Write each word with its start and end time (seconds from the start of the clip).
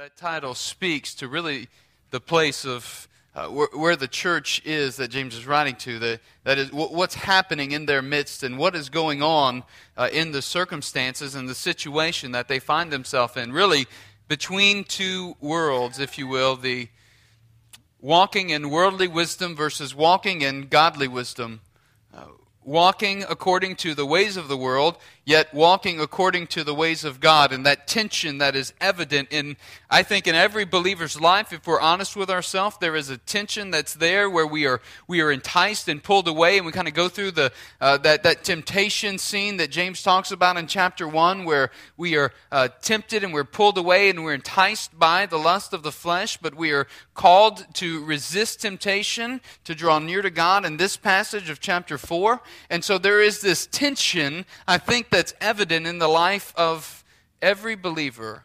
That 0.00 0.16
title 0.16 0.54
speaks 0.54 1.14
to 1.16 1.28
really 1.28 1.68
the 2.10 2.20
place 2.20 2.64
of 2.64 3.06
uh, 3.34 3.48
where, 3.48 3.68
where, 3.74 3.96
the 3.96 4.08
church 4.08 4.62
is 4.64 4.96
that 4.96 5.08
James 5.08 5.34
is 5.34 5.46
writing 5.46 5.76
to. 5.76 5.98
The, 5.98 6.20
that 6.44 6.56
is 6.56 6.70
w- 6.70 6.88
what's 6.88 7.16
happening 7.16 7.72
in 7.72 7.84
their 7.84 8.00
midst 8.00 8.42
and 8.42 8.56
what 8.56 8.74
is 8.74 8.88
going 8.88 9.22
on 9.22 9.62
uh, 9.98 10.08
in 10.10 10.32
the 10.32 10.40
circumstances 10.40 11.34
and 11.34 11.46
the 11.46 11.54
situation 11.54 12.32
that 12.32 12.48
they 12.48 12.58
find 12.58 12.90
themselves 12.90 13.36
in. 13.36 13.52
Really, 13.52 13.86
between 14.26 14.84
two 14.84 15.36
worlds, 15.38 15.98
if 15.98 16.16
you 16.16 16.26
will, 16.26 16.56
the 16.56 16.88
walking 18.00 18.48
in 18.48 18.70
worldly 18.70 19.06
wisdom 19.06 19.54
versus 19.54 19.94
walking 19.94 20.40
in 20.40 20.68
godly 20.68 21.08
wisdom. 21.08 21.60
Uh, 22.16 22.24
walking 22.64 23.22
according 23.28 23.76
to 23.76 23.94
the 23.94 24.06
ways 24.06 24.38
of 24.38 24.48
the 24.48 24.56
world, 24.56 24.96
yet 25.30 25.54
walking 25.54 26.00
according 26.00 26.44
to 26.48 26.64
the 26.64 26.74
ways 26.74 27.04
of 27.04 27.20
God. 27.20 27.52
And 27.52 27.64
that 27.64 27.86
tension 27.86 28.38
that 28.38 28.56
is 28.56 28.74
evident 28.80 29.28
in, 29.30 29.56
I 29.88 30.02
think, 30.02 30.26
in 30.26 30.34
every 30.34 30.64
believer's 30.64 31.20
life, 31.20 31.52
if 31.52 31.68
we're 31.68 31.80
honest 31.80 32.16
with 32.16 32.28
ourselves, 32.28 32.76
there 32.80 32.96
is 32.96 33.10
a 33.10 33.16
tension 33.16 33.70
that's 33.70 33.94
there 33.94 34.28
where 34.28 34.46
we 34.46 34.66
are, 34.66 34.80
we 35.06 35.20
are 35.20 35.30
enticed 35.30 35.86
and 35.86 36.02
pulled 36.02 36.26
away, 36.26 36.56
and 36.56 36.66
we 36.66 36.72
kind 36.72 36.88
of 36.88 36.94
go 36.94 37.08
through 37.08 37.30
the, 37.30 37.52
uh, 37.80 37.96
that, 37.98 38.24
that 38.24 38.42
temptation 38.42 39.18
scene 39.18 39.56
that 39.58 39.70
James 39.70 40.02
talks 40.02 40.32
about 40.32 40.56
in 40.56 40.66
chapter 40.66 41.06
1, 41.06 41.44
where 41.44 41.70
we 41.96 42.16
are 42.16 42.32
uh, 42.50 42.66
tempted 42.82 43.22
and 43.22 43.32
we're 43.32 43.44
pulled 43.44 43.78
away 43.78 44.10
and 44.10 44.24
we're 44.24 44.34
enticed 44.34 44.98
by 44.98 45.26
the 45.26 45.38
lust 45.38 45.72
of 45.72 45.84
the 45.84 45.92
flesh, 45.92 46.38
but 46.38 46.56
we 46.56 46.72
are 46.72 46.88
called 47.14 47.72
to 47.74 48.04
resist 48.04 48.62
temptation, 48.62 49.40
to 49.62 49.76
draw 49.76 50.00
near 50.00 50.22
to 50.22 50.30
God 50.30 50.64
in 50.64 50.76
this 50.76 50.96
passage 50.96 51.48
of 51.48 51.60
chapter 51.60 51.98
4. 51.98 52.40
And 52.68 52.82
so 52.82 52.98
there 52.98 53.20
is 53.20 53.40
this 53.40 53.66
tension, 53.66 54.44
I 54.66 54.78
think, 54.78 55.08
that's 55.20 55.34
evident 55.38 55.86
in 55.86 55.98
the 55.98 56.08
life 56.08 56.54
of 56.56 57.04
every 57.42 57.74
believer. 57.74 58.42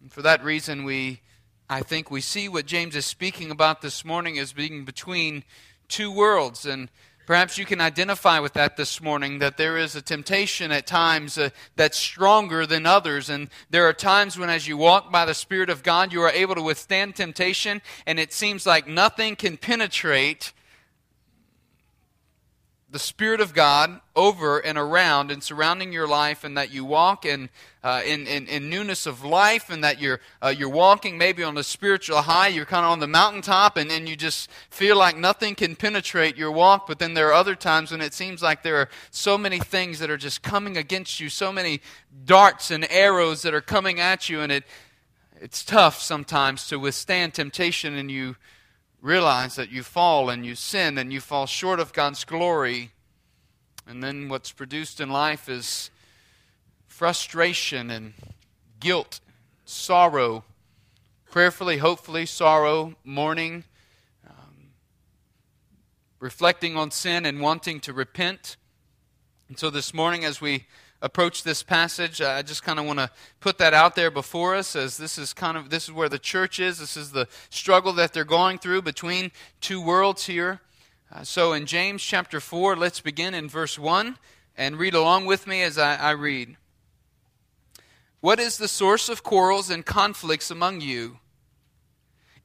And 0.00 0.10
for 0.10 0.22
that 0.22 0.42
reason, 0.42 0.82
we, 0.82 1.20
I 1.68 1.82
think, 1.82 2.10
we 2.10 2.22
see 2.22 2.48
what 2.48 2.64
James 2.64 2.96
is 2.96 3.04
speaking 3.04 3.50
about 3.50 3.82
this 3.82 4.02
morning 4.02 4.38
as 4.38 4.54
being 4.54 4.86
between 4.86 5.44
two 5.86 6.10
worlds. 6.10 6.64
And 6.64 6.88
Perhaps 7.26 7.58
you 7.58 7.66
can 7.66 7.82
identify 7.82 8.38
with 8.38 8.54
that 8.54 8.78
this 8.78 9.02
morning 9.02 9.40
that 9.40 9.58
there 9.58 9.76
is 9.76 9.94
a 9.94 10.00
temptation 10.00 10.72
at 10.72 10.86
times 10.86 11.36
uh, 11.36 11.50
that's 11.76 11.98
stronger 11.98 12.64
than 12.64 12.86
others. 12.86 13.28
And 13.28 13.50
there 13.68 13.86
are 13.86 13.92
times 13.92 14.38
when, 14.38 14.48
as 14.48 14.66
you 14.66 14.78
walk 14.78 15.12
by 15.12 15.26
the 15.26 15.34
Spirit 15.34 15.68
of 15.68 15.82
God, 15.82 16.10
you 16.10 16.22
are 16.22 16.30
able 16.30 16.54
to 16.54 16.62
withstand 16.62 17.16
temptation, 17.16 17.82
and 18.06 18.18
it 18.18 18.32
seems 18.32 18.64
like 18.64 18.88
nothing 18.88 19.36
can 19.36 19.58
penetrate 19.58 20.54
the 22.90 22.98
Spirit 22.98 23.42
of 23.42 23.52
God 23.52 24.00
over 24.16 24.58
and 24.58 24.78
around 24.78 25.30
and 25.30 25.42
surrounding 25.42 25.92
your 25.92 26.08
life, 26.08 26.42
and 26.42 26.56
that 26.56 26.72
you 26.72 26.86
walk 26.86 27.26
in, 27.26 27.50
uh, 27.84 28.00
in, 28.06 28.26
in, 28.26 28.46
in, 28.46 28.70
newness 28.70 29.04
of 29.04 29.22
life, 29.22 29.68
and 29.68 29.84
that 29.84 30.00
you're, 30.00 30.20
uh, 30.42 30.48
you're 30.56 30.70
walking 30.70 31.18
maybe 31.18 31.42
on 31.42 31.58
a 31.58 31.62
spiritual 31.62 32.22
high. 32.22 32.48
You're 32.48 32.64
kind 32.64 32.86
of 32.86 32.92
on 32.92 33.00
the 33.00 33.06
mountaintop, 33.06 33.76
and, 33.76 33.90
and 33.90 34.08
you 34.08 34.16
just 34.16 34.50
feel 34.70 34.96
like 34.96 35.18
nothing 35.18 35.54
can 35.54 35.76
penetrate 35.76 36.38
your 36.38 36.50
walk. 36.50 36.86
But 36.86 36.98
then 36.98 37.12
there 37.12 37.28
are 37.28 37.34
other 37.34 37.54
times 37.54 37.90
when 37.90 38.00
it 38.00 38.14
seems 38.14 38.42
like 38.42 38.62
there 38.62 38.76
are 38.76 38.88
so 39.10 39.36
many 39.36 39.58
things 39.58 39.98
that 39.98 40.08
are 40.08 40.16
just 40.16 40.42
coming 40.42 40.78
against 40.78 41.20
you, 41.20 41.28
so 41.28 41.52
many 41.52 41.82
darts 42.24 42.70
and 42.70 42.90
arrows 42.90 43.42
that 43.42 43.52
are 43.52 43.60
coming 43.60 44.00
at 44.00 44.30
you, 44.30 44.40
and 44.40 44.50
it, 44.50 44.64
it's 45.42 45.62
tough 45.62 46.00
sometimes 46.00 46.66
to 46.68 46.78
withstand 46.78 47.34
temptation, 47.34 47.94
and 47.94 48.10
you 48.10 48.36
realize 49.00 49.56
that 49.56 49.70
you 49.70 49.82
fall 49.82 50.28
and 50.28 50.44
you 50.44 50.54
sin 50.54 50.98
and 50.98 51.12
you 51.12 51.20
fall 51.20 51.46
short 51.46 51.80
of 51.80 51.92
God's 51.92 52.24
glory. 52.24 52.90
And 53.86 54.02
then 54.02 54.28
what's 54.28 54.52
produced 54.52 55.00
in 55.00 55.08
life 55.10 55.48
is 55.48 55.90
frustration 56.86 57.90
and 57.90 58.14
guilt, 58.80 59.20
sorrow, 59.64 60.44
prayerfully, 61.30 61.78
hopefully, 61.78 62.26
sorrow, 62.26 62.96
mourning, 63.04 63.64
um, 64.28 64.70
reflecting 66.18 66.76
on 66.76 66.90
sin 66.90 67.24
and 67.24 67.40
wanting 67.40 67.80
to 67.80 67.92
repent. 67.92 68.56
And 69.48 69.58
so 69.58 69.70
this 69.70 69.94
morning, 69.94 70.24
as 70.24 70.40
we 70.40 70.66
approach 71.00 71.42
this 71.42 71.62
passage. 71.62 72.20
I 72.20 72.42
just 72.42 72.62
kind 72.62 72.78
of 72.78 72.84
want 72.84 72.98
to 72.98 73.10
put 73.40 73.58
that 73.58 73.74
out 73.74 73.94
there 73.94 74.10
before 74.10 74.54
us 74.54 74.74
as 74.74 74.96
this 74.96 75.18
is 75.18 75.32
kind 75.32 75.56
of 75.56 75.70
this 75.70 75.84
is 75.84 75.92
where 75.92 76.08
the 76.08 76.18
church 76.18 76.58
is. 76.58 76.78
This 76.78 76.96
is 76.96 77.12
the 77.12 77.28
struggle 77.50 77.92
that 77.94 78.12
they're 78.12 78.24
going 78.24 78.58
through 78.58 78.82
between 78.82 79.30
two 79.60 79.80
worlds 79.80 80.26
here. 80.26 80.60
Uh, 81.10 81.22
so 81.22 81.52
in 81.52 81.66
James 81.66 82.02
chapter 82.02 82.40
4, 82.40 82.76
let's 82.76 83.00
begin 83.00 83.32
in 83.32 83.48
verse 83.48 83.78
1 83.78 84.18
and 84.56 84.76
read 84.76 84.94
along 84.94 85.24
with 85.24 85.46
me 85.46 85.62
as 85.62 85.78
I, 85.78 85.96
I 85.96 86.10
read. 86.10 86.56
What 88.20 88.40
is 88.40 88.58
the 88.58 88.68
source 88.68 89.08
of 89.08 89.22
quarrels 89.22 89.70
and 89.70 89.86
conflicts 89.86 90.50
among 90.50 90.80
you? 90.80 91.18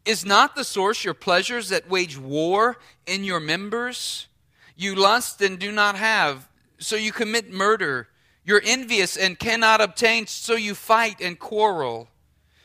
Is 0.06 0.25
not 0.25 0.56
the 0.56 0.64
source 0.64 1.03
your 1.03 1.14
pleasures 1.14 1.70
that 1.70 1.90
wage 1.90 2.18
war 2.18 2.78
in 3.08 3.24
your 3.24 3.40
members? 3.40 4.28
You 4.75 4.96
lust 4.96 5.41
and 5.41 5.58
do 5.58 5.72
not 5.72 5.96
have, 5.96 6.50
so 6.78 6.96
you 6.96 7.12
commit 7.12 7.52
murder. 7.52 8.09
You're 8.46 8.62
envious 8.64 9.16
and 9.16 9.40
cannot 9.40 9.81
obtain, 9.81 10.28
so 10.28 10.56
you 10.56 10.76
fight 10.76 11.22
and 11.22 11.40
quarrel. 11.40 12.09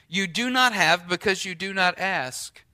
You 0.09 0.27
do 0.27 0.51
not 0.51 0.73
have 0.73 1.09
because 1.09 1.45
you 1.45 1.55
do 1.55 1.73
not 1.73 1.99
ask. 1.99 2.65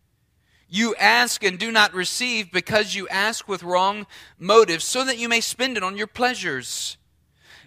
You 0.68 0.94
ask 0.96 1.44
and 1.44 1.58
do 1.58 1.70
not 1.70 1.94
receive 1.94 2.50
because 2.50 2.94
you 2.94 3.06
ask 3.08 3.46
with 3.46 3.62
wrong 3.62 4.06
motives, 4.38 4.84
so 4.84 5.04
that 5.04 5.18
you 5.18 5.28
may 5.28 5.40
spend 5.40 5.76
it 5.76 5.82
on 5.82 5.96
your 5.96 6.06
pleasures. 6.06 6.96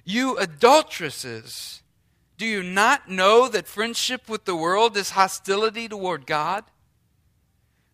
You 0.04 0.38
adulteresses, 0.38 1.84
do 2.38 2.46
you 2.46 2.64
not 2.64 3.10
know 3.10 3.48
that 3.48 3.68
friendship 3.68 4.30
with 4.30 4.46
the 4.46 4.56
world 4.56 4.98
is 4.98 5.12
hostility 5.12 5.88
toward 5.88 6.26
God? 6.26 6.64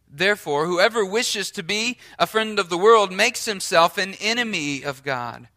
Therefore, 0.07 0.67
whoever 0.67 1.03
wishes 1.03 1.49
to 1.51 1.63
be 1.63 1.97
a 2.19 2.27
friend 2.27 2.59
of 2.59 2.69
the 2.69 2.77
world 2.77 3.11
makes 3.11 3.45
himself 3.45 3.97
an 3.97 4.13
enemy 4.21 4.83
of 4.83 5.03
God. 5.03 5.47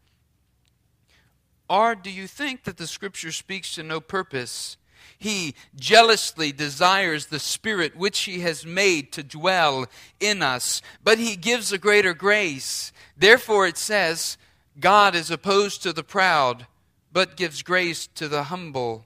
Or 1.69 1.95
do 1.95 2.09
you 2.09 2.27
think 2.27 2.63
that 2.63 2.77
the 2.77 2.87
Scripture 2.87 3.31
speaks 3.31 3.75
to 3.75 3.83
no 3.83 3.99
purpose? 3.99 4.77
He 5.19 5.55
jealously 5.75 6.51
desires 6.51 7.25
the 7.25 7.39
Spirit 7.39 7.95
which 7.95 8.19
He 8.19 8.41
has 8.41 8.65
made 8.65 9.11
to 9.13 9.23
dwell 9.23 9.87
in 10.19 10.41
us, 10.41 10.81
but 11.03 11.17
He 11.17 11.35
gives 11.35 11.71
a 11.71 11.77
greater 11.77 12.13
grace. 12.13 12.91
Therefore, 13.17 13.67
it 13.67 13.77
says, 13.77 14.37
God 14.79 15.15
is 15.15 15.31
opposed 15.31 15.81
to 15.83 15.91
the 15.91 16.03
proud, 16.03 16.67
but 17.11 17.35
gives 17.35 17.63
grace 17.63 18.07
to 18.15 18.27
the 18.27 18.43
humble. 18.43 19.05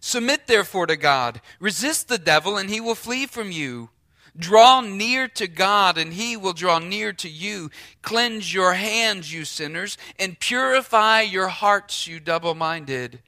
Submit 0.00 0.46
therefore 0.46 0.86
to 0.86 0.96
God. 0.96 1.40
Resist 1.60 2.08
the 2.08 2.18
devil, 2.18 2.56
and 2.56 2.70
he 2.70 2.80
will 2.80 2.94
flee 2.94 3.26
from 3.26 3.50
you. 3.50 3.90
Draw 4.38 4.82
near 4.82 5.26
to 5.28 5.48
God, 5.48 5.98
and 5.98 6.12
he 6.12 6.36
will 6.36 6.52
draw 6.52 6.78
near 6.78 7.12
to 7.14 7.28
you. 7.28 7.70
Cleanse 8.02 8.54
your 8.54 8.74
hands, 8.74 9.32
you 9.32 9.44
sinners, 9.44 9.98
and 10.18 10.38
purify 10.38 11.22
your 11.22 11.48
hearts, 11.48 12.06
you 12.06 12.20
double 12.20 12.54
minded. 12.54 13.20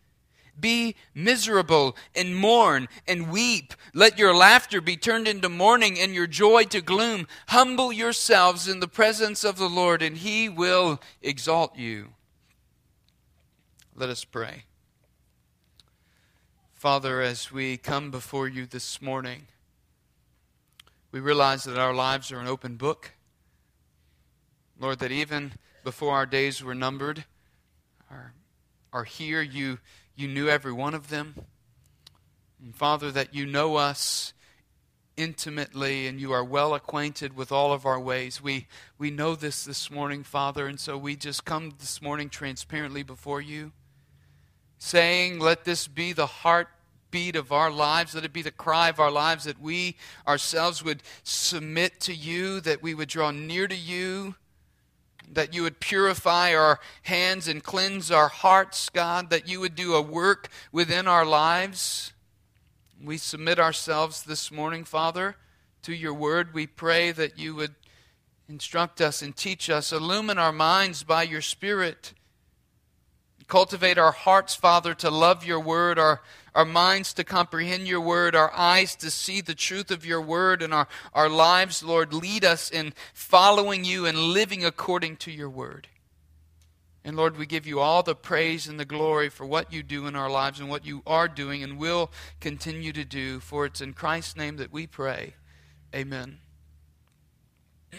Be 0.61 0.95
miserable 1.15 1.97
and 2.15 2.37
mourn 2.37 2.89
and 3.09 3.31
weep. 3.31 3.75
Let 3.95 4.19
your 4.19 4.35
laughter 4.35 4.81
be 4.81 4.97
turned 4.97 5.27
into 5.27 5.49
mourning 5.49 5.99
and 5.99 6.15
your 6.15 6.27
joy 6.27 6.65
to 6.65 6.81
gloom. 6.81 7.27
Humble 7.49 7.93
yourselves 7.93 8.69
in 8.69 8.81
the 8.81 8.89
presence 8.89 9.43
of 9.43 9.57
the 9.57 9.69
Lord, 9.69 10.03
and 10.03 10.19
he 10.19 10.49
will 10.49 11.01
exalt 11.23 11.77
you. 11.77 12.09
Let 13.97 14.11
us 14.11 14.25
pray. 14.25 14.65
Father, 16.75 17.21
as 17.21 17.51
we 17.51 17.77
come 17.77 18.11
before 18.11 18.49
you 18.49 18.65
this 18.65 19.03
morning, 19.03 19.47
we 21.13 21.21
realize 21.21 21.65
that 21.65 21.79
our 21.79 21.95
lives 21.95 22.31
are 22.31 22.41
an 22.41 22.47
open 22.47 22.77
book. 22.77 23.13
Lord, 24.79 25.01
that 25.01 25.13
even 25.13 25.53
before 25.85 26.15
our 26.15 26.27
days 26.27 26.63
were 26.63 26.75
numbered, 26.75 27.25
are, 28.11 28.33
are 28.93 29.05
here, 29.05 29.43
you, 29.43 29.79
you 30.15 30.29
knew 30.29 30.49
every 30.49 30.73
one 30.73 30.95
of 30.95 31.09
them. 31.09 31.35
And 32.63 32.75
Father, 32.75 33.11
that 33.11 33.35
you 33.35 33.45
know 33.45 33.77
us 33.77 34.33
intimately 35.17 36.07
and 36.07 36.21
you 36.21 36.33
are 36.33 36.45
well 36.45 36.75
acquainted 36.75 37.37
with 37.37 37.53
all 37.53 37.73
of 37.73 37.85
our 37.85 38.01
ways. 38.01 38.41
We, 38.41 38.69
we 38.99 39.11
know 39.11 39.35
this 39.35 39.65
this 39.65 39.91
morning, 39.91 40.23
Father, 40.23 40.67
and 40.67 40.79
so 40.79 40.97
we 40.97 41.17
just 41.17 41.45
come 41.45 41.75
this 41.79 42.01
morning 42.01 42.29
transparently 42.29 43.03
before 43.03 43.41
you, 43.41 43.73
saying, 44.79 45.41
Let 45.41 45.65
this 45.65 45.89
be 45.89 46.13
the 46.13 46.27
heart 46.27 46.69
beat 47.11 47.37
of 47.37 47.53
our 47.53 47.71
lives. 47.71 48.15
Let 48.15 48.25
it 48.25 48.33
be 48.33 48.43
the 48.43 48.51
cry 48.51 48.89
of 48.89 49.01
our 49.01 49.11
lives 49.11 49.45
that 49.45 49.61
we 49.61 49.97
ourselves 50.27 50.85
would 50.85 51.03
submit 51.23 52.01
to 52.01 52.15
you, 52.15 52.61
that 52.61 52.83
we 52.83 52.95
would 52.95 53.09
draw 53.09 53.31
near 53.31 53.69
to 53.69 53.77
you, 53.77 54.35
that 55.33 55.55
you 55.55 55.63
would 55.63 55.81
purify 55.81 56.55
our 56.55 56.81
hands 57.03 57.49
and 57.49 57.63
cleanse 57.63 58.11
our 58.11 58.29
hearts, 58.29 58.89
God, 58.89 59.31
that 59.31 59.49
you 59.49 59.61
would 59.61 59.75
do 59.75 59.95
a 59.95 60.03
work 60.03 60.49
within 60.73 61.07
our 61.07 61.25
lives. 61.25 62.13
We 63.03 63.17
submit 63.17 63.59
ourselves 63.59 64.23
this 64.25 64.51
morning, 64.51 64.85
Father, 64.85 65.37
to 65.83 65.95
your 65.95 66.15
word. 66.15 66.53
We 66.53 66.67
pray 66.67 67.13
that 67.13 67.39
you 67.39 67.55
would 67.55 67.75
instruct 68.49 69.01
us 69.01 69.23
and 69.23 69.37
teach 69.37 69.71
us, 69.71 69.93
illumine 69.93 70.39
our 70.39 70.53
minds 70.53 71.03
by 71.03 71.23
your 71.23 71.43
Spirit 71.43 72.13
Cultivate 73.51 73.99
our 73.99 74.13
hearts, 74.13 74.55
Father, 74.55 74.95
to 74.95 75.11
love 75.11 75.45
your 75.45 75.59
word, 75.59 75.99
our, 75.99 76.23
our 76.55 76.65
minds 76.65 77.13
to 77.15 77.25
comprehend 77.25 77.87
your 77.87 78.01
word, 78.01 78.35
our 78.35 78.53
eyes 78.53 78.97
to 78.97 79.11
see 79.11 79.41
the 79.41 79.55
truth 79.55 79.91
of 79.91 80.05
your 80.05 80.21
word, 80.21 80.63
and 80.63 80.75
our, 80.75 80.89
our 81.15 81.29
lives, 81.29 81.83
Lord, 81.83 82.13
lead 82.13 82.45
us 82.45 82.71
in 82.71 82.93
following 83.15 83.85
you 83.85 84.07
and 84.07 84.17
living 84.19 84.65
according 84.65 85.17
to 85.19 85.31
your 85.31 85.51
word. 85.51 85.89
And 87.03 87.17
Lord, 87.17 87.39
we 87.39 87.47
give 87.47 87.67
you 87.67 87.81
all 87.81 88.03
the 88.03 88.15
praise 88.15 88.67
and 88.67 88.79
the 88.79 88.85
glory 88.85 89.31
for 89.31 89.47
what 89.47 89.73
you 89.73 89.83
do 89.83 90.07
in 90.07 90.15
our 90.15 90.29
lives 90.29 90.61
and 90.61 90.69
what 90.69 90.85
you 90.85 91.03
are 91.07 91.29
doing 91.29 91.63
and 91.63 91.79
will 91.79 92.11
continue 92.41 92.93
to 92.93 93.05
do. 93.05 93.41
For 93.41 93.65
it's 93.65 93.81
in 93.81 93.95
Christ's 93.95 94.37
name 94.37 94.57
that 94.59 94.71
we 94.71 94.87
pray. 94.87 95.35
Amen. 95.95 96.39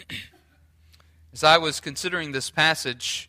As 1.32 1.42
I 1.42 1.58
was 1.58 1.80
considering 1.80 2.30
this 2.32 2.50
passage, 2.50 3.28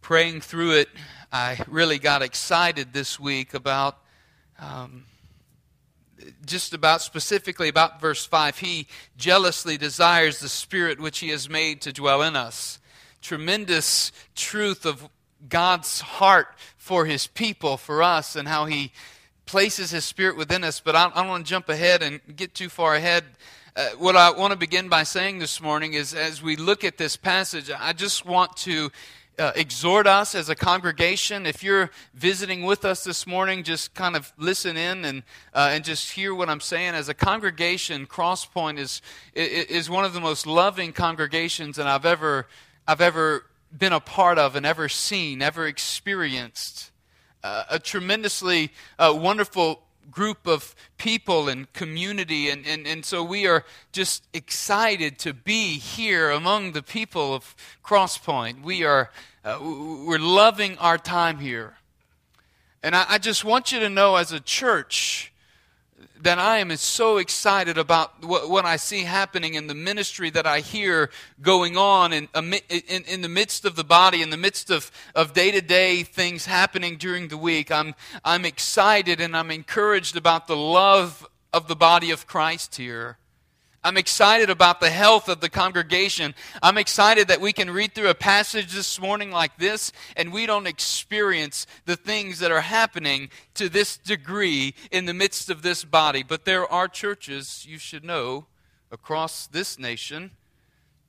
praying 0.00 0.40
through 0.40 0.72
it, 0.72 0.88
I 1.34 1.58
really 1.66 1.98
got 1.98 2.20
excited 2.20 2.92
this 2.92 3.18
week 3.18 3.54
about 3.54 3.96
um, 4.58 5.06
just 6.44 6.74
about 6.74 7.00
specifically 7.00 7.68
about 7.68 8.02
verse 8.02 8.26
5. 8.26 8.58
He 8.58 8.86
jealously 9.16 9.78
desires 9.78 10.40
the 10.40 10.50
Spirit 10.50 11.00
which 11.00 11.20
He 11.20 11.30
has 11.30 11.48
made 11.48 11.80
to 11.80 11.92
dwell 11.92 12.20
in 12.20 12.36
us. 12.36 12.80
Tremendous 13.22 14.12
truth 14.34 14.84
of 14.84 15.08
God's 15.48 16.02
heart 16.02 16.48
for 16.76 17.06
His 17.06 17.26
people, 17.26 17.78
for 17.78 18.02
us, 18.02 18.36
and 18.36 18.46
how 18.46 18.66
He 18.66 18.92
places 19.46 19.90
His 19.90 20.04
Spirit 20.04 20.36
within 20.36 20.62
us. 20.62 20.80
But 20.80 20.96
I, 20.96 21.06
I 21.06 21.20
don't 21.22 21.28
want 21.28 21.46
to 21.46 21.50
jump 21.50 21.70
ahead 21.70 22.02
and 22.02 22.20
get 22.36 22.54
too 22.54 22.68
far 22.68 22.94
ahead. 22.94 23.24
Uh, 23.74 23.88
what 23.96 24.16
I 24.16 24.32
want 24.32 24.52
to 24.52 24.58
begin 24.58 24.90
by 24.90 25.04
saying 25.04 25.38
this 25.38 25.62
morning 25.62 25.94
is 25.94 26.12
as 26.12 26.42
we 26.42 26.56
look 26.56 26.84
at 26.84 26.98
this 26.98 27.16
passage, 27.16 27.70
I 27.70 27.94
just 27.94 28.26
want 28.26 28.54
to 28.58 28.90
uh, 29.38 29.52
exhort 29.56 30.06
us 30.06 30.34
as 30.34 30.48
a 30.48 30.54
congregation. 30.54 31.46
If 31.46 31.62
you're 31.62 31.90
visiting 32.14 32.62
with 32.62 32.84
us 32.84 33.04
this 33.04 33.26
morning, 33.26 33.62
just 33.62 33.94
kind 33.94 34.16
of 34.16 34.32
listen 34.36 34.76
in 34.76 35.04
and, 35.04 35.22
uh, 35.54 35.70
and 35.72 35.84
just 35.84 36.12
hear 36.12 36.34
what 36.34 36.48
I'm 36.48 36.60
saying. 36.60 36.94
As 36.94 37.08
a 37.08 37.14
congregation, 37.14 38.06
Crosspoint 38.06 38.78
is, 38.78 39.00
is 39.34 39.88
one 39.88 40.04
of 40.04 40.12
the 40.12 40.20
most 40.20 40.46
loving 40.46 40.92
congregations 40.92 41.76
that 41.76 41.86
I've 41.86 42.06
ever, 42.06 42.46
I've 42.86 43.00
ever 43.00 43.46
been 43.76 43.92
a 43.92 44.00
part 44.00 44.38
of 44.38 44.54
and 44.54 44.66
ever 44.66 44.88
seen, 44.88 45.40
ever 45.40 45.66
experienced. 45.66 46.90
Uh, 47.42 47.64
a 47.70 47.78
tremendously 47.78 48.70
uh, 48.98 49.12
wonderful 49.16 49.82
group 50.12 50.46
of 50.46 50.74
people 50.98 51.48
and 51.48 51.72
community. 51.72 52.50
And, 52.50 52.66
and, 52.66 52.86
and 52.86 53.04
so 53.04 53.24
we 53.24 53.46
are 53.46 53.64
just 53.90 54.24
excited 54.32 55.18
to 55.20 55.32
be 55.32 55.78
here 55.78 56.30
among 56.30 56.72
the 56.72 56.82
people 56.82 57.34
of 57.34 57.56
Crosspoint. 57.82 58.62
We 58.62 58.84
are 58.84 59.10
uh, 59.44 59.58
we're 59.60 60.20
loving 60.20 60.78
our 60.78 60.98
time 60.98 61.38
here. 61.38 61.74
And 62.82 62.94
I, 62.94 63.06
I 63.08 63.18
just 63.18 63.44
want 63.44 63.72
you 63.72 63.80
to 63.80 63.88
know 63.88 64.14
as 64.14 64.30
a 64.30 64.38
church, 64.38 65.31
that 66.22 66.38
I 66.38 66.58
am 66.58 66.74
so 66.76 67.16
excited 67.16 67.76
about 67.76 68.24
what, 68.24 68.48
what, 68.48 68.64
I 68.64 68.76
see 68.76 69.02
happening 69.02 69.54
in 69.54 69.66
the 69.66 69.74
ministry 69.74 70.30
that 70.30 70.46
I 70.46 70.60
hear 70.60 71.10
going 71.40 71.76
on 71.76 72.12
in, 72.12 72.28
in, 72.34 73.02
in 73.08 73.22
the 73.22 73.28
midst 73.28 73.64
of 73.64 73.74
the 73.74 73.84
body, 73.84 74.22
in 74.22 74.30
the 74.30 74.36
midst 74.36 74.70
of, 74.70 74.92
of 75.16 75.32
day-to-day 75.32 76.04
things 76.04 76.46
happening 76.46 76.96
during 76.96 77.26
the 77.28 77.36
week. 77.36 77.72
I'm, 77.72 77.96
I'm 78.24 78.44
excited 78.44 79.20
and 79.20 79.36
I'm 79.36 79.50
encouraged 79.50 80.16
about 80.16 80.46
the 80.46 80.56
love 80.56 81.26
of 81.52 81.66
the 81.66 81.76
body 81.76 82.12
of 82.12 82.26
Christ 82.26 82.76
here. 82.76 83.18
I'm 83.84 83.96
excited 83.96 84.48
about 84.48 84.78
the 84.78 84.90
health 84.90 85.28
of 85.28 85.40
the 85.40 85.48
congregation. 85.48 86.36
I'm 86.62 86.78
excited 86.78 87.26
that 87.26 87.40
we 87.40 87.52
can 87.52 87.68
read 87.68 87.96
through 87.96 88.10
a 88.10 88.14
passage 88.14 88.72
this 88.72 89.00
morning 89.00 89.32
like 89.32 89.58
this 89.58 89.90
and 90.16 90.32
we 90.32 90.46
don't 90.46 90.68
experience 90.68 91.66
the 91.84 91.96
things 91.96 92.38
that 92.38 92.52
are 92.52 92.60
happening 92.60 93.28
to 93.54 93.68
this 93.68 93.96
degree 93.96 94.74
in 94.92 95.06
the 95.06 95.14
midst 95.14 95.50
of 95.50 95.62
this 95.62 95.82
body. 95.84 96.22
But 96.22 96.44
there 96.44 96.70
are 96.70 96.86
churches, 96.86 97.66
you 97.68 97.76
should 97.76 98.04
know, 98.04 98.46
across 98.92 99.48
this 99.48 99.80
nation, 99.80 100.30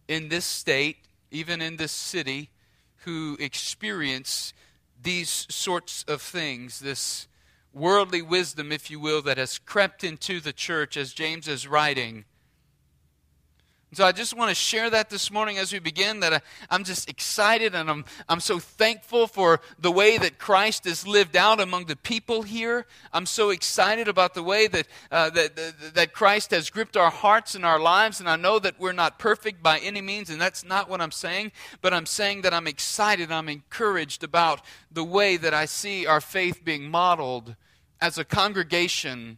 in 0.08 0.30
this 0.30 0.46
state, 0.46 0.98
even 1.30 1.62
in 1.62 1.78
this 1.78 1.92
city, 1.92 2.50
who 3.06 3.38
experience 3.40 4.52
these 5.00 5.46
sorts 5.48 6.04
of 6.08 6.24
things, 6.24 6.80
this 6.80 7.28
worldly 7.72 8.24
wisdom, 8.24 8.72
if 8.72 8.90
you 8.90 9.00
will, 9.00 9.22
that 9.22 9.38
has 9.38 9.60
crept 9.60 10.04
into 10.04 10.40
the 10.40 10.54
church, 10.54 10.98
as 10.98 11.14
James 11.14 11.48
is 11.48 11.68
writing 11.68 12.26
so 13.96 14.06
I 14.06 14.12
just 14.12 14.36
want 14.36 14.50
to 14.50 14.56
share 14.56 14.90
that 14.90 15.10
this 15.10 15.30
morning 15.30 15.58
as 15.58 15.74
we 15.74 15.80
begin 15.80 16.22
that 16.22 16.34
I, 16.70 16.76
am 16.76 16.84
just 16.84 17.10
excited 17.10 17.76
and 17.76 17.90
I'm, 17.90 18.06
I'm 18.30 18.40
so 18.40 18.60
thankful 18.60 19.28
for 19.28 19.62
the 19.78 19.92
way 19.92 20.18
that 20.18 20.40
Christ 20.40 20.86
is 20.86 21.06
lived 21.06 21.36
out 21.36 21.60
among 21.60 21.86
the 21.86 21.96
people 21.96 22.44
here. 22.44 22.86
I'm 23.12 23.26
so 23.26 23.50
excited 23.50 24.08
about 24.08 24.34
the 24.34 24.44
way 24.44 24.68
that, 24.68 24.88
uh, 25.12 25.30
that, 25.32 25.56
that, 25.56 25.96
that 25.96 26.14
Christ 26.14 26.52
has 26.52 26.70
gripped 26.70 26.98
our 26.98 27.12
hearts 27.12 27.56
and 27.56 27.66
our 27.66 27.80
lives. 27.80 28.20
And 28.20 28.30
I 28.30 28.36
know 28.36 28.60
that 28.60 28.80
we're 28.80 28.94
not 28.94 29.20
perfect 29.20 29.62
by 29.62 29.80
any 29.80 30.02
means, 30.02 30.30
and 30.30 30.40
that's 30.42 30.64
not 30.64 30.90
what 30.90 31.02
I'm 31.02 31.12
saying, 31.12 31.52
but 31.82 31.94
I'm 31.94 32.06
saying 32.06 32.42
that 32.44 32.54
I'm 32.54 32.68
excited, 32.68 33.32
I'm 33.32 33.50
encouraged 33.50 34.24
about 34.24 34.62
the 34.92 35.04
way 35.04 35.38
that 35.38 35.54
I 35.54 35.66
see 35.66 36.06
our 36.06 36.22
faith 36.22 36.64
being 36.64 36.90
modeled 36.90 37.56
as 38.02 38.18
a 38.18 38.26
congregation 38.26 39.38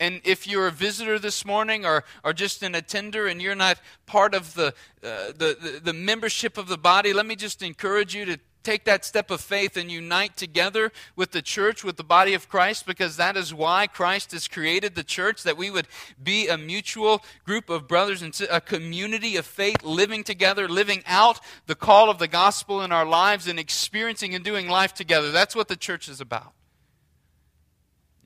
and 0.00 0.22
if 0.24 0.48
you're 0.48 0.66
a 0.66 0.72
visitor 0.72 1.18
this 1.18 1.44
morning 1.44 1.84
or, 1.84 2.04
or 2.24 2.32
just 2.32 2.62
an 2.62 2.74
attender 2.74 3.26
and 3.26 3.40
you're 3.40 3.54
not 3.54 3.78
part 4.06 4.34
of 4.34 4.54
the, 4.54 4.68
uh, 5.04 5.26
the, 5.36 5.56
the, 5.60 5.80
the 5.84 5.92
membership 5.92 6.56
of 6.56 6.68
the 6.68 6.78
body, 6.78 7.12
let 7.12 7.26
me 7.26 7.36
just 7.36 7.62
encourage 7.62 8.14
you 8.14 8.24
to 8.24 8.40
take 8.62 8.84
that 8.84 9.04
step 9.04 9.30
of 9.30 9.40
faith 9.40 9.76
and 9.76 9.90
unite 9.90 10.36
together 10.36 10.92
with 11.16 11.32
the 11.32 11.42
church, 11.42 11.84
with 11.84 11.96
the 11.96 12.04
body 12.04 12.34
of 12.34 12.48
Christ, 12.48 12.86
because 12.86 13.16
that 13.16 13.36
is 13.36 13.54
why 13.54 13.86
Christ 13.86 14.32
has 14.32 14.48
created 14.48 14.94
the 14.94 15.04
church, 15.04 15.42
that 15.42 15.56
we 15.56 15.70
would 15.70 15.86
be 16.22 16.48
a 16.48 16.58
mutual 16.58 17.22
group 17.44 17.70
of 17.70 17.88
brothers 17.88 18.22
and 18.22 18.38
a 18.50 18.60
community 18.60 19.36
of 19.36 19.46
faith 19.46 19.82
living 19.82 20.24
together, 20.24 20.68
living 20.68 21.02
out 21.06 21.40
the 21.66 21.74
call 21.74 22.10
of 22.10 22.18
the 22.18 22.28
gospel 22.28 22.82
in 22.82 22.92
our 22.92 23.06
lives 23.06 23.46
and 23.46 23.58
experiencing 23.58 24.34
and 24.34 24.44
doing 24.44 24.68
life 24.68 24.94
together. 24.94 25.30
That's 25.30 25.56
what 25.56 25.68
the 25.68 25.76
church 25.76 26.08
is 26.08 26.20
about. 26.20 26.52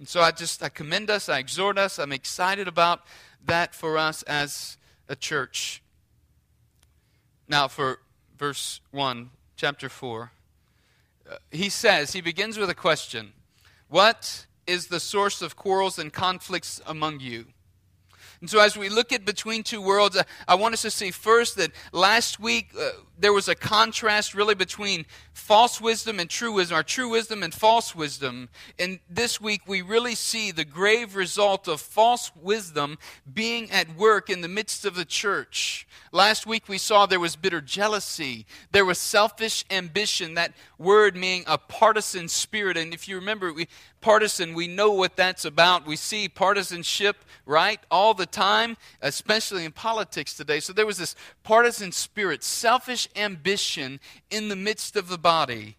And 0.05 0.09
so 0.11 0.21
I 0.21 0.33
just 0.33 0.63
I 0.63 0.69
commend 0.69 1.09
us, 1.09 1.31
I 1.31 1.39
exhort 1.39 1.79
us, 1.79 1.99
I'm 1.99 2.13
excited 2.13 2.69
about 2.69 3.01
that 3.47 3.75
for 3.75 3.97
us 3.97 4.23
as 4.25 4.77
a 5.09 5.17
church. 5.17 5.83
Now 7.49 7.69
for 7.69 8.01
verse 8.37 8.83
1, 8.91 9.31
chapter 9.57 9.89
4. 9.89 10.31
Uh, 11.27 11.37
he 11.51 11.71
says, 11.71 12.13
he 12.13 12.21
begins 12.21 12.59
with 12.59 12.69
a 12.69 12.75
question. 12.75 13.33
What 13.89 14.45
is 14.67 14.89
the 14.89 15.01
source 15.01 15.41
of 15.41 15.57
quarrels 15.57 15.99
and 15.99 16.13
conflicts 16.13 16.83
among 16.87 17.21
you? 17.21 17.47
And 18.45 18.51
so, 18.51 18.61
as 18.61 18.77
we 18.77 18.91
look 18.91 19.11
at 19.11 19.25
Between 19.25 19.63
Two 19.63 19.81
Worlds, 19.81 20.19
uh, 20.19 20.23
I 20.47 20.55
want 20.57 20.75
us 20.75 20.83
to 20.83 20.91
see 20.91 21.11
first 21.11 21.57
that 21.57 21.71
last 21.93 22.39
week 22.39 22.73
uh, 22.79 22.91
there 23.19 23.33
was 23.33 23.49
a 23.49 23.55
contrast 23.55 24.35
really 24.35 24.55
between 24.55 25.07
false 25.33 25.81
wisdom 25.81 26.21
and 26.21 26.29
true 26.29 26.53
wisdom, 26.53 26.79
or 26.79 26.83
true 26.83 27.09
wisdom 27.09 27.43
and 27.43 27.55
false 27.55 27.95
wisdom. 27.95 28.51
And 28.79 28.99
this 29.09 29.41
week 29.41 29.63
we 29.67 29.81
really 29.81 30.15
see 30.15 30.51
the 30.51 30.67
grave 30.67 31.17
result 31.17 31.69
of 31.69 31.81
false 31.81 32.33
wisdom 32.37 32.99
being 33.33 33.71
at 33.71 33.97
work 33.97 34.29
in 34.29 34.43
the 34.43 34.49
midst 34.49 34.85
of 34.85 34.95
the 34.95 35.07
church. 35.07 35.87
Last 36.13 36.47
week 36.47 36.69
we 36.69 36.77
saw 36.77 37.07
there 37.07 37.19
was 37.19 37.37
bitter 37.37 37.63
jealousy, 37.63 38.45
there 38.73 38.85
was 38.85 38.99
selfish 38.99 39.65
ambition, 39.71 40.35
that 40.35 40.53
word 40.77 41.17
meaning 41.17 41.45
a 41.47 41.57
partisan 41.57 42.29
spirit. 42.29 42.77
And 42.77 42.93
if 42.93 43.09
you 43.09 43.17
remember, 43.17 43.55
we, 43.55 43.69
partisan, 44.05 44.53
we 44.53 44.69
know 44.69 44.91
what 44.91 45.17
that's 45.17 45.47
about. 45.47 45.87
We 45.87 45.97
see 45.97 46.29
partisanship, 46.29 47.25
right, 47.47 47.81
all 47.91 48.13
the 48.13 48.27
time, 48.27 48.77
especially 49.01 49.65
in 49.65 49.73
politics 49.73 50.35
today. 50.35 50.61
So 50.61 50.75
there 50.75 50.85
was 50.85 50.99
this 50.99 51.17
partisan 51.43 51.91
spirit, 51.91 52.45
selfish 52.45 53.09
ambition 53.17 54.01
in 54.31 54.51
the 54.51 54.57
midst 54.57 54.95
of 54.97 55.09
the 55.09 55.17
body. 55.17 55.79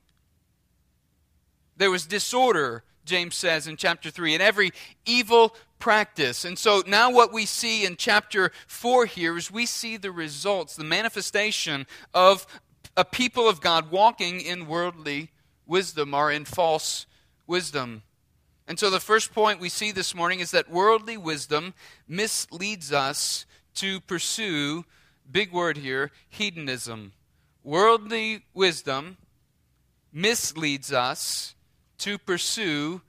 There 1.78 1.92
was 1.92 2.08
disorder, 2.08 2.84
James 3.06 3.36
says 3.36 3.68
in 3.68 3.78
chapter 3.78 4.10
3, 4.10 4.34
and 4.34 4.42
every 4.42 4.72
evil 5.06 5.56
practice. 5.78 6.46
And 6.46 6.58
so 6.58 6.82
now 6.88 7.12
what 7.12 7.32
we 7.32 7.46
see 7.46 7.86
in 7.86 7.96
chapter 7.96 8.52
4 8.66 9.06
here 9.06 9.38
is 9.38 9.52
we 9.52 9.68
see 9.68 9.98
the 9.98 10.12
results, 10.12 10.76
the 10.76 10.84
manifestation 10.84 11.86
of 12.12 12.48
a 12.98 13.06
people 13.06 13.48
of 13.48 13.62
God 13.62 13.92
walking 13.92 14.42
in 14.42 14.66
worldly 14.66 15.30
wisdom 15.68 16.16
or 16.16 16.32
in 16.32 16.44
false 16.44 17.06
wisdom. 17.46 18.02
And 18.68 18.80
so 18.80 18.90
the 18.90 19.00
first 19.00 19.34
point 19.34 19.60
we 19.60 19.70
see 19.70 19.92
this 19.92 20.16
morning 20.16 20.40
is 20.40 20.52
that 20.52 20.72
worldly 20.72 21.18
wisdom 21.18 21.74
misleads 22.08 22.92
us 22.92 23.46
to 23.76 24.00
pursue 24.02 24.86
big 25.32 25.52
word 25.52 25.78
here, 25.78 26.12
hedonism. 26.30 27.14
Worldly 27.64 28.44
wisdom 28.54 29.18
misleads 30.12 30.92
us 30.92 31.56
to 32.00 32.18
pursue 32.18 33.02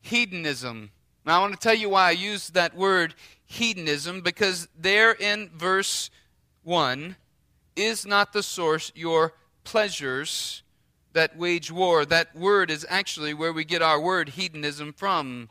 hedonism. 0.00 0.90
Now, 1.26 1.38
I 1.38 1.40
want 1.40 1.52
to 1.52 1.58
tell 1.58 1.74
you 1.74 1.90
why 1.90 2.08
I 2.08 2.12
use 2.12 2.48
that 2.50 2.74
word 2.74 3.14
hedonism 3.44 4.22
because 4.22 4.68
there 4.78 5.12
in 5.12 5.50
verse 5.54 6.10
1 6.62 7.16
is 7.76 8.06
not 8.06 8.32
the 8.32 8.42
source 8.42 8.90
your 8.94 9.34
pleasures 9.64 10.62
that 11.12 11.36
wage 11.36 11.70
war. 11.70 12.04
That 12.04 12.34
word 12.34 12.70
is 12.70 12.86
actually 12.88 13.34
where 13.34 13.52
we 13.52 13.64
get 13.64 13.82
our 13.82 14.00
word 14.00 14.30
hedonism 14.30 14.92
from. 14.92 15.48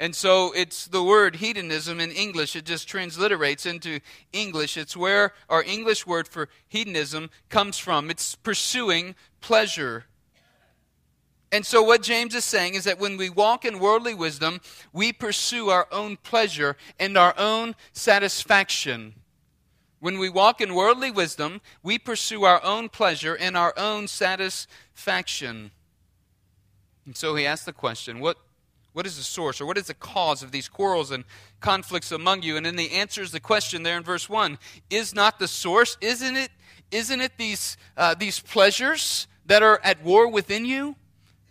And 0.00 0.14
so 0.14 0.52
it's 0.54 0.86
the 0.86 1.02
word 1.02 1.36
hedonism 1.36 1.98
in 1.98 2.12
English. 2.12 2.54
It 2.54 2.64
just 2.64 2.88
transliterates 2.88 3.66
into 3.66 3.98
English. 4.32 4.76
It's 4.76 4.96
where 4.96 5.34
our 5.48 5.62
English 5.62 6.06
word 6.06 6.28
for 6.28 6.48
hedonism 6.68 7.30
comes 7.48 7.78
from. 7.78 8.08
It's 8.08 8.36
pursuing 8.36 9.16
pleasure. 9.40 10.04
And 11.50 11.64
so, 11.64 11.82
what 11.82 12.02
James 12.02 12.34
is 12.34 12.44
saying 12.44 12.74
is 12.74 12.84
that 12.84 13.00
when 13.00 13.16
we 13.16 13.30
walk 13.30 13.64
in 13.64 13.78
worldly 13.78 14.14
wisdom, 14.14 14.60
we 14.92 15.12
pursue 15.12 15.70
our 15.70 15.88
own 15.90 16.18
pleasure 16.18 16.76
and 17.00 17.16
our 17.16 17.34
own 17.38 17.74
satisfaction. 17.92 19.14
When 20.00 20.18
we 20.18 20.28
walk 20.28 20.60
in 20.60 20.74
worldly 20.74 21.10
wisdom, 21.10 21.60
we 21.82 21.98
pursue 21.98 22.44
our 22.44 22.62
own 22.62 22.88
pleasure 22.88 23.34
and 23.34 23.56
our 23.56 23.74
own 23.76 24.06
satisfaction. 24.06 25.72
And 27.04 27.16
so 27.16 27.34
he 27.34 27.46
asks 27.46 27.64
the 27.64 27.72
question 27.72 28.20
what, 28.20 28.36
what 28.92 29.06
is 29.06 29.16
the 29.16 29.22
source 29.22 29.60
or 29.60 29.66
what 29.66 29.78
is 29.78 29.86
the 29.86 29.94
cause 29.94 30.42
of 30.42 30.50
these 30.50 30.68
quarrels 30.68 31.10
and 31.10 31.24
conflicts 31.60 32.12
among 32.12 32.42
you? 32.42 32.56
And 32.56 32.66
then 32.66 32.76
the 32.76 32.92
answer 32.92 33.22
is 33.22 33.32
the 33.32 33.40
question 33.40 33.82
there 33.82 33.96
in 33.96 34.02
verse 34.02 34.28
1 34.28 34.58
Is 34.90 35.14
not 35.14 35.38
the 35.38 35.48
source, 35.48 35.96
isn't 36.00 36.36
it, 36.36 36.50
isn't 36.90 37.20
it 37.20 37.32
these, 37.38 37.76
uh, 37.96 38.14
these 38.14 38.40
pleasures 38.40 39.26
that 39.46 39.62
are 39.62 39.80
at 39.84 40.02
war 40.02 40.28
within 40.28 40.64
you? 40.64 40.96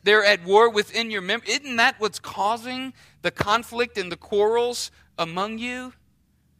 They're 0.03 0.25
at 0.25 0.43
war 0.43 0.69
within 0.69 1.09
your 1.09 1.21
memory. 1.21 1.47
Isn't 1.49 1.77
that 1.77 1.99
what's 1.99 2.19
causing 2.19 2.93
the 3.21 3.31
conflict 3.31 3.97
and 3.97 4.11
the 4.11 4.17
quarrels 4.17 4.91
among 5.17 5.57
you? 5.57 5.93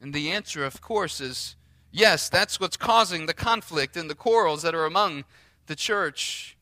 And 0.02 0.14
the 0.14 0.32
answer, 0.32 0.64
of 0.64 0.80
course, 0.82 1.20
is 1.20 1.57
Yes, 1.92 2.30
that's 2.30 2.60
what's 2.60 2.78
causing 2.78 3.26
the 3.26 3.34
conflict 3.34 3.98
and 3.98 4.10
the 4.10 4.16
quarrels 4.16 4.62
that 4.64 4.76
are 4.76 4.86
among 4.86 5.24
the 5.68 5.76
church. 5.76 6.58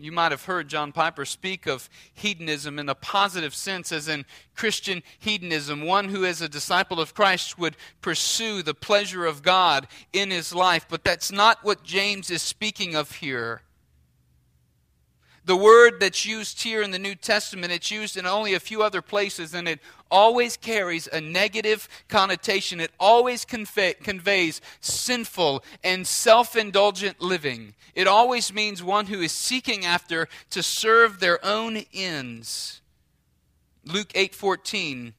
You 0.00 0.12
might 0.12 0.30
have 0.30 0.44
heard 0.44 0.68
John 0.68 0.92
Piper 0.92 1.24
speak 1.24 1.66
of 1.66 1.90
hedonism 2.14 2.78
in 2.78 2.88
a 2.88 2.94
positive 2.94 3.52
sense, 3.54 3.90
as 3.90 4.06
in 4.06 4.24
Christian 4.54 5.02
hedonism. 5.18 5.84
One 5.84 6.08
who, 6.10 6.24
as 6.24 6.40
a 6.40 6.48
disciple 6.48 7.00
of 7.00 7.14
Christ, 7.14 7.58
would 7.58 7.76
pursue 8.00 8.62
the 8.62 8.74
pleasure 8.74 9.26
of 9.26 9.42
God 9.42 9.88
in 10.12 10.30
his 10.30 10.54
life. 10.54 10.86
But 10.88 11.02
that's 11.02 11.32
not 11.32 11.64
what 11.64 11.82
James 11.82 12.30
is 12.30 12.42
speaking 12.42 12.94
of 12.94 13.16
here. 13.16 13.62
The 15.48 15.56
word 15.56 15.98
that's 15.98 16.26
used 16.26 16.62
here 16.62 16.82
in 16.82 16.90
the 16.90 16.98
New 16.98 17.14
Testament, 17.14 17.72
it's 17.72 17.90
used 17.90 18.18
in 18.18 18.26
only 18.26 18.52
a 18.52 18.60
few 18.60 18.82
other 18.82 19.00
places, 19.00 19.54
and 19.54 19.66
it 19.66 19.80
always 20.10 20.58
carries 20.58 21.06
a 21.06 21.22
negative 21.22 21.88
connotation. 22.06 22.80
It 22.80 22.90
always 23.00 23.46
conveys 23.46 24.60
sinful 24.82 25.64
and 25.82 26.06
self 26.06 26.54
indulgent 26.54 27.22
living. 27.22 27.72
It 27.94 28.06
always 28.06 28.52
means 28.52 28.82
one 28.82 29.06
who 29.06 29.22
is 29.22 29.32
seeking 29.32 29.86
after 29.86 30.28
to 30.50 30.62
serve 30.62 31.18
their 31.18 31.42
own 31.42 31.86
ends. 31.94 32.82
Luke 33.86 34.12
8:14 34.14 35.14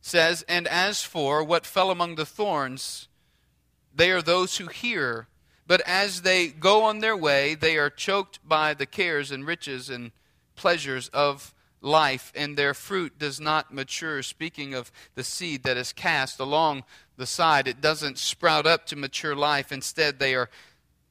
says, 0.00 0.44
"And 0.46 0.68
as 0.68 1.02
for 1.02 1.42
what 1.42 1.66
fell 1.66 1.90
among 1.90 2.14
the 2.14 2.24
thorns, 2.24 3.08
they 3.92 4.12
are 4.12 4.22
those 4.22 4.58
who 4.58 4.68
hear, 4.68 5.26
but 5.66 5.80
as 5.86 6.22
they 6.22 6.48
go 6.48 6.84
on 6.84 7.00
their 7.00 7.16
way, 7.16 7.54
they 7.54 7.76
are 7.76 7.90
choked 7.90 8.38
by 8.46 8.74
the 8.74 8.86
cares 8.86 9.30
and 9.30 9.46
riches 9.46 9.90
and 9.90 10.12
pleasures 10.54 11.08
of 11.08 11.54
life, 11.80 12.32
and 12.34 12.56
their 12.56 12.74
fruit 12.74 13.18
does 13.18 13.40
not 13.40 13.72
mature. 13.72 14.22
Speaking 14.22 14.74
of 14.74 14.90
the 15.14 15.24
seed 15.24 15.62
that 15.64 15.76
is 15.76 15.92
cast 15.92 16.40
along 16.40 16.84
the 17.16 17.26
side, 17.26 17.68
it 17.68 17.80
doesn't 17.80 18.18
sprout 18.18 18.66
up 18.66 18.86
to 18.86 18.96
mature 18.96 19.34
life. 19.34 19.72
Instead, 19.72 20.18
they 20.18 20.34
are 20.34 20.50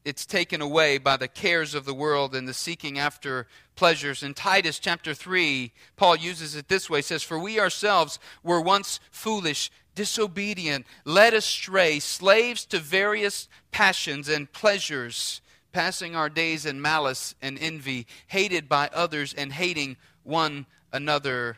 it's 0.06 0.26
taken 0.28 0.62
away 0.62 1.00
by 1.00 1.18
the 1.18 1.28
cares 1.28 1.74
of 1.74 1.86
the 1.86 1.94
world 1.94 2.36
and 2.36 2.48
the 2.48 2.54
seeking 2.54 3.00
after 3.00 3.48
pleasures. 3.76 4.22
In 4.22 4.36
Titus 4.36 4.78
chapter 4.78 5.16
3, 5.16 5.74
Paul 5.96 6.18
uses 6.18 6.56
it 6.56 6.68
this 6.68 6.88
way 6.92 7.02
says, 7.02 7.24
For 7.24 7.40
we 7.40 7.60
ourselves 7.60 8.20
were 8.44 8.62
once 8.62 9.00
foolish 9.10 9.72
disobedient, 9.96 10.86
led 11.06 11.34
astray, 11.34 12.00
slaves 12.00 12.66
to 12.66 12.80
various 12.80 13.48
passions 13.72 14.30
and 14.30 14.52
pleasures, 14.52 15.42
passing 15.72 16.16
our 16.16 16.30
days 16.30 16.66
in 16.66 16.82
malice 16.82 17.36
and 17.42 17.58
envy, 17.60 18.06
hated 18.28 18.70
by 18.70 18.90
others 18.94 19.34
and 19.34 19.54
hating 19.54 19.98
one 20.24 20.66
another. 20.92 21.58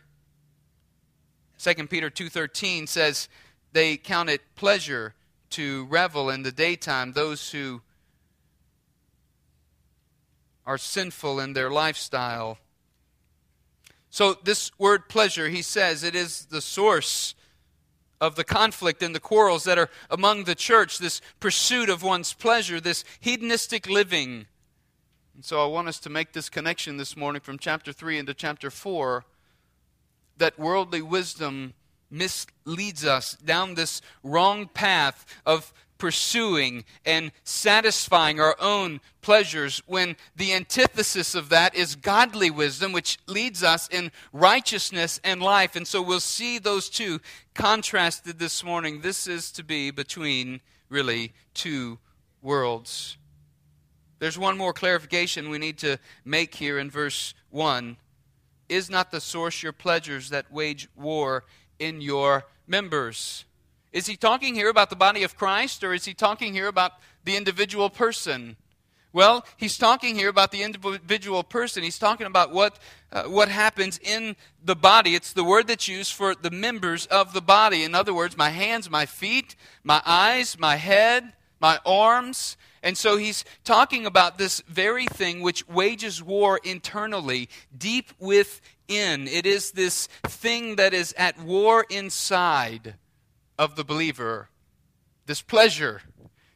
2 1.60 1.88
Peter 1.88 2.10
2:13 2.10 2.88
says 2.88 3.28
they 3.74 3.98
count 3.98 4.30
it 4.30 4.42
pleasure 4.56 5.16
to 5.50 5.86
revel 5.86 6.30
in 6.30 6.44
the 6.44 6.52
daytime 6.52 7.14
those 7.14 7.52
who 7.52 7.82
are 10.66 10.78
sinful 10.78 11.40
in 11.40 11.54
their 11.54 11.72
lifestyle. 11.72 12.58
So 14.10 14.34
this 14.34 14.72
word 14.78 15.08
pleasure, 15.10 15.48
he 15.48 15.62
says, 15.62 16.04
it 16.04 16.16
is 16.16 16.46
the 16.46 16.62
source 16.62 17.36
of 18.20 18.36
the 18.36 18.44
conflict 18.44 19.04
and 19.04 19.14
the 19.14 19.20
quarrels 19.20 19.64
that 19.66 19.78
are 19.78 19.90
among 20.10 20.44
the 20.44 20.56
church, 20.56 20.98
this 20.98 21.22
pursuit 21.40 21.90
of 21.90 22.04
one's 22.04 22.34
pleasure, 22.34 22.80
this 22.80 23.04
hedonistic 23.20 23.88
living. 23.88 24.48
And 25.36 25.46
so 25.46 25.64
I 25.64 25.68
want 25.68 25.88
us 25.88 26.00
to 26.00 26.10
make 26.10 26.34
this 26.34 26.50
connection 26.50 26.98
this 26.98 27.16
morning 27.16 27.42
from 27.42 27.60
chapter 27.60 27.94
3 27.94 28.18
into 28.18 28.34
chapter 28.34 28.72
4 28.72 29.24
that 30.38 30.58
worldly 30.58 31.02
wisdom 31.02 31.74
misleads 32.10 33.06
us 33.06 33.34
down 33.34 33.76
this 33.76 34.02
wrong 34.24 34.68
path 34.68 35.26
of 35.46 35.74
pursuing 35.98 36.86
and 37.06 37.32
satisfying 37.44 38.40
our 38.40 38.56
own 38.60 39.02
pleasures 39.22 39.82
when 39.88 40.16
the 40.36 40.54
antithesis 40.54 41.36
of 41.36 41.50
that 41.50 41.76
is 41.76 41.96
godly 41.96 42.50
wisdom, 42.50 42.92
which 42.92 43.18
leads 43.28 43.64
us 43.64 43.88
in 43.90 44.12
righteousness 44.32 45.20
and 45.24 45.42
life. 45.42 45.76
And 45.76 45.88
so 45.88 46.02
we'll 46.02 46.20
see 46.20 46.60
those 46.60 46.90
two 46.90 47.20
contrasted 47.54 48.40
this 48.40 48.64
morning. 48.64 49.02
This 49.02 49.28
is 49.28 49.52
to 49.54 49.64
be 49.64 49.92
between 49.92 50.62
really 50.90 51.34
two 51.54 52.00
worlds. 52.42 53.18
There's 54.20 54.38
one 54.38 54.58
more 54.58 54.74
clarification 54.74 55.50
we 55.50 55.58
need 55.58 55.78
to 55.80 56.00
make 56.26 56.56
here 56.56 56.80
in 56.80 56.90
verse 56.90 57.34
1. 57.52 57.98
Is 58.70 58.90
not 58.90 59.12
the 59.12 59.22
source 59.22 59.62
your 59.62 59.74
pleasures 59.74 60.30
that 60.30 60.52
wage 60.52 60.90
war 60.96 61.44
in 61.80 62.02
your 62.02 62.46
members? 62.66 63.46
Is 63.98 64.06
he 64.06 64.16
talking 64.16 64.54
here 64.54 64.70
about 64.70 64.92
the 64.92 64.96
body 64.96 65.24
of 65.24 65.36
Christ 65.36 65.84
or 65.84 65.92
is 65.92 66.06
he 66.06 66.14
talking 66.14 66.54
here 66.54 66.68
about 66.68 66.92
the 67.26 67.36
individual 67.36 67.90
person? 67.90 68.56
Well, 69.12 69.44
he's 69.58 69.76
talking 69.76 70.14
here 70.14 70.30
about 70.30 70.52
the 70.52 70.62
individual 70.62 71.44
person. 71.44 71.82
He's 71.82 71.98
talking 71.98 72.28
about 72.28 72.52
what, 72.52 72.78
uh, 73.12 73.24
what 73.24 73.50
happens 73.50 73.98
in 73.98 74.36
the 74.64 74.76
body. 74.76 75.16
It's 75.16 75.34
the 75.34 75.44
word 75.44 75.66
that's 75.66 75.88
used 75.88 76.14
for 76.14 76.36
the 76.36 76.52
members 76.52 77.08
of 77.08 77.34
the 77.34 77.42
body. 77.42 77.84
In 77.84 77.96
other 77.96 78.14
words, 78.14 78.38
my 78.38 78.52
hands, 78.52 78.88
my 78.88 79.08
feet, 79.08 79.56
my 79.84 80.00
eyes, 80.06 80.60
my 80.60 80.76
head, 80.76 81.34
my 81.60 81.80
arms. 81.84 82.56
And 82.84 82.96
so 82.96 83.18
he's 83.18 83.46
talking 83.64 84.06
about 84.06 84.38
this 84.38 84.62
very 84.68 85.08
thing 85.08 85.42
which 85.42 85.68
wages 85.68 86.22
war 86.22 86.60
internally, 86.64 87.50
deep 87.76 88.14
within. 88.20 89.28
It 89.28 89.48
is 89.48 89.72
this 89.72 90.06
thing 90.28 90.76
that 90.76 90.94
is 90.94 91.16
at 91.18 91.42
war 91.42 91.84
inside 91.90 92.94
of 93.58 93.76
the 93.76 93.84
believer. 93.84 94.50
This 95.26 95.42
pleasure, 95.42 96.02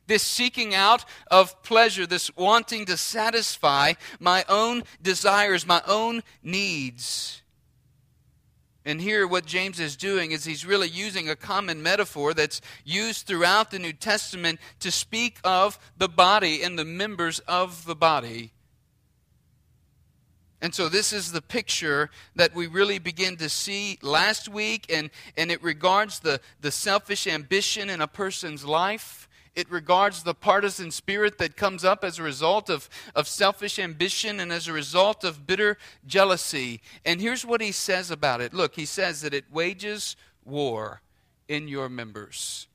this 0.08 0.24
seeking 0.24 0.74
out 0.74 1.06
of 1.30 1.62
pleasure, 1.64 2.06
this 2.06 2.36
wanting 2.36 2.86
to 2.86 2.98
satisfy 2.98 3.94
my 4.20 4.46
own 4.48 4.84
desires, 5.02 5.66
my 5.66 5.82
own 5.88 6.24
needs. 6.44 7.42
And 8.84 9.00
here, 9.00 9.28
what 9.28 9.46
James 9.46 9.80
is 9.80 9.96
doing 9.96 10.32
is 10.32 10.44
he's 10.44 10.66
really 10.66 10.90
using 10.90 11.30
a 11.30 11.36
common 11.36 11.84
metaphor 11.84 12.34
that's 12.34 12.62
used 12.84 13.28
throughout 13.28 13.70
the 13.70 13.78
New 13.78 13.94
Testament 13.94 14.60
to 14.80 14.90
speak 14.90 15.38
of 15.44 15.78
the 15.98 16.10
body 16.10 16.64
and 16.64 16.80
the 16.80 16.86
members 16.86 17.40
of 17.40 17.86
the 17.86 17.96
body. 17.96 18.54
And 20.62 20.76
so 20.76 20.90
this 20.90 21.12
is 21.12 21.32
the 21.32 21.42
picture 21.42 22.12
that 22.36 22.54
we 22.54 22.68
really 22.68 23.00
begin 23.00 23.36
to 23.38 23.50
see 23.50 23.98
last 24.04 24.48
week, 24.48 24.86
and, 24.94 25.10
and 25.36 25.52
it 25.52 25.62
regards 25.64 26.20
the, 26.20 26.40
the 26.62 26.72
selfish 26.72 27.26
ambition 27.26 27.90
in 27.90 28.00
a 28.00 28.08
person's 28.08 28.64
life. 28.64 29.28
It 29.56 29.70
regards 29.72 30.24
the 30.24 30.36
partisan 30.36 30.92
spirit 30.92 31.40
that 31.40 31.58
comes 31.58 31.84
up 31.84 32.04
as 32.04 32.20
a 32.20 32.24
result 32.24 32.70
of, 32.70 32.90
of 33.16 33.28
selfish 33.28 33.80
ambition 33.80 34.40
and 34.40 34.52
as 34.52 34.68
a 34.68 34.74
result 34.74 35.24
of 35.24 35.48
bitter 35.48 35.78
jealousy. 36.06 36.80
And 37.04 37.20
here's 37.20 37.44
what 37.44 37.60
he 37.60 37.72
says 37.72 38.12
about 38.12 38.40
it. 38.40 38.54
Look, 38.54 38.76
he 38.76 38.86
says 38.86 39.22
that 39.22 39.34
it 39.34 39.46
wages 39.52 40.16
war 40.46 41.02
in 41.48 41.68
your 41.68 41.90
members. 41.90 42.68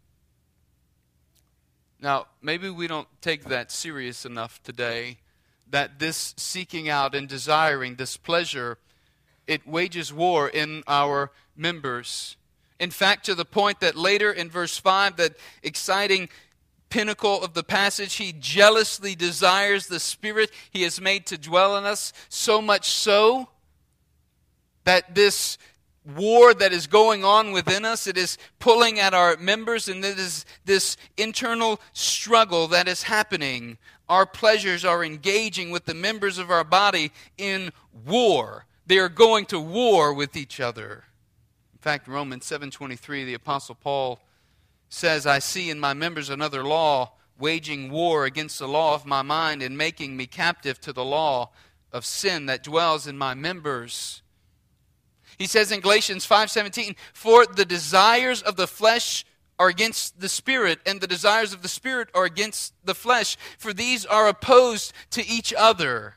Now, 2.01 2.27
maybe 2.43 2.69
we 2.69 2.89
don't 2.89 3.09
take 3.23 3.45
that 3.45 3.71
serious 3.71 4.27
enough 4.27 4.63
today 4.63 5.19
that 5.71 5.99
this 5.99 6.35
seeking 6.37 6.89
out 6.89 7.15
and 7.15 7.29
desiring 7.29 7.97
this 7.97 8.17
pleasure 8.17 8.79
it 9.47 9.67
wages 9.67 10.13
war 10.13 10.49
in 10.49 10.83
our 10.87 11.31
members 11.57 12.37
in 12.79 12.91
fact 12.91 13.25
to 13.27 13.35
the 13.35 13.45
point 13.45 13.81
that 13.81 13.97
later 13.97 14.31
in 14.33 14.51
verse 14.51 14.77
5 14.77 15.17
that 15.17 15.37
exciting 15.63 16.29
pinnacle 16.89 17.43
of 17.43 17.55
the 17.55 17.65
passage. 17.65 18.15
He 18.15 18.33
jealously 18.33 19.15
desires 19.15 19.87
the 19.87 20.01
Spirit 20.01 20.51
he 20.71 20.83
has 20.83 21.01
made 21.01 21.27
to 21.27 21.39
dwell 21.39 21.77
in 21.77 21.85
us, 21.85 22.13
so 22.29 22.61
much 22.63 22.89
so 22.89 23.49
that 24.85 25.15
this 25.15 25.59
war 26.15 26.55
that 26.55 26.73
is 26.73 26.87
going 26.87 27.25
on 27.25 27.51
within 27.51 27.85
us, 27.85 28.07
it 28.07 28.17
is 28.17 28.39
pulling 28.61 29.01
at 29.01 29.13
our 29.13 29.37
members, 29.39 29.89
and 29.89 30.05
it 30.05 30.19
is 30.19 30.45
this 30.65 30.97
internal 31.17 31.81
struggle 31.93 32.69
that 32.69 32.87
is 32.87 33.03
happening. 33.03 33.77
Our 34.09 34.27
pleasures 34.27 34.85
are 34.85 35.05
engaging 35.05 35.71
with 35.71 35.85
the 35.85 35.95
members 35.95 36.39
of 36.39 36.51
our 36.51 36.65
body 36.65 37.13
in 37.37 37.73
war. 38.07 38.67
They 38.87 38.99
are 38.99 39.09
going 39.09 39.47
to 39.47 39.59
war 39.59 40.15
with 40.15 40.37
each 40.37 40.61
other. 40.61 41.05
In 41.73 41.79
fact, 41.81 42.07
Romans 42.07 42.45
7:23, 42.45 43.25
the 43.25 43.35
apostle 43.35 43.75
Paul 43.75 44.21
says, 44.89 45.27
I 45.27 45.41
see 45.41 45.71
in 45.71 45.81
my 45.81 45.93
members 45.93 46.31
another 46.31 46.65
law, 46.65 47.13
waging 47.39 47.91
war 47.91 48.25
against 48.25 48.59
the 48.59 48.69
law 48.69 48.95
of 48.95 49.05
my 49.05 49.23
mind 49.23 49.61
and 49.61 49.77
making 49.77 50.17
me 50.17 50.27
captive 50.27 50.81
to 50.83 50.93
the 50.93 51.05
law 51.05 51.51
of 51.93 52.07
sin 52.07 52.47
that 52.47 52.63
dwells 52.63 53.07
in 53.07 53.19
my 53.19 53.35
members. 53.35 54.23
He 55.37 55.47
says 55.47 55.71
in 55.71 55.81
Galatians 55.81 56.25
5:17, 56.25 56.97
"For 57.13 57.45
the 57.45 57.65
desires 57.65 58.41
of 58.41 58.57
the 58.57 58.69
flesh 58.69 59.26
are 59.59 59.69
against 59.69 60.21
the 60.21 60.29
spirit 60.29 60.81
and 60.87 61.01
the 61.01 61.07
desires 61.07 61.53
of 61.53 61.63
the 61.63 61.69
spirit 61.69 62.09
are 62.15 62.25
against 62.25 62.75
the 62.85 62.95
flesh, 62.95 63.37
for 63.59 63.73
these 63.73 64.05
are 64.05 64.29
opposed 64.29 64.93
to 65.11 65.27
each 65.27 65.55
other 65.57 66.17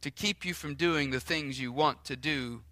to 0.00 0.10
keep 0.10 0.44
you 0.44 0.54
from 0.54 0.74
doing 0.74 1.10
the 1.10 1.20
things 1.20 1.60
you 1.60 1.72
want 1.72 2.04
to 2.04 2.16
do." 2.16 2.62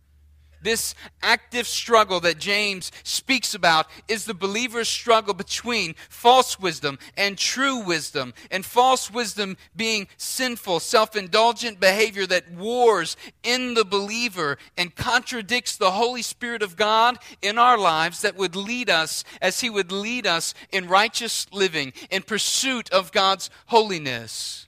This 0.65 0.95
active 1.23 1.67
struggle 1.67 2.21
that 2.21 2.39
James 2.39 2.91
speaks 3.03 3.55
about 3.55 3.87
is 4.09 4.25
the 4.25 4.33
believer's 4.33 4.89
struggle 4.89 5.35
between 5.35 5.95
false 6.09 6.59
wisdom 6.59 6.99
and 7.19 7.37
true 7.37 7.81
wisdom. 7.81 8.33
And 8.51 8.65
false 8.65 9.11
wisdom 9.11 9.59
being 9.77 10.09
sinful, 10.17 10.81
self 10.81 11.17
indulgent 11.17 11.81
behavior 11.81 12.27
that 12.29 12.51
wars 12.51 13.15
in 13.43 13.75
the 13.75 13.85
believer 13.85 14.57
and 14.79 14.95
contradicts 14.95 15.77
the 15.77 15.91
Holy 15.91 16.23
Spirit 16.23 16.63
of 16.63 16.77
God 16.77 17.19
in 17.43 17.59
our 17.59 17.77
lives 17.77 18.23
that 18.23 18.37
would 18.37 18.57
lead 18.57 18.89
us 18.89 19.23
as 19.43 19.61
He 19.61 19.69
would 19.69 19.93
lead 19.93 20.27
us 20.27 20.55
in 20.73 20.89
righteous 20.89 21.47
living, 21.53 21.93
in 22.11 22.23
pursuit 22.23 22.91
of 22.91 23.13
God's 23.13 23.51
holiness. 23.67 24.67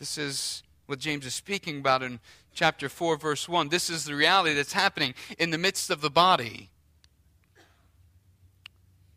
This 0.00 0.18
is 0.18 0.64
what 0.86 0.98
James 0.98 1.24
is 1.24 1.34
speaking 1.34 1.78
about 1.78 2.02
in 2.02 2.18
chapter 2.56 2.88
4, 2.88 3.18
verse 3.18 3.48
1. 3.48 3.68
This 3.68 3.90
is 3.90 4.04
the 4.04 4.14
reality 4.14 4.54
that's 4.54 4.72
happening 4.72 5.14
in 5.38 5.50
the 5.50 5.58
midst 5.58 5.90
of 5.90 6.00
the 6.00 6.10
body. 6.10 6.70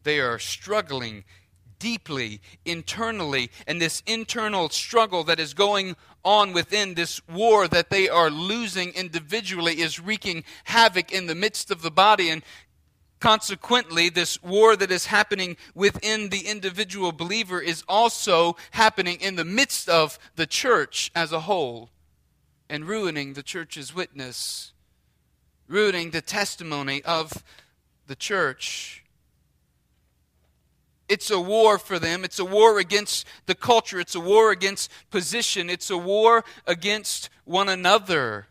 They 0.03 0.19
are 0.19 0.37
struggling 0.37 1.23
deeply, 1.79 2.41
internally, 2.65 3.49
and 3.65 3.81
this 3.81 4.03
internal 4.05 4.69
struggle 4.69 5.23
that 5.23 5.39
is 5.39 5.53
going 5.53 5.95
on 6.25 6.51
within 6.51 6.95
this 6.95 7.25
war 7.29 7.67
that 7.69 7.89
they 7.89 8.09
are 8.09 8.29
losing 8.29 8.91
individually 8.91 9.79
is 9.79 10.01
wreaking 10.01 10.43
havoc 10.65 11.11
in 11.11 11.27
the 11.27 11.35
midst 11.35 11.71
of 11.71 11.81
the 11.81 11.91
body. 11.91 12.29
And 12.29 12.43
consequently, 13.21 14.09
this 14.09 14.43
war 14.43 14.75
that 14.75 14.91
is 14.91 15.05
happening 15.05 15.55
within 15.73 16.27
the 16.27 16.41
individual 16.41 17.13
believer 17.13 17.61
is 17.61 17.85
also 17.87 18.57
happening 18.71 19.21
in 19.21 19.37
the 19.37 19.45
midst 19.45 19.87
of 19.87 20.19
the 20.35 20.45
church 20.45 21.09
as 21.15 21.31
a 21.31 21.41
whole 21.41 21.89
and 22.69 22.87
ruining 22.87 23.33
the 23.33 23.43
church's 23.43 23.93
witness, 23.93 24.73
ruining 25.67 26.11
the 26.11 26.21
testimony 26.21 27.01
of 27.03 27.43
the 28.07 28.15
church. 28.15 29.03
It's 31.07 31.31
a 31.31 31.39
war 31.39 31.79
for 31.79 31.97
them. 31.97 32.23
It's 32.23 32.37
a 32.37 32.45
war 32.45 32.77
against 32.77 33.25
the 33.47 33.55
culture. 33.55 33.99
It's 33.99 34.13
a 34.13 34.19
war 34.19 34.51
against 34.51 34.91
position. 35.09 35.69
It's 35.69 35.89
a 35.89 35.97
war 35.97 36.45
against 36.67 37.29
one 37.45 37.67
another. 37.67 38.47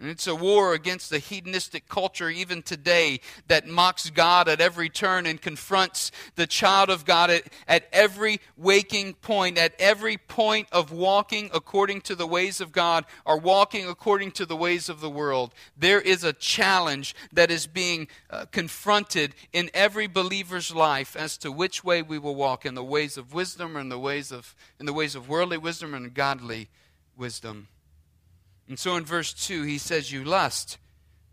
And 0.00 0.08
it's 0.08 0.28
a 0.28 0.34
war 0.34 0.74
against 0.74 1.10
the 1.10 1.18
hedonistic 1.18 1.88
culture 1.88 2.30
even 2.30 2.62
today 2.62 3.18
that 3.48 3.66
mocks 3.66 4.10
God 4.10 4.48
at 4.48 4.60
every 4.60 4.88
turn 4.88 5.26
and 5.26 5.42
confronts 5.42 6.12
the 6.36 6.46
child 6.46 6.88
of 6.88 7.04
God 7.04 7.30
at, 7.30 7.42
at 7.66 7.88
every 7.92 8.40
waking 8.56 9.14
point, 9.14 9.58
at 9.58 9.74
every 9.80 10.16
point 10.16 10.68
of 10.70 10.92
walking 10.92 11.50
according 11.52 12.02
to 12.02 12.14
the 12.14 12.28
ways 12.28 12.60
of 12.60 12.70
God 12.70 13.06
or 13.24 13.38
walking 13.38 13.88
according 13.88 14.30
to 14.32 14.46
the 14.46 14.54
ways 14.54 14.88
of 14.88 15.00
the 15.00 15.10
world. 15.10 15.52
There 15.76 16.00
is 16.00 16.22
a 16.22 16.32
challenge 16.32 17.16
that 17.32 17.50
is 17.50 17.66
being 17.66 18.06
uh, 18.30 18.44
confronted 18.52 19.34
in 19.52 19.68
every 19.74 20.06
believer's 20.06 20.72
life 20.72 21.16
as 21.16 21.36
to 21.38 21.50
which 21.50 21.82
way 21.82 22.02
we 22.02 22.20
will 22.20 22.36
walk 22.36 22.64
in 22.64 22.76
the 22.76 22.84
ways 22.84 23.16
of 23.16 23.34
wisdom 23.34 23.76
or 23.76 23.80
in 23.80 23.88
the 23.88 23.98
ways 23.98 24.30
of, 24.30 24.54
in 24.78 24.86
the 24.86 24.92
ways 24.92 25.16
of 25.16 25.28
worldly 25.28 25.58
wisdom 25.58 25.92
and 25.92 26.14
godly 26.14 26.68
wisdom. 27.16 27.66
And 28.68 28.78
so 28.78 28.96
in 28.96 29.04
verse 29.04 29.32
2, 29.32 29.62
he 29.62 29.78
says, 29.78 30.12
You 30.12 30.24
lust 30.24 30.78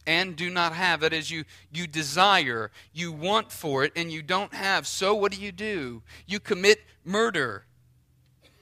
and 0.08 0.36
do 0.36 0.50
not 0.50 0.74
have. 0.74 1.02
That 1.02 1.14
is, 1.14 1.30
you, 1.30 1.44
you 1.72 1.88
desire, 1.88 2.72
you 2.94 3.12
want 3.12 3.52
for 3.52 3.84
it, 3.84 3.92
and 3.96 4.12
you 4.12 4.22
don't 4.22 4.54
have. 4.54 4.88
So 4.88 5.14
what 5.14 5.32
do 5.32 5.42
you 5.42 5.52
do? 5.52 6.02
You 6.26 6.40
commit 6.40 6.82
murder. 7.04 7.66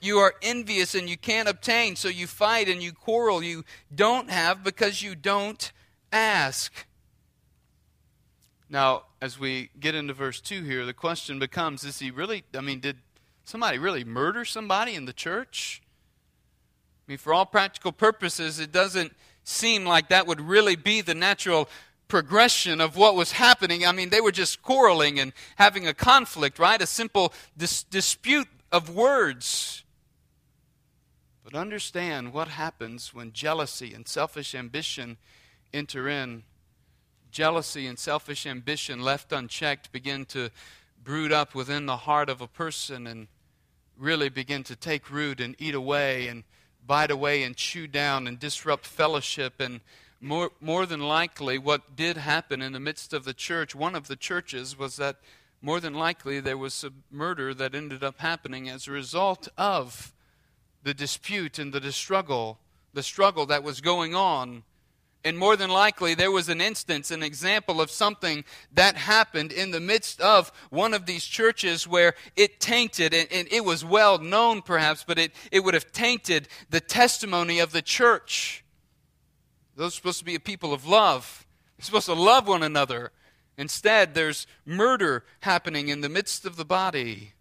You 0.02 0.18
are 0.18 0.34
envious 0.42 0.96
and 0.96 1.10
you 1.10 1.16
can't 1.16 1.48
obtain, 1.48 1.96
so 1.96 2.10
you 2.10 2.28
fight 2.28 2.68
and 2.68 2.84
you 2.84 2.92
quarrel. 2.92 3.42
You 3.42 3.64
don't 3.94 4.30
have 4.30 4.64
because 4.64 5.02
you 5.02 5.16
don't 5.16 5.72
ask. 6.12 6.86
Now, 8.70 9.04
as 9.22 9.40
we 9.40 9.70
get 9.80 9.96
into 9.96 10.14
verse 10.14 10.42
2 10.42 10.64
here, 10.64 10.86
the 10.86 10.94
question 10.94 11.40
becomes 11.40 11.86
is 11.86 12.00
he 12.00 12.12
really, 12.12 12.44
I 12.54 12.62
mean, 12.62 12.80
did 12.80 12.98
somebody 13.46 13.78
really 13.78 14.04
murder 14.04 14.44
somebody 14.44 14.96
in 14.96 15.06
the 15.06 15.14
church? 15.14 15.82
I 17.06 17.12
mean, 17.12 17.18
for 17.18 17.34
all 17.34 17.46
practical 17.46 17.92
purposes, 17.92 18.60
it 18.60 18.72
doesn't 18.72 19.14
seem 19.44 19.86
like 19.86 20.08
that 20.10 20.26
would 20.26 20.40
really 20.40 20.78
be 20.78 21.02
the 21.02 21.14
natural 21.14 21.70
progression 22.08 22.80
of 22.80 22.96
what 22.96 23.16
was 23.16 23.34
happening. 23.34 23.86
I 23.86 23.92
mean, 23.92 24.10
they 24.10 24.22
were 24.22 24.32
just 24.32 24.62
quarreling 24.62 25.20
and 25.20 25.34
having 25.58 25.88
a 25.88 25.94
conflict, 25.94 26.60
right? 26.60 26.82
A 26.82 26.88
simple 26.88 27.34
dis- 27.58 27.84
dispute 27.84 28.48
of 28.72 28.90
words. 28.90 29.84
But 31.44 31.56
understand 31.56 32.32
what 32.32 32.48
happens 32.48 33.14
when 33.14 33.34
jealousy 33.34 33.94
and 33.94 34.08
selfish 34.08 34.56
ambition 34.56 35.18
enter 35.74 36.08
in. 36.08 36.44
Jealousy 37.32 37.88
and 37.88 38.00
selfish 38.00 38.46
ambition, 38.46 39.02
left 39.02 39.34
unchecked, 39.34 39.92
begin 39.92 40.26
to 40.26 40.52
brood 41.04 41.34
up 41.34 41.54
within 41.54 41.86
the 41.86 41.98
heart 41.98 42.30
of 42.30 42.40
a 42.40 42.48
person 42.48 43.08
and 43.08 43.28
really 43.98 44.30
begin 44.30 44.64
to 44.64 44.76
take 44.76 45.12
root 45.12 45.42
and 45.42 45.56
eat 45.60 45.76
away 45.76 46.28
and 46.28 46.44
bite 46.86 47.12
away 47.12 47.44
and 47.44 47.56
chew 47.56 47.88
down 47.88 48.28
and 48.28 48.40
disrupt 48.40 48.86
fellowship. 48.86 49.60
And 49.60 49.82
more, 50.22 50.52
more 50.62 50.86
than 50.86 51.02
likely, 51.02 51.58
what 51.58 51.96
did 51.96 52.18
happen 52.18 52.62
in 52.62 52.74
the 52.74 52.80
midst 52.80 53.14
of 53.14 53.26
the 53.26 53.34
church, 53.34 53.76
one 53.76 53.96
of 53.96 54.08
the 54.08 54.16
churches, 54.16 54.78
was 54.78 54.96
that 54.98 55.18
more 55.62 55.80
than 55.80 55.94
likely 55.94 56.40
there 56.40 56.58
was 56.58 56.84
a 56.84 56.92
murder 57.10 57.54
that 57.54 57.74
ended 57.74 58.04
up 58.04 58.20
happening 58.20 58.70
as 58.70 58.88
a 58.88 58.92
result 58.92 59.48
of 59.58 60.14
the 60.84 60.94
dispute 60.94 61.58
and 61.58 61.74
the 61.74 61.92
struggle, 61.92 62.60
the 62.94 63.04
struggle 63.04 63.46
that 63.46 63.64
was 63.64 63.80
going 63.80 64.14
on 64.14 64.64
and 65.26 65.38
more 65.38 65.56
than 65.56 65.70
likely, 65.70 66.16
there 66.16 66.32
was 66.32 66.50
an 66.50 66.60
instance, 66.60 67.10
an 67.10 67.24
example 67.24 67.80
of 67.80 67.90
something 67.90 68.44
that 68.74 68.98
happened 68.98 69.54
in 69.54 69.72
the 69.72 69.80
midst 69.80 70.20
of 70.20 70.52
one 70.70 70.94
of 70.94 71.06
these 71.06 71.24
churches 71.24 71.88
where 71.88 72.14
it 72.36 72.60
tainted, 72.60 73.14
and, 73.14 73.32
and, 73.32 73.48
it 73.52 73.64
was 73.64 73.86
well 73.86 74.18
known 74.18 74.62
perhaps, 74.62 75.06
but 75.08 75.18
it, 75.18 75.32
it 75.52 75.64
would 75.64 75.74
have 75.76 75.92
tainted 75.94 76.50
the 76.70 76.82
testimony 76.82 77.60
of 77.60 77.72
the 77.72 77.82
church. 77.82 78.66
Those 79.76 79.94
are 79.94 79.96
supposed 79.96 80.20
to 80.20 80.26
be 80.26 80.36
a 80.36 80.42
people 80.42 80.74
of 80.74 80.86
love, 80.86 81.46
they're 81.78 81.86
supposed 81.86 82.08
to 82.08 82.14
love 82.14 82.48
one 82.48 82.64
another. 82.64 83.12
Instead, 83.56 84.16
there's 84.16 84.48
murder 84.66 85.24
happening 85.42 85.88
in 85.88 86.02
the 86.02 86.10
midst 86.10 86.44
of 86.44 86.56
the 86.56 86.66
body. 86.66 87.34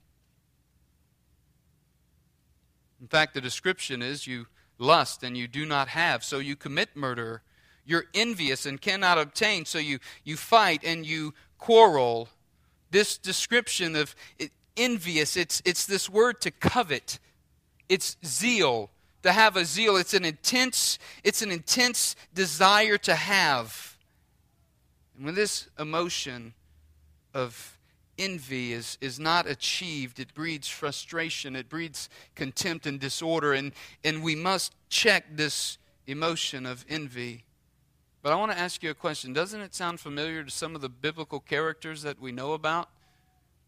In 3.00 3.08
fact, 3.08 3.32
the 3.32 3.40
description 3.40 4.02
is 4.02 4.26
you 4.26 4.46
lust 4.78 5.22
and 5.22 5.38
you 5.38 5.48
do 5.48 5.64
not 5.64 5.88
have, 5.88 6.22
so 6.22 6.38
you 6.38 6.54
commit 6.54 6.94
murder 6.94 7.42
you're 7.84 8.04
envious 8.14 8.66
and 8.66 8.80
cannot 8.80 9.18
obtain, 9.18 9.64
so 9.64 9.78
you, 9.78 9.98
you 10.24 10.36
fight 10.36 10.82
and 10.84 11.04
you 11.04 11.34
quarrel. 11.58 12.28
This 12.90 13.18
description 13.18 13.96
of 13.96 14.14
envious, 14.76 15.36
it's, 15.36 15.62
it's 15.64 15.86
this 15.86 16.08
word 16.08 16.40
to 16.42 16.50
covet. 16.50 17.18
It's 17.88 18.16
zeal. 18.24 18.90
To 19.22 19.32
have 19.32 19.56
a 19.56 19.64
zeal. 19.64 19.96
It's 19.96 20.14
an 20.14 20.24
intense, 20.24 20.98
it's 21.22 21.42
an 21.42 21.50
intense 21.50 22.16
desire 22.34 22.98
to 22.98 23.14
have. 23.14 23.96
And 25.16 25.26
when 25.26 25.34
this 25.34 25.68
emotion 25.78 26.54
of 27.32 27.78
envy 28.18 28.72
is, 28.72 28.98
is 29.00 29.18
not 29.18 29.46
achieved, 29.46 30.18
it 30.18 30.34
breeds 30.34 30.68
frustration, 30.68 31.56
it 31.56 31.68
breeds 31.68 32.08
contempt 32.34 32.86
and 32.86 33.00
disorder, 33.00 33.52
and, 33.52 33.72
and 34.04 34.22
we 34.22 34.34
must 34.34 34.74
check 34.88 35.24
this 35.36 35.78
emotion 36.06 36.66
of 36.66 36.84
envy. 36.88 37.44
But 38.22 38.32
I 38.32 38.36
want 38.36 38.52
to 38.52 38.58
ask 38.58 38.84
you 38.84 38.90
a 38.90 38.94
question. 38.94 39.32
Doesn't 39.32 39.60
it 39.60 39.74
sound 39.74 39.98
familiar 39.98 40.44
to 40.44 40.50
some 40.50 40.76
of 40.76 40.80
the 40.80 40.88
biblical 40.88 41.40
characters 41.40 42.02
that 42.02 42.20
we 42.20 42.30
know 42.30 42.52
about 42.52 42.88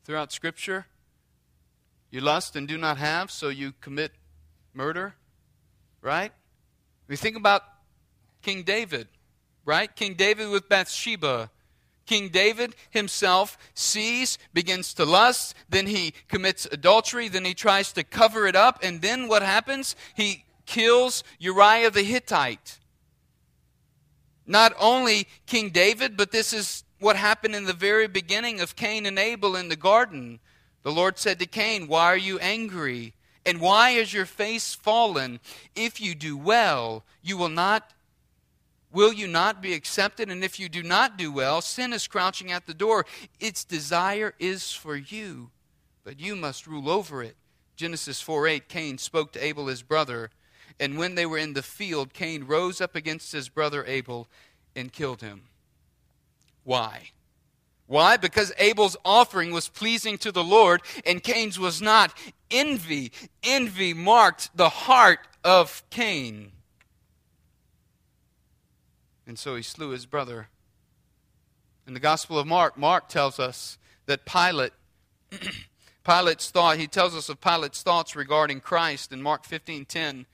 throughout 0.05 0.33
Scripture? 0.33 0.87
You 2.11 2.21
lust 2.21 2.55
and 2.55 2.69
do 2.69 2.79
not 2.79 2.97
have, 2.99 3.33
so 3.33 3.49
you 3.49 3.73
commit 3.81 4.13
murder, 4.73 5.17
right? 6.01 6.33
We 7.09 7.17
think 7.17 7.37
about 7.37 7.63
King 8.43 8.63
David, 8.63 9.09
right? 9.65 9.95
King 9.95 10.15
David 10.15 10.51
with 10.51 10.69
Bathsheba. 10.69 11.51
King 12.07 12.29
David 12.29 12.77
himself 12.91 13.59
sees, 13.75 14.39
begins 14.53 14.95
to 14.95 15.05
lust, 15.05 15.57
then 15.69 15.89
he 15.89 16.15
commits 16.29 16.67
adultery, 16.71 17.27
then 17.27 17.45
he 17.45 17.55
tries 17.55 17.93
to 17.95 18.05
cover 18.05 18.47
it 18.47 18.55
up, 18.55 18.79
and 18.85 19.03
then 19.03 19.27
what 19.27 19.43
happens? 19.43 19.97
He 20.15 20.45
kills 20.65 21.25
Uriah 21.41 21.91
the 21.91 22.05
Hittite. 22.05 22.79
Not 24.47 24.75
only 24.79 25.27
King 25.47 25.71
David, 25.71 26.17
but 26.17 26.31
this 26.31 26.53
is 26.53 26.85
what 26.99 27.17
happened 27.17 27.55
in 27.55 27.65
the 27.65 27.73
very 27.73 28.07
beginning 28.07 28.61
of 28.61 28.77
Cain 28.77 29.07
and 29.07 29.19
Abel 29.19 29.57
in 29.57 29.69
the 29.69 29.77
garden. 29.77 30.41
The 30.83 30.93
Lord 30.93 31.19
said 31.19 31.39
to 31.39 31.47
Cain, 31.47 31.89
Why 31.89 32.07
are 32.07 32.17
you 32.17 32.39
angry? 32.39 33.15
And 33.47 33.61
why 33.61 33.91
is 33.91 34.13
your 34.13 34.27
face 34.27 34.75
fallen? 34.75 35.41
If 35.75 36.01
you 36.01 36.15
do 36.15 36.37
well, 36.37 37.05
you 37.23 37.37
will 37.37 37.49
not 37.49 37.93
will 38.95 39.13
you 39.13 39.27
not 39.27 39.61
be 39.61 39.75
accepted? 39.75 40.31
And 40.31 40.45
if 40.45 40.61
you 40.61 40.69
do 40.69 40.83
not 40.83 41.19
do 41.19 41.33
well, 41.33 41.61
sin 41.61 41.93
is 41.93 42.07
crouching 42.07 42.53
at 42.53 42.67
the 42.67 42.73
door. 42.73 43.05
Its 43.41 43.65
desire 43.65 44.35
is 44.39 44.73
for 44.73 44.95
you, 44.95 45.51
but 46.05 46.21
you 46.21 46.37
must 46.37 46.69
rule 46.69 46.89
over 46.89 47.23
it. 47.23 47.37
Genesis 47.77 48.21
4 48.21 48.47
8, 48.47 48.69
Cain 48.69 48.99
spoke 48.99 49.33
to 49.33 49.45
Abel 49.45 49.67
his 49.67 49.83
brother, 49.83 50.31
and 50.81 50.99
when 50.99 51.15
they 51.15 51.27
were 51.27 51.39
in 51.39 51.55
the 51.55 51.63
field, 51.63 52.13
Cain 52.13 52.45
rose 52.45 52.81
up 52.81 52.95
against 52.95 53.33
his 53.33 53.49
brother 53.49 53.85
Abel 53.87 54.29
and 54.75 54.93
killed 54.93 55.21
him. 55.21 55.43
Why? 56.65 57.11
Why? 57.87 58.17
Because 58.17 58.53
Abel's 58.59 58.97
offering 59.05 59.53
was 59.53 59.69
pleasing 59.69 60.19
to 60.19 60.33
the 60.33 60.45
Lord 60.45 60.83
and 61.05 61.23
Cain's 61.23 61.59
was 61.59 61.83
not. 61.83 62.17
Envy, 62.51 63.13
envy 63.43 63.95
marked 63.95 64.57
the 64.57 64.71
heart 64.71 65.21
of 65.45 65.83
Cain. 65.91 66.53
And 69.27 69.39
so 69.39 69.57
he 69.57 69.63
slew 69.63 69.91
his 69.91 70.07
brother. 70.07 70.49
In 71.87 71.95
the 71.95 72.01
Gospel 72.01 72.39
of 72.39 72.47
Mark, 72.47 72.79
Mark 72.79 73.09
tells 73.09 73.39
us 73.39 73.79
that 74.07 74.25
Pilate, 74.25 74.73
Pilate's 76.05 76.51
thought, 76.51 76.79
he 76.79 76.87
tells 76.87 77.15
us 77.15 77.29
of 77.29 77.41
Pilate's 77.41 77.83
thoughts 77.83 78.17
regarding 78.17 78.61
Christ 78.61 79.13
in 79.13 79.23
Mark 79.23 79.47
15:10. 79.47 80.25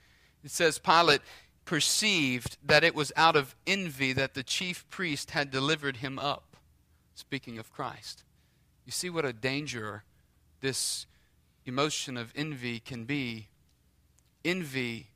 It 0.45 0.51
says 0.51 0.79
Pilate 0.79 1.21
perceived 1.65 2.57
that 2.65 2.85
it 2.85 2.95
was 2.95 3.13
out 3.17 3.37
of 3.37 3.55
envy 3.67 4.13
that 4.13 4.35
the 4.35 4.43
chief 4.43 4.89
priest 4.91 5.33
had 5.33 5.51
delivered 5.51 5.99
him 5.99 6.19
up 6.19 6.57
speaking 7.15 7.59
of 7.59 7.73
Christ. 7.73 8.25
You 8.85 8.93
see 8.93 9.11
what 9.11 9.25
a 9.25 9.33
danger 9.33 10.05
this 10.61 11.07
emotion 11.65 12.17
of 12.17 12.33
envy 12.35 12.81
can 12.81 13.05
be. 13.05 13.49
Envy, 14.45 15.09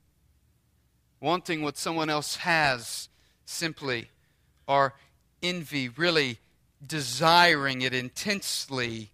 wanting 1.18 1.62
what 1.62 1.78
someone 1.78 2.10
else 2.10 2.36
has 2.36 3.08
simply, 3.46 4.10
or 4.68 4.94
envy, 5.42 5.88
really 5.88 6.38
desiring 6.86 7.82
it 7.82 7.94
intensely, 7.94 9.10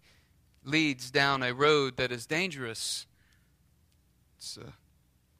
leads 0.64 1.10
down 1.10 1.42
a 1.42 1.54
road 1.54 1.96
that 1.96 2.10
is 2.10 2.26
dangerous. 2.26 3.06
It's 4.36 4.56
a 4.56 4.72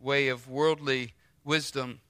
way 0.00 0.28
of 0.28 0.48
worldly 0.48 1.14
wisdom. 1.44 2.00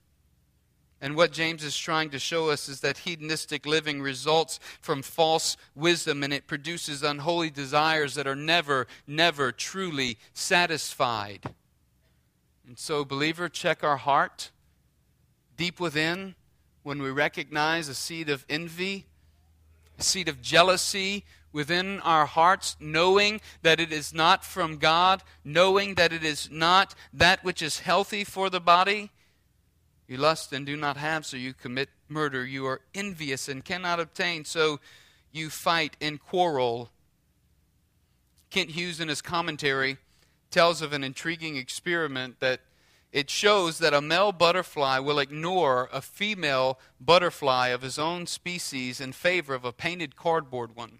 And 1.01 1.15
what 1.15 1.31
James 1.31 1.63
is 1.63 1.75
trying 1.75 2.11
to 2.11 2.19
show 2.19 2.51
us 2.51 2.69
is 2.69 2.81
that 2.81 2.99
hedonistic 2.99 3.65
living 3.65 4.01
results 4.01 4.59
from 4.81 5.01
false 5.01 5.57
wisdom 5.75 6.21
and 6.21 6.31
it 6.31 6.45
produces 6.45 7.01
unholy 7.01 7.49
desires 7.49 8.13
that 8.15 8.27
are 8.27 8.35
never, 8.35 8.85
never 9.07 9.51
truly 9.51 10.19
satisfied. 10.33 11.53
And 12.67 12.77
so, 12.77 13.03
believer, 13.03 13.49
check 13.49 13.83
our 13.83 13.97
heart 13.97 14.51
deep 15.57 15.79
within 15.79 16.35
when 16.83 17.01
we 17.01 17.09
recognize 17.09 17.89
a 17.89 17.95
seed 17.95 18.29
of 18.29 18.45
envy, 18.47 19.05
a 19.97 20.03
seed 20.03 20.27
of 20.27 20.41
jealousy 20.41 21.25
within 21.51 21.99
our 22.01 22.25
hearts, 22.25 22.75
knowing 22.79 23.41
that 23.61 23.79
it 23.79 23.91
is 23.91 24.13
not 24.13 24.45
from 24.45 24.77
God, 24.77 25.23
knowing 25.43 25.95
that 25.95 26.13
it 26.13 26.23
is 26.23 26.49
not 26.51 26.95
that 27.13 27.43
which 27.43 27.61
is 27.61 27.79
healthy 27.79 28.23
for 28.23 28.49
the 28.49 28.61
body 28.61 29.11
you 30.11 30.17
lust 30.17 30.51
and 30.51 30.65
do 30.65 30.75
not 30.75 30.97
have, 30.97 31.25
so 31.25 31.37
you 31.37 31.53
commit 31.53 31.87
murder. 32.09 32.45
You 32.45 32.65
are 32.65 32.81
envious 32.93 33.47
and 33.47 33.63
cannot 33.63 34.01
obtain, 34.01 34.43
so 34.43 34.81
you 35.31 35.49
fight 35.49 35.95
and 36.01 36.19
quarrel. 36.19 36.91
Kent 38.49 38.71
Hughes, 38.71 38.99
in 38.99 39.07
his 39.07 39.21
commentary, 39.21 39.95
tells 40.49 40.81
of 40.81 40.91
an 40.91 41.01
intriguing 41.01 41.55
experiment 41.55 42.41
that 42.41 42.59
it 43.13 43.29
shows 43.29 43.79
that 43.79 43.93
a 43.93 44.01
male 44.01 44.33
butterfly 44.33 44.99
will 44.99 45.17
ignore 45.17 45.87
a 45.93 46.01
female 46.01 46.77
butterfly 46.99 47.69
of 47.69 47.81
his 47.81 47.97
own 47.97 48.27
species 48.27 48.99
in 48.99 49.13
favor 49.13 49.53
of 49.53 49.63
a 49.63 49.71
painted 49.71 50.17
cardboard 50.17 50.75
one. 50.75 50.99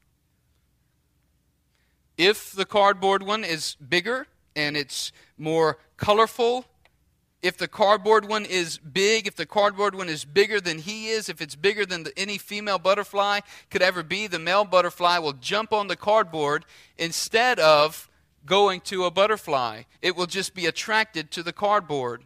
If 2.21 2.51
the 2.51 2.65
cardboard 2.65 3.23
one 3.23 3.43
is 3.43 3.75
bigger 3.75 4.27
and 4.55 4.77
it's 4.77 5.11
more 5.37 5.79
colorful 5.97 6.65
if 7.41 7.57
the 7.57 7.67
cardboard 7.67 8.27
one 8.27 8.45
is 8.45 8.77
big, 8.77 9.25
if 9.25 9.35
the 9.35 9.47
cardboard 9.47 9.95
one 9.95 10.09
is 10.09 10.25
bigger 10.25 10.61
than 10.61 10.77
he 10.77 11.09
is, 11.09 11.27
if 11.27 11.41
it's 11.41 11.55
bigger 11.55 11.85
than 11.85 12.03
the, 12.03 12.17
any 12.17 12.37
female 12.37 12.77
butterfly 12.77 13.39
could 13.71 13.81
ever 13.81 14.03
be, 14.03 14.27
the 14.27 14.37
male 14.37 14.63
butterfly 14.65 15.17
will 15.17 15.33
jump 15.33 15.73
on 15.73 15.87
the 15.87 15.95
cardboard 15.95 16.65
instead 16.99 17.59
of 17.59 18.09
going 18.45 18.81
to 18.81 19.05
a 19.05 19.11
butterfly. 19.11 19.83
It 20.01 20.15
will 20.15 20.27
just 20.27 20.53
be 20.53 20.67
attracted 20.67 21.31
to 21.31 21.43
the 21.43 21.53
cardboard. 21.53 22.23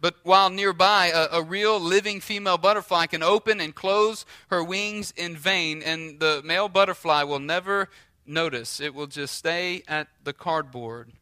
But 0.00 0.14
while 0.22 0.48
nearby, 0.48 1.08
a, 1.08 1.38
a, 1.38 1.42
real 1.42 1.78
living 1.78 2.20
female 2.20 2.56
butterfly 2.56 3.06
can 3.06 3.22
open 3.22 3.60
and 3.60 3.74
close 3.74 4.24
her 4.48 4.64
wings 4.64 5.12
in 5.14 5.36
vain, 5.36 5.82
and 5.82 6.18
the 6.20 6.40
male 6.42 6.68
butterfly 6.68 7.22
will 7.24 7.38
never 7.38 7.90
notice. 8.30 8.80
It 8.80 8.94
will 8.94 9.06
just 9.06 9.34
stay 9.34 9.82
at 9.86 10.08
the 10.24 10.32
cardboard. 10.32 11.12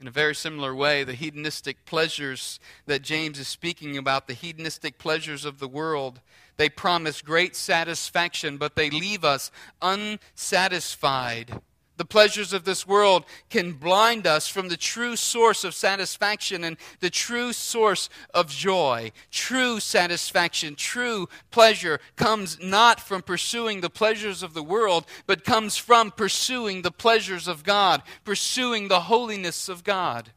In 0.00 0.08
a 0.08 0.10
very 0.10 0.34
similar 0.34 0.74
way, 0.74 1.04
the 1.04 1.14
hedonistic 1.14 1.84
pleasures 1.84 2.58
that 2.86 3.02
James 3.02 3.38
is 3.38 3.46
speaking 3.46 3.96
about, 3.96 4.26
the 4.26 4.34
hedonistic 4.34 4.98
pleasures 4.98 5.44
of 5.44 5.60
the 5.60 5.68
world, 5.68 6.20
they 6.56 6.68
promise 6.68 7.22
great 7.22 7.54
satisfaction, 7.54 8.56
but 8.56 8.74
they 8.74 8.90
leave 8.90 9.24
us 9.24 9.52
unsatisfied. 9.80 11.60
The 12.02 12.06
pleasures 12.06 12.52
of 12.52 12.64
this 12.64 12.84
world 12.84 13.24
can 13.48 13.74
blind 13.74 14.26
us 14.26 14.48
from 14.48 14.66
the 14.66 14.76
true 14.76 15.14
source 15.14 15.62
of 15.62 15.72
satisfaction 15.72 16.64
and 16.64 16.76
the 16.98 17.10
true 17.10 17.52
source 17.52 18.08
of 18.34 18.48
joy. 18.48 19.12
True 19.30 19.78
satisfaction, 19.78 20.74
true 20.74 21.28
pleasure 21.52 22.00
comes 22.16 22.58
not 22.60 22.98
from 22.98 23.22
pursuing 23.22 23.82
the 23.82 23.88
pleasures 23.88 24.42
of 24.42 24.52
the 24.52 24.64
world, 24.64 25.06
but 25.28 25.44
comes 25.44 25.76
from 25.76 26.10
pursuing 26.10 26.82
the 26.82 26.90
pleasures 26.90 27.46
of 27.46 27.62
God, 27.62 28.02
pursuing 28.24 28.88
the 28.88 29.02
holiness 29.02 29.68
of 29.68 29.84
God. 29.84 30.32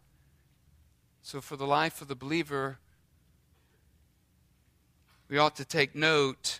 So, 1.24 1.42
for 1.42 1.56
the 1.56 1.66
life 1.66 2.00
of 2.00 2.08
the 2.08 2.16
believer, 2.16 2.78
we 5.28 5.40
ought 5.40 5.56
to 5.56 5.66
take 5.66 5.96
note 5.96 6.60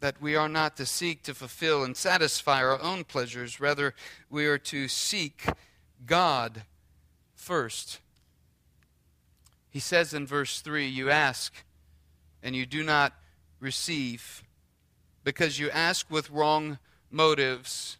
that 0.00 0.20
we 0.22 0.36
are 0.36 0.48
not 0.48 0.76
to 0.76 0.86
seek 0.86 1.22
to 1.24 1.34
fulfill 1.34 1.84
and 1.84 1.96
satisfy 1.96 2.62
our 2.62 2.80
own 2.80 3.04
pleasures. 3.04 3.60
Rather, 3.60 3.94
we 4.30 4.46
are 4.46 4.58
to 4.58 4.88
seek 4.88 5.44
God 6.06 6.62
first. 7.34 8.00
He 9.70 9.80
says 9.80 10.14
in 10.14 10.26
verse 10.26 10.60
3 10.60 10.86
You 10.86 11.10
ask, 11.10 11.52
and 12.42 12.54
you 12.54 12.66
do 12.66 12.82
not 12.82 13.12
receive, 13.60 14.42
because 15.24 15.58
you 15.58 15.70
ask 15.70 16.10
with 16.10 16.30
wrong 16.30 16.78
motives. 17.10 17.96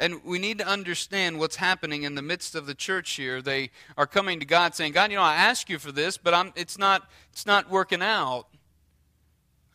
And 0.00 0.24
we 0.24 0.40
need 0.40 0.58
to 0.58 0.66
understand 0.66 1.38
what's 1.38 1.56
happening 1.56 2.02
in 2.02 2.16
the 2.16 2.22
midst 2.22 2.56
of 2.56 2.66
the 2.66 2.74
church 2.74 3.12
here. 3.12 3.40
They 3.40 3.70
are 3.96 4.08
coming 4.08 4.40
to 4.40 4.46
God 4.46 4.74
saying, 4.74 4.92
God, 4.92 5.10
you 5.10 5.16
know, 5.16 5.22
I 5.22 5.36
ask 5.36 5.70
you 5.70 5.78
for 5.78 5.92
this, 5.92 6.16
but 6.16 6.34
I'm, 6.34 6.52
it's, 6.56 6.76
not, 6.76 7.08
it's 7.32 7.46
not 7.46 7.70
working 7.70 8.02
out. 8.02 8.48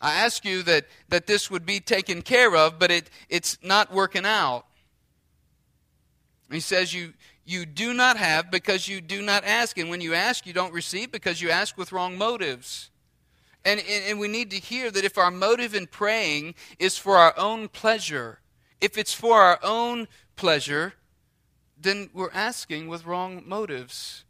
I 0.02 0.14
ask 0.16 0.46
you 0.46 0.64
that, 0.64 0.86
that 1.10 1.28
this 1.28 1.52
would 1.52 1.66
be 1.66 1.80
taken 1.80 2.22
care 2.22 2.56
of, 2.56 2.80
but 2.80 2.90
it, 2.90 3.10
it's 3.28 3.58
not 3.62 3.94
working 3.94 4.26
out. 4.26 4.66
He 6.52 6.62
says, 6.62 6.94
you, 6.94 7.14
you 7.46 7.66
do 7.66 7.94
not 7.94 8.18
have 8.18 8.50
because 8.50 8.88
you 8.88 9.02
do 9.02 9.22
not 9.22 9.44
ask. 9.44 9.78
And 9.78 9.90
when 9.90 10.02
you 10.02 10.14
ask, 10.14 10.46
you 10.46 10.54
don't 10.54 10.74
receive 10.74 11.12
because 11.12 11.42
you 11.42 11.50
ask 11.50 11.78
with 11.78 11.92
wrong 11.92 12.18
motives. 12.18 12.92
And, 13.66 13.80
and, 13.80 14.04
and 14.08 14.20
we 14.20 14.28
need 14.28 14.52
to 14.52 14.58
hear 14.58 14.90
that 14.90 15.04
if 15.04 15.18
our 15.18 15.32
motive 15.32 15.76
in 15.76 15.88
praying 15.88 16.56
is 16.80 16.98
for 16.98 17.18
our 17.18 17.34
own 17.38 17.68
pleasure, 17.68 18.40
if 18.80 18.98
it's 18.98 19.14
for 19.14 19.42
our 19.42 19.60
own 19.62 20.08
pleasure, 20.38 20.94
then 21.78 22.10
we're 22.14 22.32
asking 22.32 22.88
with 22.88 23.06
wrong 23.06 23.44
motives. 23.46 24.24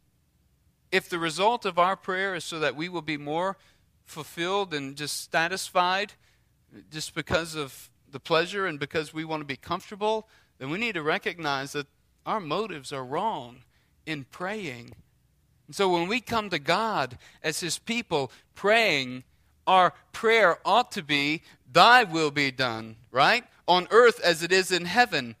If 0.90 1.08
the 1.08 1.18
result 1.18 1.64
of 1.64 1.78
our 1.78 1.94
prayer 1.94 2.34
is 2.34 2.44
so 2.44 2.58
that 2.58 2.74
we 2.74 2.88
will 2.88 3.02
be 3.02 3.16
more 3.16 3.56
fulfilled 4.10 4.74
and 4.74 4.96
just 4.96 5.30
satisfied 5.30 6.12
just 6.90 7.14
because 7.14 7.54
of 7.54 7.90
the 8.10 8.20
pleasure 8.20 8.66
and 8.66 8.78
because 8.78 9.14
we 9.14 9.24
want 9.24 9.40
to 9.40 9.46
be 9.46 9.56
comfortable, 9.56 10.28
then 10.58 10.70
we 10.70 10.78
need 10.78 10.94
to 10.94 11.02
recognize 11.02 11.72
that 11.72 11.86
our 12.26 12.40
motives 12.40 12.92
are 12.92 13.04
wrong 13.04 13.58
in 14.06 14.24
praying. 14.24 14.92
And 15.66 15.76
so 15.76 15.88
when 15.88 16.08
we 16.08 16.20
come 16.20 16.50
to 16.50 16.58
God 16.58 17.16
as 17.42 17.60
His 17.60 17.78
people 17.78 18.30
praying, 18.54 19.24
our 19.66 19.94
prayer 20.12 20.58
ought 20.64 20.92
to 20.92 21.02
be, 21.02 21.42
Thy 21.72 22.04
will 22.04 22.30
be 22.30 22.50
done, 22.50 22.96
right? 23.10 23.44
On 23.68 23.86
earth 23.90 24.20
as 24.20 24.42
it 24.42 24.52
is 24.52 24.72
in 24.72 24.84
heaven. 24.84 25.36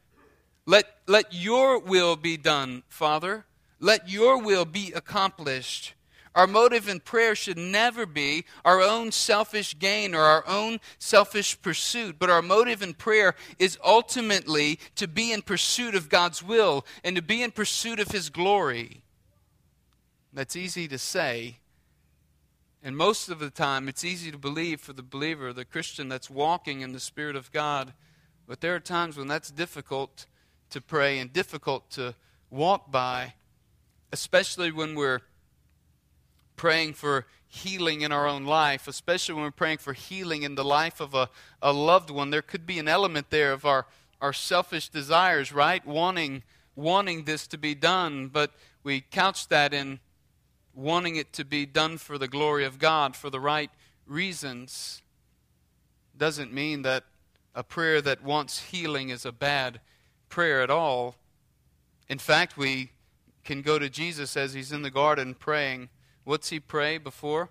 Let, 0.66 0.86
let 1.08 1.34
your 1.34 1.80
will 1.80 2.14
be 2.14 2.36
done, 2.36 2.84
Father. 2.88 3.44
Let 3.80 4.08
your 4.08 4.40
will 4.40 4.64
be 4.64 4.92
accomplished. 4.92 5.94
Our 6.34 6.46
motive 6.46 6.88
in 6.88 7.00
prayer 7.00 7.34
should 7.34 7.58
never 7.58 8.06
be 8.06 8.44
our 8.64 8.80
own 8.80 9.10
selfish 9.10 9.78
gain 9.78 10.14
or 10.14 10.20
our 10.20 10.46
own 10.46 10.78
selfish 10.98 11.60
pursuit, 11.60 12.16
but 12.18 12.30
our 12.30 12.42
motive 12.42 12.82
in 12.82 12.94
prayer 12.94 13.34
is 13.58 13.76
ultimately 13.84 14.78
to 14.94 15.08
be 15.08 15.32
in 15.32 15.42
pursuit 15.42 15.94
of 15.96 16.08
God's 16.08 16.42
will 16.42 16.86
and 17.02 17.16
to 17.16 17.22
be 17.22 17.42
in 17.42 17.50
pursuit 17.50 17.98
of 17.98 18.12
His 18.12 18.30
glory. 18.30 19.02
That's 20.32 20.54
easy 20.54 20.86
to 20.86 20.98
say, 20.98 21.58
and 22.80 22.96
most 22.96 23.28
of 23.28 23.40
the 23.40 23.50
time 23.50 23.88
it's 23.88 24.04
easy 24.04 24.30
to 24.30 24.38
believe 24.38 24.80
for 24.80 24.92
the 24.92 25.02
believer, 25.02 25.52
the 25.52 25.64
Christian 25.64 26.08
that's 26.08 26.30
walking 26.30 26.80
in 26.80 26.92
the 26.92 27.00
Spirit 27.00 27.34
of 27.34 27.50
God, 27.50 27.92
but 28.46 28.60
there 28.60 28.76
are 28.76 28.80
times 28.80 29.16
when 29.16 29.26
that's 29.26 29.50
difficult 29.50 30.26
to 30.70 30.80
pray 30.80 31.18
and 31.18 31.32
difficult 31.32 31.90
to 31.90 32.14
walk 32.50 32.92
by, 32.92 33.34
especially 34.12 34.70
when 34.70 34.94
we're 34.94 35.20
praying 36.60 36.92
for 36.92 37.24
healing 37.48 38.02
in 38.02 38.12
our 38.12 38.28
own 38.28 38.44
life, 38.44 38.86
especially 38.86 39.34
when 39.34 39.44
we're 39.44 39.50
praying 39.50 39.78
for 39.78 39.94
healing 39.94 40.42
in 40.42 40.56
the 40.56 40.62
life 40.62 41.00
of 41.00 41.14
a, 41.14 41.26
a 41.62 41.72
loved 41.72 42.10
one, 42.10 42.28
there 42.28 42.42
could 42.42 42.66
be 42.66 42.78
an 42.78 42.86
element 42.86 43.30
there 43.30 43.54
of 43.54 43.64
our, 43.64 43.86
our 44.20 44.34
selfish 44.34 44.90
desires, 44.90 45.54
right? 45.54 45.86
Wanting, 45.86 46.42
wanting 46.76 47.24
this 47.24 47.46
to 47.46 47.56
be 47.56 47.74
done, 47.74 48.28
but 48.28 48.50
we 48.82 49.00
couch 49.00 49.48
that 49.48 49.72
in 49.72 50.00
wanting 50.74 51.16
it 51.16 51.32
to 51.32 51.46
be 51.46 51.64
done 51.64 51.96
for 51.96 52.18
the 52.18 52.28
glory 52.28 52.66
of 52.66 52.78
God, 52.78 53.16
for 53.16 53.30
the 53.30 53.40
right 53.40 53.70
reasons. 54.06 55.00
Doesn't 56.14 56.52
mean 56.52 56.82
that 56.82 57.04
a 57.54 57.64
prayer 57.64 58.02
that 58.02 58.22
wants 58.22 58.64
healing 58.64 59.08
is 59.08 59.24
a 59.24 59.32
bad 59.32 59.80
prayer 60.28 60.60
at 60.60 60.68
all. 60.68 61.14
In 62.10 62.18
fact, 62.18 62.58
we 62.58 62.90
can 63.44 63.62
go 63.62 63.78
to 63.78 63.88
Jesus 63.88 64.36
as 64.36 64.52
he's 64.52 64.72
in 64.72 64.82
the 64.82 64.90
garden 64.90 65.32
praying 65.32 65.88
What's 66.30 66.50
he 66.50 66.60
pray 66.60 66.98
before 66.98 67.48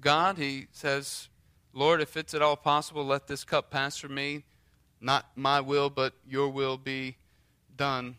God? 0.00 0.38
He 0.38 0.68
says, 0.70 1.28
Lord, 1.72 2.00
if 2.00 2.16
it's 2.16 2.32
at 2.32 2.42
all 2.42 2.54
possible, 2.54 3.04
let 3.04 3.26
this 3.26 3.42
cup 3.42 3.72
pass 3.72 3.96
from 3.96 4.14
me. 4.14 4.44
Not 5.00 5.26
my 5.34 5.60
will, 5.60 5.90
but 5.90 6.12
your 6.24 6.48
will 6.48 6.76
be 6.76 7.16
done. 7.76 8.14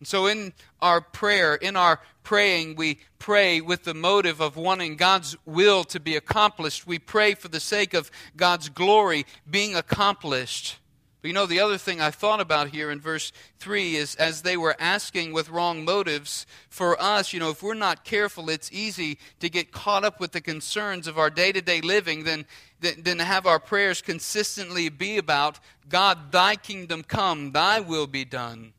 And 0.00 0.06
so, 0.06 0.26
in 0.26 0.52
our 0.82 1.00
prayer, 1.00 1.54
in 1.54 1.76
our 1.76 1.98
praying, 2.22 2.76
we 2.76 2.98
pray 3.18 3.62
with 3.62 3.84
the 3.84 3.94
motive 3.94 4.42
of 4.42 4.58
wanting 4.58 4.96
God's 4.96 5.34
will 5.46 5.82
to 5.84 5.98
be 5.98 6.14
accomplished. 6.14 6.86
We 6.86 6.98
pray 6.98 7.32
for 7.32 7.48
the 7.48 7.58
sake 7.58 7.94
of 7.94 8.10
God's 8.36 8.68
glory 8.68 9.24
being 9.50 9.74
accomplished. 9.74 10.76
But 11.26 11.30
you 11.30 11.34
know, 11.34 11.46
the 11.46 11.58
other 11.58 11.76
thing 11.76 12.00
I 12.00 12.12
thought 12.12 12.40
about 12.40 12.68
here 12.68 12.88
in 12.88 13.00
verse 13.00 13.32
3 13.58 13.96
is 13.96 14.14
as 14.14 14.42
they 14.42 14.56
were 14.56 14.76
asking 14.78 15.32
with 15.32 15.48
wrong 15.48 15.84
motives, 15.84 16.46
for 16.68 16.96
us, 17.02 17.32
you 17.32 17.40
know, 17.40 17.50
if 17.50 17.64
we're 17.64 17.74
not 17.74 18.04
careful, 18.04 18.48
it's 18.48 18.70
easy 18.70 19.18
to 19.40 19.50
get 19.50 19.72
caught 19.72 20.04
up 20.04 20.20
with 20.20 20.30
the 20.30 20.40
concerns 20.40 21.08
of 21.08 21.18
our 21.18 21.28
day 21.28 21.50
to 21.50 21.60
day 21.60 21.80
living 21.80 22.22
than, 22.22 22.46
than, 22.78 23.02
than 23.02 23.18
have 23.18 23.44
our 23.44 23.58
prayers 23.58 24.00
consistently 24.00 24.88
be 24.88 25.18
about 25.18 25.58
God, 25.88 26.30
thy 26.30 26.54
kingdom 26.54 27.02
come, 27.02 27.50
thy 27.50 27.80
will 27.80 28.06
be 28.06 28.24
done. 28.24 28.72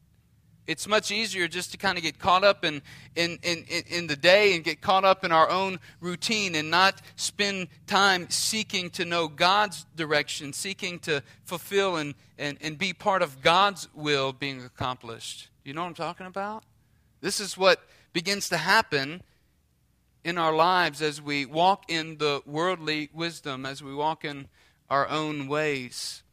It's 0.67 0.85
much 0.85 1.11
easier 1.11 1.47
just 1.47 1.71
to 1.71 1.77
kind 1.77 1.97
of 1.97 2.03
get 2.03 2.19
caught 2.19 2.43
up 2.43 2.65
in, 2.65 2.81
in, 3.15 3.39
in, 3.41 3.63
in 3.87 4.07
the 4.07 4.17
day 4.17 4.53
and 4.53 4.65
get 4.65 4.81
caught 4.81 5.05
up 5.05 5.23
in 5.23 5.31
our 5.31 5.49
own 5.49 5.79
routine 6.01 6.55
and 6.55 6.69
not 6.69 7.01
spend 7.15 7.69
time 7.87 8.29
seeking 8.29 8.89
to 8.91 9.05
know 9.05 9.29
God's 9.29 9.85
direction, 9.95 10.51
seeking 10.51 10.99
to 10.99 11.23
fulfill 11.45 11.95
and, 11.95 12.15
and, 12.37 12.57
and 12.59 12.77
be 12.77 12.91
part 12.91 13.21
of 13.21 13.41
God's 13.41 13.87
will 13.95 14.33
being 14.33 14.61
accomplished. 14.61 15.47
You 15.63 15.73
know 15.73 15.81
what 15.81 15.87
I'm 15.87 15.93
talking 15.93 16.27
about? 16.27 16.63
This 17.21 17.39
is 17.39 17.57
what 17.57 17.81
begins 18.11 18.49
to 18.49 18.57
happen 18.57 19.23
in 20.25 20.37
our 20.37 20.53
lives 20.53 21.01
as 21.01 21.21
we 21.21 21.45
walk 21.45 21.85
in 21.87 22.17
the 22.17 22.41
worldly 22.45 23.09
wisdom, 23.13 23.65
as 23.65 23.81
we 23.81 23.95
walk 23.95 24.25
in 24.25 24.49
our 24.89 25.07
own 25.07 25.47
ways. 25.47 26.23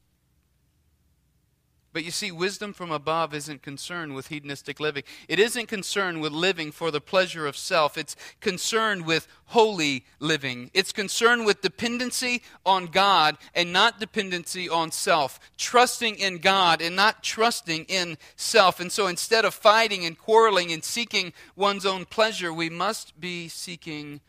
But 1.95 2.03
you 2.03 2.11
see, 2.11 2.33
wisdom 2.33 2.73
from 2.73 2.91
above 2.91 3.33
isn't 3.33 3.63
concerned 3.63 4.17
with 4.17 4.27
hedonistic 4.27 4.81
living. 4.81 5.05
It 5.29 5.39
isn't 5.39 5.69
concerned 5.69 6.21
with 6.21 6.33
living 6.33 6.73
for 6.73 6.91
the 6.91 7.01
pleasure 7.01 7.47
of 7.47 7.57
self. 7.57 7.97
It's 7.97 8.17
concerned 8.41 9.07
with 9.07 9.29
holy 9.47 10.05
living. 10.19 10.73
It's 10.75 10.91
concerned 10.91 11.47
with 11.47 11.63
dependency 11.63 12.43
on 12.67 12.87
God 12.87 13.39
and 13.55 13.73
not 13.73 14.01
dependency 14.01 14.69
on 14.69 14.91
self. 14.91 15.39
Trusting 15.57 16.17
in 16.17 16.39
God 16.39 16.83
and 16.83 16.97
not 16.97 17.23
trusting 17.23 17.85
in 17.85 18.19
self. 18.35 18.81
And 18.81 18.91
so 18.91 19.07
instead 19.07 19.45
of 19.45 19.55
fighting 19.55 20.05
and 20.05 20.19
quarreling 20.19 20.73
and 20.73 20.83
seeking 20.83 21.33
one's 21.55 21.87
own 21.87 22.07
pleasure, 22.07 22.53
we 22.53 22.69
must 22.69 23.21
be 23.21 23.47
seeking 23.47 24.21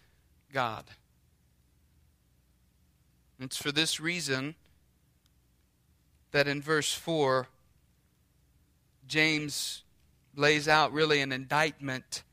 God. 0.54 0.84
It's 3.40 3.58
for 3.58 3.72
this 3.72 4.00
reason 4.00 4.54
that 6.32 6.48
in 6.48 6.62
verse 6.62 6.94
4, 6.94 7.48
James 9.08 9.84
lays 10.36 10.68
out 10.68 10.92
really 10.92 11.22
an 11.22 11.32
indictment 11.32 12.24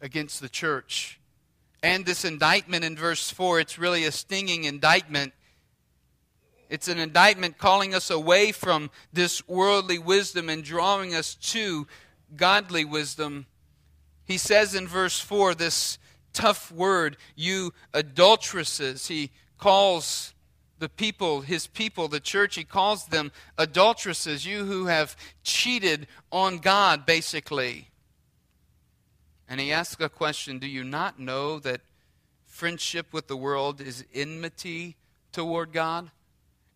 against 0.00 0.40
the 0.40 0.48
church. 0.48 1.20
And 1.82 2.04
this 2.04 2.24
indictment 2.24 2.84
in 2.84 2.96
verse 2.96 3.30
4, 3.30 3.60
it's 3.60 3.78
really 3.78 4.04
a 4.04 4.12
stinging 4.12 4.64
indictment. 4.64 5.32
It's 6.68 6.88
an 6.88 6.98
indictment 6.98 7.58
calling 7.58 7.94
us 7.94 8.10
away 8.10 8.52
from 8.52 8.90
this 9.12 9.46
worldly 9.48 9.98
wisdom 9.98 10.48
and 10.48 10.62
drawing 10.62 11.14
us 11.14 11.34
to 11.34 11.86
godly 12.36 12.84
wisdom. 12.84 13.46
He 14.24 14.38
says 14.38 14.74
in 14.74 14.86
verse 14.86 15.18
4 15.18 15.54
this 15.54 15.98
tough 16.32 16.70
word, 16.70 17.16
you 17.34 17.72
adulteresses. 17.92 19.08
He 19.08 19.30
calls 19.58 20.32
the 20.80 20.88
people, 20.88 21.42
his 21.42 21.66
people, 21.66 22.08
the 22.08 22.20
church, 22.20 22.56
he 22.56 22.64
calls 22.64 23.06
them 23.06 23.30
adulteresses, 23.56 24.44
you 24.44 24.64
who 24.64 24.86
have 24.86 25.14
cheated 25.44 26.08
on 26.32 26.58
God, 26.58 27.06
basically. 27.06 27.88
And 29.48 29.60
he 29.60 29.72
asks 29.72 30.02
a 30.02 30.08
question 30.08 30.58
Do 30.58 30.66
you 30.66 30.82
not 30.82 31.20
know 31.20 31.58
that 31.60 31.82
friendship 32.46 33.12
with 33.12 33.28
the 33.28 33.36
world 33.36 33.80
is 33.80 34.04
enmity 34.12 34.96
toward 35.32 35.72
God? 35.72 36.10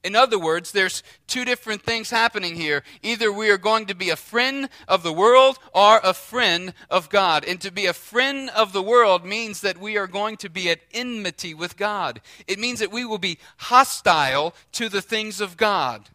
In 0.04 0.14
other 0.14 0.38
words, 0.38 0.70
there's 0.70 1.02
two 1.26 1.46
different 1.46 1.82
things 1.82 2.10
happening 2.10 2.56
here. 2.56 2.84
Either 3.02 3.32
we 3.32 3.48
are 3.48 3.56
going 3.56 3.86
to 3.86 3.94
be 3.94 4.10
a 4.10 4.16
friend 4.16 4.68
of 4.86 5.02
the 5.02 5.14
world 5.14 5.58
or 5.74 5.98
a 6.04 6.12
friend 6.12 6.74
of 6.90 7.08
God. 7.08 7.42
And 7.46 7.58
to 7.62 7.72
be 7.72 7.86
a 7.86 7.94
friend 7.94 8.50
of 8.54 8.74
the 8.74 8.82
world 8.82 9.24
means 9.24 9.62
that 9.62 9.78
we 9.78 9.96
are 9.96 10.06
going 10.06 10.36
to 10.36 10.50
be 10.50 10.68
at 10.68 10.80
enmity 10.92 11.54
with 11.54 11.78
God. 11.78 12.20
It 12.46 12.58
means 12.58 12.80
that 12.80 12.92
we 12.92 13.06
will 13.06 13.18
be 13.18 13.38
hostile 13.56 14.54
to 14.72 14.90
the 14.90 15.00
things 15.00 15.40
of 15.40 15.56
God. 15.56 16.10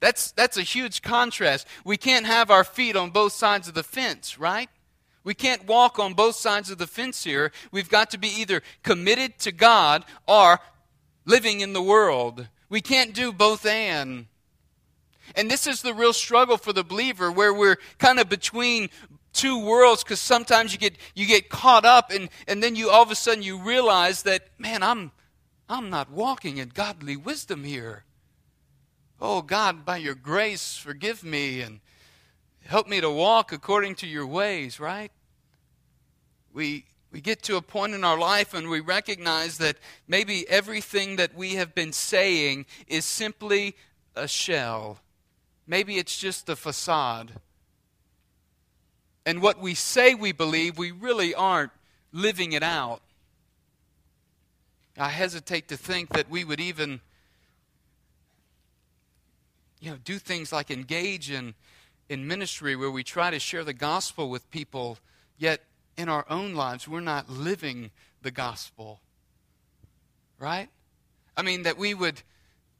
That's, 0.00 0.32
that's 0.32 0.56
a 0.56 0.62
huge 0.62 1.02
contrast. 1.02 1.66
We 1.84 1.98
can't 1.98 2.26
have 2.26 2.50
our 2.50 2.64
feet 2.64 2.96
on 2.96 3.10
both 3.10 3.34
sides 3.34 3.68
of 3.68 3.74
the 3.74 3.82
fence, 3.82 4.38
right? 4.38 4.70
We 5.24 5.34
can't 5.34 5.66
walk 5.66 5.98
on 5.98 6.14
both 6.14 6.36
sides 6.36 6.70
of 6.70 6.78
the 6.78 6.86
fence 6.86 7.24
here. 7.24 7.52
We've 7.70 7.88
got 7.88 8.10
to 8.10 8.18
be 8.18 8.28
either 8.28 8.62
committed 8.82 9.38
to 9.40 9.52
God 9.52 10.04
or 10.26 10.60
living 11.26 11.60
in 11.60 11.74
the 11.74 11.82
world. 11.82 12.48
We 12.74 12.80
can't 12.80 13.14
do 13.14 13.32
both 13.32 13.64
and. 13.66 14.26
And 15.36 15.48
this 15.48 15.68
is 15.68 15.80
the 15.80 15.94
real 15.94 16.12
struggle 16.12 16.56
for 16.56 16.72
the 16.72 16.82
believer 16.82 17.30
where 17.30 17.54
we're 17.54 17.78
kind 17.98 18.18
of 18.18 18.28
between 18.28 18.90
two 19.32 19.64
worlds 19.64 20.02
because 20.02 20.18
sometimes 20.18 20.72
you 20.72 20.80
get 20.80 20.96
you 21.14 21.24
get 21.24 21.48
caught 21.48 21.84
up 21.84 22.10
and, 22.10 22.28
and 22.48 22.60
then 22.64 22.74
you 22.74 22.90
all 22.90 23.04
of 23.04 23.12
a 23.12 23.14
sudden 23.14 23.44
you 23.44 23.62
realize 23.62 24.24
that 24.24 24.48
man 24.58 24.82
I'm 24.82 25.12
I'm 25.68 25.88
not 25.88 26.10
walking 26.10 26.56
in 26.56 26.70
godly 26.70 27.16
wisdom 27.16 27.62
here. 27.62 28.02
Oh 29.20 29.40
God, 29.40 29.84
by 29.84 29.98
your 29.98 30.16
grace 30.16 30.76
forgive 30.76 31.22
me 31.22 31.60
and 31.60 31.78
help 32.66 32.88
me 32.88 33.00
to 33.00 33.08
walk 33.08 33.52
according 33.52 33.94
to 33.96 34.08
your 34.08 34.26
ways, 34.26 34.80
right? 34.80 35.12
We 36.52 36.86
we 37.14 37.20
get 37.20 37.44
to 37.44 37.54
a 37.54 37.62
point 37.62 37.94
in 37.94 38.02
our 38.02 38.18
life 38.18 38.54
and 38.54 38.68
we 38.68 38.80
recognize 38.80 39.58
that 39.58 39.76
maybe 40.08 40.44
everything 40.48 41.14
that 41.14 41.32
we 41.32 41.54
have 41.54 41.72
been 41.72 41.92
saying 41.92 42.66
is 42.88 43.04
simply 43.04 43.76
a 44.16 44.26
shell. 44.26 44.98
Maybe 45.64 45.98
it's 45.98 46.18
just 46.18 46.48
a 46.48 46.56
facade. 46.56 47.34
And 49.24 49.40
what 49.40 49.60
we 49.60 49.74
say 49.74 50.16
we 50.16 50.32
believe, 50.32 50.76
we 50.76 50.90
really 50.90 51.32
aren't 51.36 51.70
living 52.10 52.52
it 52.52 52.64
out. 52.64 53.00
I 54.98 55.10
hesitate 55.10 55.68
to 55.68 55.76
think 55.76 56.08
that 56.14 56.28
we 56.28 56.42
would 56.42 56.58
even 56.58 57.00
you 59.80 59.92
know, 59.92 59.98
do 60.04 60.18
things 60.18 60.50
like 60.50 60.68
engage 60.68 61.30
in, 61.30 61.54
in 62.08 62.26
ministry 62.26 62.74
where 62.74 62.90
we 62.90 63.04
try 63.04 63.30
to 63.30 63.38
share 63.38 63.62
the 63.62 63.72
gospel 63.72 64.28
with 64.28 64.50
people, 64.50 64.98
yet 65.38 65.60
in 65.96 66.08
our 66.08 66.26
own 66.28 66.54
lives 66.54 66.88
we're 66.88 67.00
not 67.00 67.28
living 67.30 67.90
the 68.22 68.30
gospel. 68.30 69.00
Right? 70.38 70.68
I 71.36 71.42
mean, 71.42 71.62
that 71.62 71.78
we 71.78 71.94
would 71.94 72.22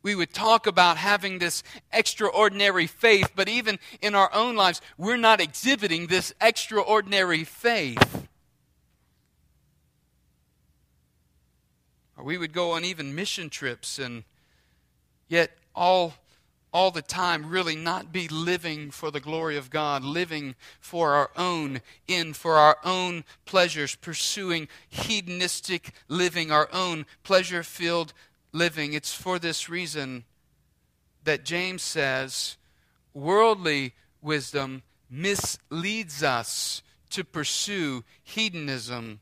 we 0.02 0.14
would 0.14 0.34
talk 0.34 0.66
about 0.66 0.98
having 0.98 1.38
this 1.38 1.62
extraordinary 1.90 2.86
faith, 2.86 3.30
but 3.34 3.48
even 3.48 3.78
in 4.02 4.14
our 4.14 4.30
own 4.34 4.54
lives, 4.54 4.82
we're 4.98 5.16
not 5.16 5.40
exhibiting 5.40 6.08
this 6.08 6.34
extraordinary 6.42 7.42
faith. 7.42 8.28
Or 12.18 12.24
we 12.24 12.36
would 12.36 12.52
go 12.52 12.72
on 12.72 12.84
even 12.84 13.14
mission 13.14 13.48
trips 13.48 13.98
and 13.98 14.24
yet 15.26 15.52
all 15.74 16.12
all 16.74 16.90
the 16.90 17.00
time 17.00 17.48
really 17.48 17.76
not 17.76 18.12
be 18.12 18.26
living 18.26 18.90
for 18.90 19.12
the 19.12 19.20
glory 19.20 19.56
of 19.56 19.70
God, 19.70 20.02
living 20.02 20.56
for 20.80 21.14
our 21.14 21.30
own 21.36 21.80
in 22.08 22.34
for 22.34 22.56
our 22.56 22.76
own 22.84 23.24
pleasures, 23.46 23.94
pursuing 23.94 24.66
hedonistic 24.88 25.92
living, 26.08 26.50
our 26.50 26.68
own 26.72 27.06
pleasure-filled 27.22 28.12
living. 28.52 28.92
It's 28.92 29.14
for 29.14 29.38
this 29.38 29.68
reason 29.68 30.24
that 31.22 31.44
James 31.44 31.82
says 31.82 32.56
worldly 33.14 33.94
wisdom 34.20 34.82
misleads 35.08 36.24
us 36.24 36.82
to 37.10 37.22
pursue 37.22 38.02
hedonism. 38.24 39.20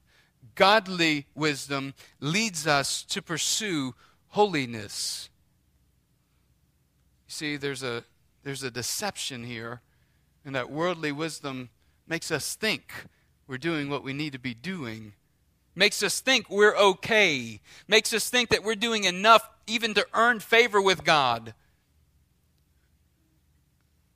Godly 0.54 1.26
wisdom 1.34 1.92
leads 2.18 2.66
us 2.66 3.02
to 3.04 3.20
pursue 3.20 3.94
holiness. 4.28 5.28
See, 7.32 7.56
there's 7.56 7.82
a, 7.82 8.04
there's 8.44 8.62
a 8.62 8.70
deception 8.70 9.44
here, 9.44 9.80
and 10.44 10.54
that 10.54 10.70
worldly 10.70 11.12
wisdom 11.12 11.70
makes 12.06 12.30
us 12.30 12.54
think 12.54 12.92
we're 13.46 13.58
doing 13.58 13.88
what 13.88 14.04
we 14.04 14.12
need 14.12 14.32
to 14.34 14.38
be 14.38 14.54
doing 14.54 15.14
makes 15.74 16.02
us 16.02 16.20
think 16.20 16.50
we're 16.50 16.76
okay, 16.76 17.60
makes 17.88 18.12
us 18.12 18.28
think 18.28 18.50
that 18.50 18.62
we're 18.62 18.74
doing 18.74 19.04
enough 19.04 19.48
even 19.66 19.94
to 19.94 20.06
earn 20.14 20.40
favor 20.40 20.80
with 20.80 21.04
God. 21.04 21.54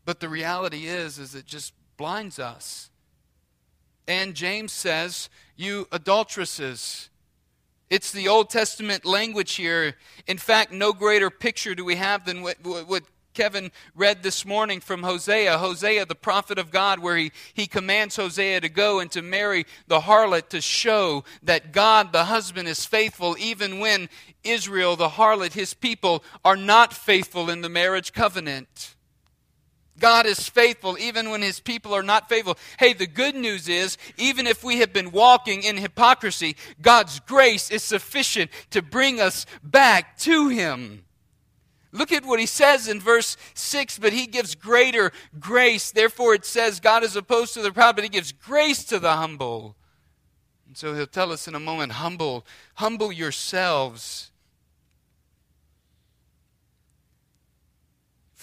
But 0.04 0.20
the 0.20 0.28
reality 0.28 0.86
is 0.86 1.18
is 1.18 1.34
it 1.34 1.46
just 1.46 1.72
blinds 1.96 2.38
us. 2.38 2.90
And 4.06 4.34
James 4.34 4.72
says, 4.72 5.28
"You 5.56 5.88
adulteresses, 5.90 7.08
it's 7.90 8.10
the 8.10 8.28
Old 8.28 8.50
Testament 8.50 9.04
language 9.04 9.54
here. 9.54 9.94
In 10.26 10.38
fact, 10.38 10.72
no 10.72 10.92
greater 10.92 11.30
picture 11.30 11.74
do 11.74 11.84
we 11.84 11.96
have 11.96 12.24
than 12.24 12.42
what, 12.42 12.56
what, 12.64 13.04
Kevin 13.36 13.70
read 13.94 14.22
this 14.22 14.46
morning 14.46 14.80
from 14.80 15.02
Hosea, 15.02 15.58
Hosea, 15.58 16.06
the 16.06 16.14
prophet 16.14 16.58
of 16.58 16.70
God, 16.70 17.00
where 17.00 17.18
he, 17.18 17.32
he 17.52 17.66
commands 17.66 18.16
Hosea 18.16 18.62
to 18.62 18.70
go 18.70 18.98
and 18.98 19.12
to 19.12 19.20
marry 19.20 19.66
the 19.88 20.00
harlot 20.00 20.48
to 20.48 20.62
show 20.62 21.22
that 21.42 21.70
God, 21.70 22.12
the 22.12 22.24
husband, 22.24 22.66
is 22.66 22.86
faithful 22.86 23.36
even 23.38 23.78
when 23.78 24.08
Israel, 24.42 24.96
the 24.96 25.10
harlot, 25.10 25.52
his 25.52 25.74
people, 25.74 26.24
are 26.46 26.56
not 26.56 26.94
faithful 26.94 27.50
in 27.50 27.60
the 27.60 27.68
marriage 27.68 28.14
covenant. 28.14 28.95
God 29.98 30.26
is 30.26 30.48
faithful 30.48 30.98
even 30.98 31.30
when 31.30 31.42
his 31.42 31.60
people 31.60 31.94
are 31.94 32.02
not 32.02 32.28
faithful. 32.28 32.58
Hey, 32.78 32.92
the 32.92 33.06
good 33.06 33.34
news 33.34 33.68
is, 33.68 33.96
even 34.16 34.46
if 34.46 34.62
we 34.62 34.78
have 34.78 34.92
been 34.92 35.10
walking 35.10 35.62
in 35.62 35.76
hypocrisy, 35.76 36.56
God's 36.80 37.20
grace 37.20 37.70
is 37.70 37.82
sufficient 37.82 38.50
to 38.70 38.82
bring 38.82 39.20
us 39.20 39.46
back 39.62 40.18
to 40.18 40.48
him. 40.48 41.04
Look 41.92 42.12
at 42.12 42.26
what 42.26 42.40
he 42.40 42.46
says 42.46 42.88
in 42.88 43.00
verse 43.00 43.36
6 43.54 43.98
but 43.98 44.12
he 44.12 44.26
gives 44.26 44.54
greater 44.54 45.12
grace. 45.40 45.90
Therefore, 45.90 46.34
it 46.34 46.44
says 46.44 46.78
God 46.78 47.02
is 47.02 47.16
opposed 47.16 47.54
to 47.54 47.62
the 47.62 47.72
proud, 47.72 47.96
but 47.96 48.04
he 48.04 48.10
gives 48.10 48.32
grace 48.32 48.84
to 48.84 48.98
the 48.98 49.12
humble. 49.12 49.76
And 50.66 50.76
so 50.76 50.94
he'll 50.94 51.06
tell 51.06 51.32
us 51.32 51.48
in 51.48 51.54
a 51.54 51.60
moment 51.60 51.92
humble, 51.92 52.44
humble 52.74 53.12
yourselves. 53.12 54.30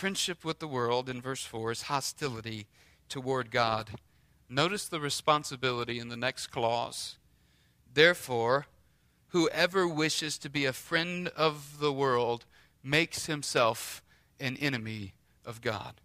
Friendship 0.04 0.44
with 0.44 0.60
the 0.60 0.68
world, 0.68 1.08
in 1.08 1.22
verse 1.22 1.46
4, 1.46 1.72
is 1.72 1.82
hostility 1.84 2.68
toward 3.08 3.50
God. 3.50 3.92
Notice 4.50 4.86
the 4.86 5.00
responsibility 5.00 5.98
in 5.98 6.10
the 6.10 6.18
next 6.18 6.48
clause. 6.48 7.18
Therefore, 7.94 8.66
whoever 9.30 9.88
wishes 9.88 10.38
to 10.40 10.50
be 10.50 10.66
a 10.66 10.74
friend 10.74 11.30
of 11.38 11.80
the 11.80 11.94
world 11.94 12.44
makes 12.84 13.28
himself 13.28 14.04
an 14.42 14.58
enemy 14.58 15.14
of 15.46 15.62
God. 15.62 16.02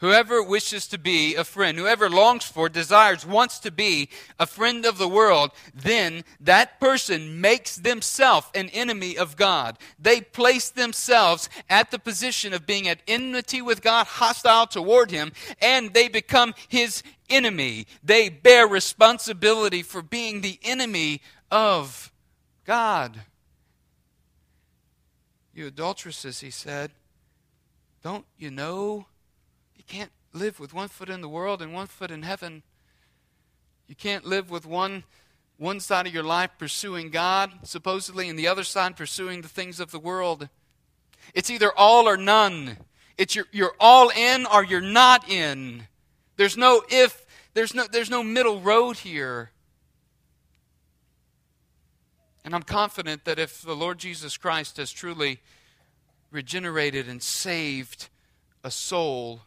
Whoever 0.00 0.42
wishes 0.42 0.86
to 0.88 0.98
be 0.98 1.34
a 1.34 1.44
friend, 1.44 1.76
whoever 1.76 2.08
longs 2.08 2.44
for, 2.44 2.70
desires, 2.70 3.26
wants 3.26 3.58
to 3.60 3.70
be 3.70 4.08
a 4.38 4.46
friend 4.46 4.86
of 4.86 4.96
the 4.96 5.08
world, 5.08 5.50
then 5.74 6.24
that 6.40 6.80
person 6.80 7.42
makes 7.42 7.76
themselves 7.76 8.46
an 8.54 8.70
enemy 8.70 9.18
of 9.18 9.36
God. 9.36 9.78
They 9.98 10.22
place 10.22 10.70
themselves 10.70 11.50
at 11.68 11.90
the 11.90 11.98
position 11.98 12.54
of 12.54 12.66
being 12.66 12.88
at 12.88 13.02
enmity 13.06 13.60
with 13.60 13.82
God, 13.82 14.06
hostile 14.06 14.66
toward 14.66 15.10
Him, 15.10 15.32
and 15.60 15.92
they 15.92 16.08
become 16.08 16.54
His 16.68 17.02
enemy. 17.28 17.86
They 18.02 18.30
bear 18.30 18.66
responsibility 18.66 19.82
for 19.82 20.00
being 20.00 20.40
the 20.40 20.58
enemy 20.62 21.20
of 21.50 22.10
God. 22.64 23.20
You 25.52 25.66
adulteresses, 25.66 26.40
he 26.40 26.50
said, 26.50 26.92
don't 28.02 28.24
you 28.38 28.50
know 28.50 29.04
can't 29.90 30.12
live 30.32 30.60
with 30.60 30.72
one 30.72 30.88
foot 30.88 31.10
in 31.10 31.20
the 31.20 31.28
world 31.28 31.60
and 31.60 31.74
one 31.74 31.88
foot 31.88 32.12
in 32.12 32.22
heaven? 32.22 32.62
You 33.88 33.96
can't 33.96 34.24
live 34.24 34.48
with 34.48 34.64
one 34.64 35.04
one 35.58 35.78
side 35.78 36.06
of 36.06 36.14
your 36.14 36.22
life 36.22 36.50
pursuing 36.56 37.10
God, 37.10 37.52
supposedly, 37.64 38.30
and 38.30 38.38
the 38.38 38.48
other 38.48 38.64
side 38.64 38.96
pursuing 38.96 39.42
the 39.42 39.48
things 39.48 39.78
of 39.78 39.90
the 39.90 39.98
world. 39.98 40.48
It's 41.34 41.50
either 41.50 41.70
all 41.76 42.08
or 42.08 42.16
none. 42.16 42.78
It's 43.18 43.36
you're, 43.36 43.44
you're 43.52 43.74
all 43.78 44.08
in 44.08 44.46
or 44.46 44.64
you're 44.64 44.80
not 44.80 45.28
in. 45.28 45.86
There's 46.36 46.56
no 46.56 46.82
if, 46.88 47.26
there's 47.52 47.74
no, 47.74 47.84
there's 47.90 48.08
no 48.08 48.22
middle 48.22 48.60
road 48.60 48.98
here. 48.98 49.50
And 52.42 52.54
I'm 52.54 52.62
confident 52.62 53.26
that 53.26 53.38
if 53.38 53.60
the 53.60 53.76
Lord 53.76 53.98
Jesus 53.98 54.38
Christ 54.38 54.78
has 54.78 54.90
truly 54.90 55.40
regenerated 56.30 57.06
and 57.06 57.22
saved 57.22 58.08
a 58.64 58.70
soul, 58.70 59.42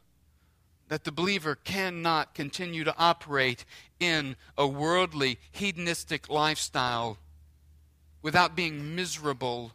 that 0.94 1.06
the 1.06 1.12
believer 1.12 1.56
cannot 1.56 2.36
continue 2.36 2.84
to 2.84 2.94
operate 3.00 3.66
in 4.00 4.36
a 4.56 4.68
worldly, 4.68 5.40
hedonistic 5.52 6.30
lifestyle 6.30 7.18
without 8.22 8.56
being 8.56 8.96
miserable 8.96 9.72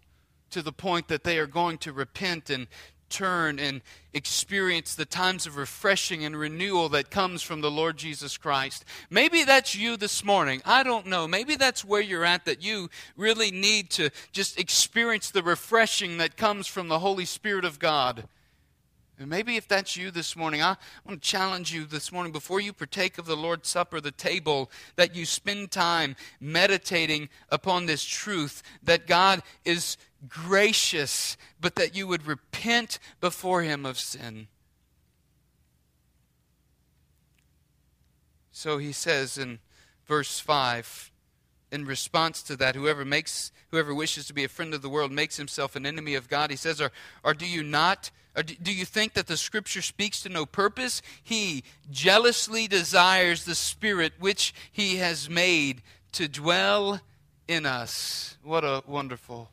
to 0.48 0.62
the 0.62 0.70
point 0.70 1.08
that 1.08 1.24
they 1.24 1.36
are 1.36 1.48
going 1.48 1.76
to 1.76 1.92
repent 1.92 2.50
and 2.50 2.68
turn 3.08 3.58
and 3.58 3.82
experience 4.14 4.94
the 4.94 5.04
times 5.04 5.44
of 5.44 5.56
refreshing 5.56 6.24
and 6.24 6.38
renewal 6.38 6.88
that 6.88 7.10
comes 7.10 7.42
from 7.42 7.62
the 7.62 7.70
Lord 7.70 7.96
Jesus 7.96 8.36
Christ. 8.36 8.84
Maybe 9.10 9.42
that's 9.42 9.74
you 9.74 9.96
this 9.96 10.24
morning. 10.24 10.62
I 10.64 10.84
don't 10.84 11.06
know. 11.06 11.26
Maybe 11.26 11.56
that's 11.56 11.84
where 11.84 12.00
you're 12.00 12.24
at 12.24 12.44
that 12.44 12.62
you 12.62 12.90
really 13.16 13.50
need 13.50 13.90
to 13.90 14.10
just 14.30 14.56
experience 14.56 15.32
the 15.32 15.42
refreshing 15.42 16.18
that 16.18 16.36
comes 16.36 16.68
from 16.68 16.86
the 16.86 17.00
Holy 17.00 17.24
Spirit 17.24 17.64
of 17.64 17.80
God. 17.80 18.28
And 19.18 19.28
maybe 19.28 19.56
if 19.56 19.66
that's 19.66 19.96
you 19.96 20.10
this 20.12 20.36
morning, 20.36 20.62
I 20.62 20.76
want 21.04 21.20
to 21.22 21.28
challenge 21.28 21.72
you 21.72 21.84
this 21.84 22.12
morning 22.12 22.32
before 22.32 22.60
you 22.60 22.72
partake 22.72 23.18
of 23.18 23.26
the 23.26 23.36
Lord's 23.36 23.68
Supper, 23.68 24.00
the 24.00 24.12
table, 24.12 24.70
that 24.94 25.16
you 25.16 25.26
spend 25.26 25.72
time 25.72 26.14
meditating 26.40 27.28
upon 27.50 27.86
this 27.86 28.04
truth 28.04 28.62
that 28.82 29.08
God 29.08 29.42
is 29.64 29.96
gracious, 30.28 31.36
but 31.60 31.74
that 31.74 31.96
you 31.96 32.06
would 32.06 32.26
repent 32.26 33.00
before 33.20 33.62
Him 33.62 33.84
of 33.84 33.98
sin. 33.98 34.46
So 38.58 38.78
he 38.78 38.90
says 38.90 39.38
in 39.38 39.60
verse 40.04 40.40
5 40.40 41.12
in 41.70 41.84
response 41.84 42.42
to 42.42 42.56
that 42.56 42.74
whoever 42.74 43.04
makes 43.04 43.52
whoever 43.70 43.94
wishes 43.94 44.26
to 44.26 44.34
be 44.34 44.42
a 44.42 44.48
friend 44.48 44.74
of 44.74 44.82
the 44.82 44.88
world 44.88 45.12
makes 45.12 45.36
himself 45.36 45.76
an 45.76 45.86
enemy 45.86 46.16
of 46.16 46.28
god 46.28 46.50
he 46.50 46.56
says 46.56 46.80
or, 46.80 46.90
or 47.22 47.34
do 47.34 47.46
you 47.46 47.62
not 47.62 48.10
or 48.38 48.42
do 48.44 48.72
you 48.72 48.84
think 48.84 49.14
that 49.14 49.26
the 49.26 49.36
scripture 49.36 49.82
speaks 49.82 50.22
to 50.22 50.28
no 50.28 50.46
purpose 50.46 51.02
he 51.22 51.64
jealously 51.90 52.68
desires 52.68 53.44
the 53.44 53.54
spirit 53.54 54.12
which 54.20 54.54
he 54.70 54.96
has 54.96 55.28
made 55.28 55.82
to 56.12 56.28
dwell 56.28 57.00
in 57.48 57.66
us 57.66 58.38
what 58.44 58.64
a 58.64 58.82
wonderful 58.86 59.50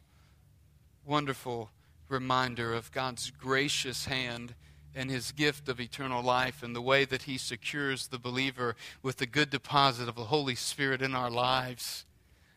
wonderful 1.05 1.71
reminder 2.09 2.73
of 2.73 2.91
god's 2.91 3.31
gracious 3.31 4.05
hand 4.05 4.53
and 4.95 5.11
his 5.11 5.31
gift 5.31 5.67
of 5.67 5.79
eternal 5.79 6.23
life 6.23 6.63
and 6.63 6.75
the 6.75 6.81
way 6.81 7.03
that 7.05 7.23
he 7.23 7.38
secures 7.38 8.07
the 8.07 8.17
believer 8.17 8.75
with 9.03 9.17
the 9.17 9.25
good 9.25 9.49
deposit 9.49 10.07
of 10.07 10.15
the 10.15 10.25
Holy 10.25 10.55
Spirit 10.55 11.01
in 11.01 11.13
our 11.13 11.29
lives. 11.29 12.05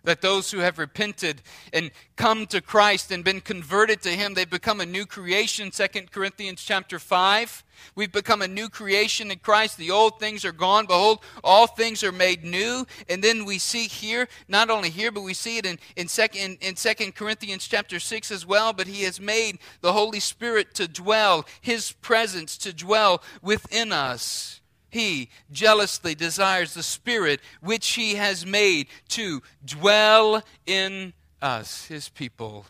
That 0.05 0.22
those 0.22 0.51
who 0.51 0.59
have 0.59 0.78
repented 0.78 1.42
and 1.72 1.90
come 2.16 2.46
to 2.46 2.61
Christ 2.61 3.11
and 3.11 3.24
been 3.24 3.40
converted 3.40 4.01
to 4.03 4.11
Him, 4.11 4.34
they've 4.34 4.49
become 4.49 4.80
a 4.80 4.86
new 4.86 5.05
creation. 5.07 5.70
2 5.70 5.86
Corinthians 6.11 6.62
chapter 6.62 6.99
5. 6.99 7.64
We've 7.94 8.12
become 8.12 8.42
a 8.42 8.49
new 8.49 8.68
creation 8.68 9.30
in 9.30 9.38
Christ. 9.38 9.76
The 9.76 9.90
old 9.90 10.18
things 10.18 10.44
are 10.44 10.53
gone. 10.53 10.86
Behold, 10.86 11.20
all 11.42 11.66
things 11.66 12.03
are 12.03 12.12
made 12.12 12.44
new. 12.44 12.86
And 13.09 13.22
then 13.22 13.44
we 13.44 13.59
see 13.59 13.86
here, 13.86 14.28
not 14.49 14.70
only 14.70 14.90
here, 14.90 15.11
but 15.11 15.22
we 15.22 15.34
see 15.34 15.59
it 15.59 15.66
in, 15.66 15.78
in, 15.96 16.09
second, 16.09 16.59
in 16.61 16.74
2 16.74 17.12
Corinthians 17.12 17.66
chapter 17.66 18.01
6 18.01 18.30
as 18.30 18.46
well. 18.46 18.72
But 18.72 18.86
He 18.86 19.03
has 19.03 19.20
made 19.20 19.59
the 19.80 19.92
Holy 19.92 20.20
Spirit 20.20 20.74
to 20.74 20.88
dwell, 20.88 21.44
His 21.61 21.92
presence 21.92 22.57
to 22.59 22.72
dwell 22.72 23.22
within 23.42 23.92
us. 23.92 24.61
He 24.91 25.28
jealously 25.51 26.14
desires 26.14 26.74
the 26.74 26.82
Spirit 26.82 27.41
which 27.61 27.89
He 27.91 28.14
has 28.14 28.47
made 28.47 28.89
to 29.11 29.43
dwell 29.64 30.43
in 30.66 31.12
us, 31.43 31.86
His 31.86 32.09
people. 32.09 32.66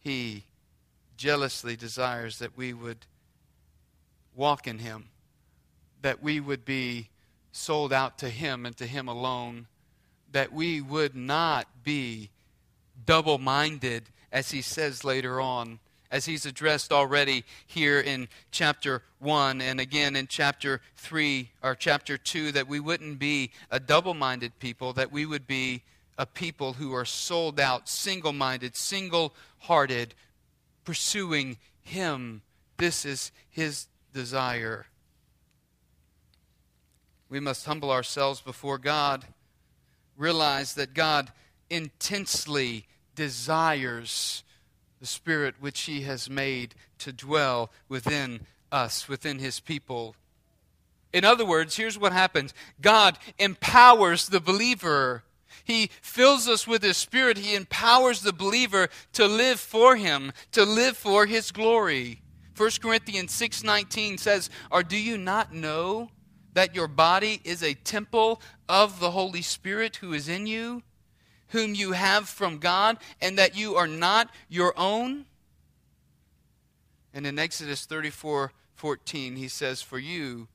He 0.00 0.44
jealously 1.16 1.76
desires 1.76 2.38
that 2.38 2.56
we 2.56 2.72
would 2.72 3.06
walk 4.34 4.66
in 4.66 4.80
Him, 4.80 5.08
that 6.02 6.22
we 6.22 6.40
would 6.40 6.64
be 6.64 7.08
sold 7.52 7.92
out 7.92 8.18
to 8.18 8.28
Him 8.28 8.66
and 8.66 8.76
to 8.76 8.86
Him 8.86 9.08
alone, 9.08 9.66
that 10.32 10.52
we 10.52 10.80
would 10.80 11.14
not 11.14 11.68
be 11.84 12.30
double 13.04 13.38
minded, 13.38 14.10
as 14.32 14.50
He 14.50 14.62
says 14.62 15.04
later 15.04 15.40
on 15.40 15.78
as 16.10 16.26
he's 16.26 16.46
addressed 16.46 16.92
already 16.92 17.44
here 17.66 18.00
in 18.00 18.28
chapter 18.50 19.02
1 19.18 19.60
and 19.60 19.80
again 19.80 20.16
in 20.16 20.26
chapter 20.26 20.80
3 20.96 21.50
or 21.62 21.74
chapter 21.74 22.16
2 22.16 22.52
that 22.52 22.68
we 22.68 22.80
wouldn't 22.80 23.18
be 23.18 23.50
a 23.70 23.80
double 23.80 24.14
minded 24.14 24.58
people, 24.58 24.92
that 24.92 25.12
we 25.12 25.26
would 25.26 25.46
be 25.46 25.82
a 26.18 26.26
people 26.26 26.74
who 26.74 26.94
are 26.94 27.04
sold 27.04 27.60
out, 27.60 27.88
single 27.88 28.32
minded, 28.32 28.76
single 28.76 29.34
hearted, 29.60 30.14
pursuing 30.84 31.58
him. 31.82 32.42
This 32.78 33.04
is 33.04 33.32
his 33.50 33.86
desire. 34.12 34.86
We 37.28 37.40
must 37.40 37.66
humble 37.66 37.90
ourselves 37.90 38.40
before 38.40 38.78
God, 38.78 39.26
realize 40.16 40.74
that 40.74 40.94
God 40.94 41.32
intensely 41.68 42.86
desires 43.14 44.44
the 45.00 45.06
Spirit 45.06 45.56
which 45.60 45.82
He 45.82 46.02
has 46.02 46.30
made 46.30 46.74
to 46.98 47.12
dwell 47.12 47.70
within 47.88 48.40
us, 48.72 49.08
within 49.08 49.38
His 49.38 49.60
people. 49.60 50.14
In 51.12 51.24
other 51.24 51.46
words, 51.46 51.76
here's 51.76 51.98
what 51.98 52.12
happens 52.12 52.52
God 52.80 53.18
empowers 53.38 54.28
the 54.28 54.40
believer. 54.40 55.22
He 55.64 55.90
fills 56.00 56.48
us 56.48 56.66
with 56.66 56.82
His 56.82 56.96
Spirit. 56.96 57.38
He 57.38 57.54
empowers 57.54 58.20
the 58.20 58.32
believer 58.32 58.88
to 59.14 59.26
live 59.26 59.58
for 59.58 59.96
Him, 59.96 60.32
to 60.52 60.64
live 60.64 60.96
for 60.96 61.26
His 61.26 61.50
glory. 61.50 62.22
1 62.56 62.80
Corinthians 62.80 63.32
6:19 63.32 64.18
says, 64.18 64.50
"Or 64.70 64.82
do 64.82 64.96
you 64.96 65.18
not 65.18 65.52
know 65.52 66.10
that 66.56 66.74
your 66.74 66.88
body 66.88 67.40
is 67.44 67.62
a 67.62 67.74
temple 67.74 68.40
of 68.66 68.98
the 68.98 69.10
Holy 69.10 69.42
Spirit 69.42 69.96
who 69.96 70.14
is 70.14 70.26
in 70.26 70.46
you, 70.46 70.82
whom 71.48 71.74
you 71.74 71.92
have 71.92 72.28
from 72.28 72.58
God, 72.58 72.98
and 73.20 73.38
that 73.38 73.56
you 73.56 73.76
are 73.76 73.86
not 73.86 74.30
your 74.48 74.74
own? 74.76 75.26
And 77.14 77.26
in 77.26 77.38
Exodus 77.38 77.86
34 77.86 78.52
14, 78.74 79.36
he 79.36 79.48
says, 79.48 79.80
For 79.80 79.98
you, 79.98 80.48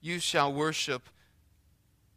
you 0.00 0.18
shall 0.18 0.52
worship, 0.52 1.08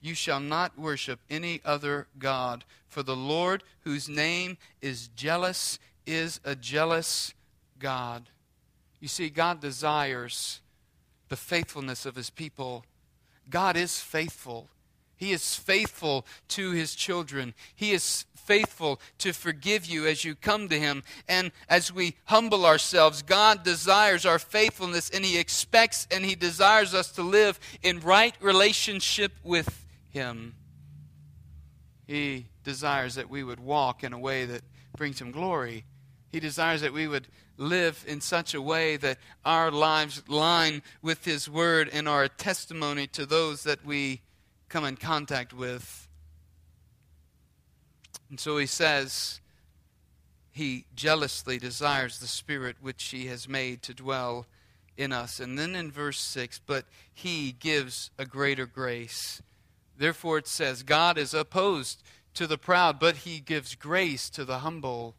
you 0.01 0.13
shall 0.13 0.39
not 0.39 0.79
worship 0.79 1.19
any 1.29 1.61
other 1.65 2.07
God, 2.17 2.63
for 2.87 3.03
the 3.03 3.15
Lord, 3.15 3.63
whose 3.81 4.07
name 4.07 4.57
is 4.81 5.09
jealous, 5.09 5.77
is 6.05 6.39
a 6.45 6.55
jealous 6.55 7.33
God. 7.79 8.29
You 9.01 9.07
see, 9.07 9.29
God 9.29 9.59
desires 9.59 10.61
the 11.27 11.35
faithfulness 11.35 12.05
of 12.05 12.15
his 12.15 12.29
people. 12.29 12.85
God 13.49 13.75
is 13.75 13.99
faithful. 13.99 14.69
He 15.21 15.33
is 15.33 15.55
faithful 15.55 16.25
to 16.47 16.71
his 16.71 16.95
children. 16.95 17.53
He 17.75 17.91
is 17.91 18.25
faithful 18.33 18.99
to 19.19 19.33
forgive 19.33 19.85
you 19.85 20.07
as 20.07 20.25
you 20.25 20.33
come 20.33 20.67
to 20.69 20.79
him. 20.79 21.03
And 21.29 21.51
as 21.69 21.93
we 21.93 22.15
humble 22.25 22.65
ourselves, 22.65 23.21
God 23.21 23.63
desires 23.63 24.25
our 24.25 24.39
faithfulness 24.39 25.11
and 25.11 25.23
he 25.23 25.37
expects 25.37 26.07
and 26.09 26.25
he 26.25 26.33
desires 26.33 26.95
us 26.95 27.11
to 27.11 27.21
live 27.21 27.59
in 27.83 27.99
right 27.99 28.33
relationship 28.41 29.33
with 29.43 29.85
him. 30.09 30.55
He 32.07 32.47
desires 32.63 33.13
that 33.13 33.29
we 33.29 33.43
would 33.43 33.59
walk 33.59 34.03
in 34.03 34.13
a 34.13 34.19
way 34.19 34.45
that 34.45 34.63
brings 34.97 35.21
him 35.21 35.29
glory. 35.29 35.85
He 36.31 36.39
desires 36.39 36.81
that 36.81 36.93
we 36.93 37.07
would 37.07 37.27
live 37.57 38.03
in 38.07 38.21
such 38.21 38.55
a 38.55 38.61
way 38.61 38.97
that 38.97 39.19
our 39.45 39.69
lives 39.69 40.27
line 40.27 40.81
with 41.03 41.25
His 41.25 41.47
Word 41.47 41.91
and 41.93 42.09
are 42.09 42.23
a 42.23 42.29
testimony 42.29 43.05
to 43.07 43.27
those 43.27 43.61
that 43.63 43.85
we 43.85 44.21
come 44.71 44.85
in 44.85 44.95
contact 44.95 45.53
with. 45.53 46.07
And 48.29 48.39
so 48.39 48.57
he 48.57 48.65
says, 48.65 49.41
he 50.51 50.85
jealously 50.95 51.57
desires 51.57 52.19
the 52.19 52.27
Spirit 52.27 52.77
which 52.81 53.03
he 53.09 53.27
has 53.27 53.49
made 53.49 53.81
to 53.83 53.93
dwell 53.93 54.47
in 54.95 55.11
us. 55.11 55.41
And 55.41 55.59
then 55.59 55.75
in 55.75 55.91
verse 55.91 56.19
6, 56.19 56.61
but 56.65 56.85
he 57.13 57.51
gives 57.51 58.11
a 58.17 58.25
greater 58.25 58.65
grace. 58.65 59.41
Therefore 59.97 60.37
it 60.37 60.47
says, 60.47 60.83
God 60.83 61.17
is 61.17 61.33
opposed 61.33 62.01
to 62.33 62.47
the 62.47 62.57
proud, 62.57 62.97
but 62.97 63.17
he 63.17 63.41
gives 63.41 63.75
grace 63.75 64.29
to 64.29 64.45
the 64.45 64.59
humble. 64.59 65.15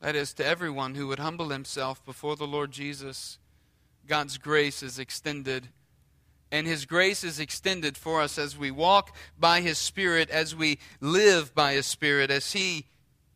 That 0.00 0.14
is, 0.14 0.34
to 0.34 0.46
everyone 0.46 0.94
who 0.94 1.06
would 1.08 1.18
humble 1.18 1.48
himself 1.48 2.04
before 2.04 2.36
the 2.36 2.46
Lord 2.46 2.70
Jesus. 2.70 3.38
God's 4.06 4.36
grace 4.36 4.82
is 4.82 4.98
extended 4.98 5.68
and 6.54 6.68
His 6.68 6.86
grace 6.86 7.24
is 7.24 7.40
extended 7.40 7.96
for 7.96 8.20
us 8.20 8.38
as 8.38 8.56
we 8.56 8.70
walk 8.70 9.16
by 9.36 9.60
His 9.60 9.76
Spirit, 9.76 10.30
as 10.30 10.54
we 10.54 10.78
live 11.00 11.52
by 11.52 11.72
His 11.72 11.84
Spirit, 11.84 12.30
as 12.30 12.52
He 12.52 12.86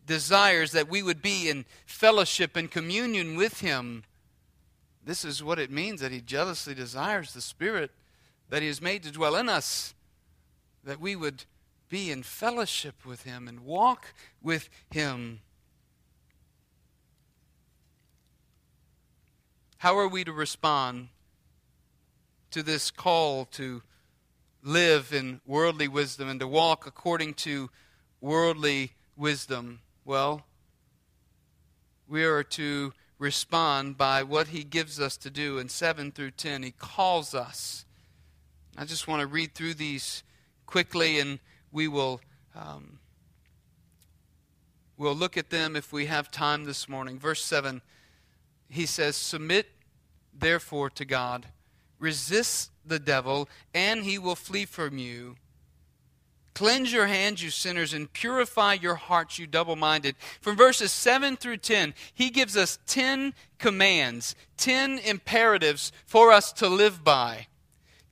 desires 0.06 0.70
that 0.70 0.88
we 0.88 1.02
would 1.02 1.20
be 1.20 1.50
in 1.50 1.64
fellowship 1.84 2.54
and 2.54 2.70
communion 2.70 3.34
with 3.34 3.58
Him. 3.58 4.04
This 5.04 5.24
is 5.24 5.42
what 5.42 5.58
it 5.58 5.68
means 5.68 6.00
that 6.00 6.12
He 6.12 6.20
jealously 6.20 6.76
desires 6.76 7.32
the 7.32 7.40
Spirit 7.40 7.90
that 8.50 8.62
He 8.62 8.68
has 8.68 8.80
made 8.80 9.02
to 9.02 9.10
dwell 9.10 9.34
in 9.34 9.48
us, 9.48 9.94
that 10.84 11.00
we 11.00 11.16
would 11.16 11.44
be 11.88 12.12
in 12.12 12.22
fellowship 12.22 13.04
with 13.04 13.24
Him 13.24 13.48
and 13.48 13.64
walk 13.64 14.14
with 14.40 14.68
Him. 14.92 15.40
How 19.78 19.98
are 19.98 20.06
we 20.06 20.22
to 20.22 20.32
respond 20.32 21.08
to 22.50 22.62
this 22.62 22.90
call 22.90 23.44
to 23.46 23.82
live 24.62 25.12
in 25.12 25.40
worldly 25.46 25.88
wisdom 25.88 26.28
and 26.28 26.40
to 26.40 26.46
walk 26.46 26.86
according 26.86 27.34
to 27.34 27.70
worldly 28.20 28.92
wisdom? 29.16 29.80
Well, 30.04 30.44
we 32.08 32.24
are 32.24 32.42
to 32.42 32.92
respond 33.18 33.96
by 33.96 34.22
what 34.22 34.48
he 34.48 34.64
gives 34.64 35.00
us 35.00 35.16
to 35.18 35.30
do. 35.30 35.58
In 35.58 35.68
7 35.68 36.12
through 36.12 36.32
10, 36.32 36.62
he 36.62 36.70
calls 36.70 37.34
us. 37.34 37.84
I 38.76 38.84
just 38.84 39.08
want 39.08 39.20
to 39.20 39.26
read 39.26 39.54
through 39.54 39.74
these 39.74 40.22
quickly 40.66 41.18
and 41.18 41.38
we 41.72 41.88
will. 41.88 42.20
Um, 42.54 42.98
we'll 44.96 45.14
look 45.14 45.36
at 45.36 45.50
them 45.50 45.76
if 45.76 45.92
we 45.92 46.06
have 46.06 46.30
time 46.30 46.64
this 46.64 46.88
morning. 46.88 47.18
Verse 47.18 47.44
7, 47.44 47.82
he 48.68 48.86
says, 48.86 49.16
Submit 49.16 49.66
therefore 50.32 50.90
to 50.90 51.04
God. 51.04 51.46
Resist 51.98 52.70
the 52.84 52.98
devil, 52.98 53.48
and 53.74 54.04
he 54.04 54.18
will 54.18 54.36
flee 54.36 54.64
from 54.64 54.98
you. 54.98 55.36
Cleanse 56.54 56.92
your 56.92 57.06
hands, 57.06 57.40
you 57.40 57.50
sinners, 57.50 57.92
and 57.92 58.12
purify 58.12 58.72
your 58.72 58.96
hearts, 58.96 59.38
you 59.38 59.46
double 59.46 59.76
minded. 59.76 60.16
From 60.40 60.56
verses 60.56 60.90
7 60.90 61.36
through 61.36 61.58
10, 61.58 61.94
he 62.12 62.30
gives 62.30 62.56
us 62.56 62.80
10 62.88 63.32
commands, 63.58 64.34
10 64.56 64.98
imperatives 64.98 65.92
for 66.04 66.32
us 66.32 66.52
to 66.54 66.68
live 66.68 67.04
by. 67.04 67.46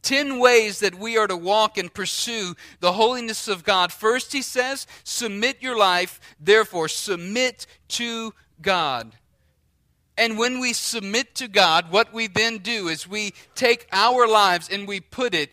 10 0.03 0.39
ways 0.39 0.79
that 0.79 0.95
we 0.95 1.19
are 1.19 1.27
to 1.27 1.37
walk 1.37 1.77
and 1.77 1.93
pursue 1.93 2.55
the 2.79 2.93
holiness 2.93 3.49
of 3.49 3.65
God. 3.65 3.93
First, 3.93 4.33
he 4.33 4.43
says, 4.43 4.87
submit 5.03 5.61
your 5.61 5.77
life, 5.77 6.21
therefore, 6.39 6.87
submit 6.87 7.67
to 7.89 8.33
God. 8.63 9.17
And 10.19 10.39
when 10.39 10.61
we 10.61 10.73
submit 10.73 11.35
to 11.37 11.49
God, 11.49 11.91
what 11.91 12.13
we 12.13 12.27
then 12.27 12.59
do 12.59 12.89
is 12.89 13.09
we 13.09 13.35
take 13.55 13.87
our 13.93 14.27
lives 14.27 14.69
and 14.71 14.89
we 14.89 15.01
put 15.01 15.35
it 15.35 15.51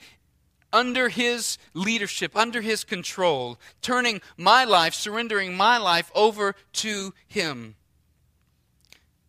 under 0.71 1.09
His 1.09 1.57
leadership, 1.73 2.35
under 2.35 2.61
His 2.61 2.83
control, 2.83 3.59
turning 3.81 4.21
my 4.37 4.63
life, 4.63 4.93
surrendering 4.93 5.55
my 5.55 5.77
life 5.77 6.11
over 6.15 6.55
to 6.73 7.13
Him. 7.27 7.75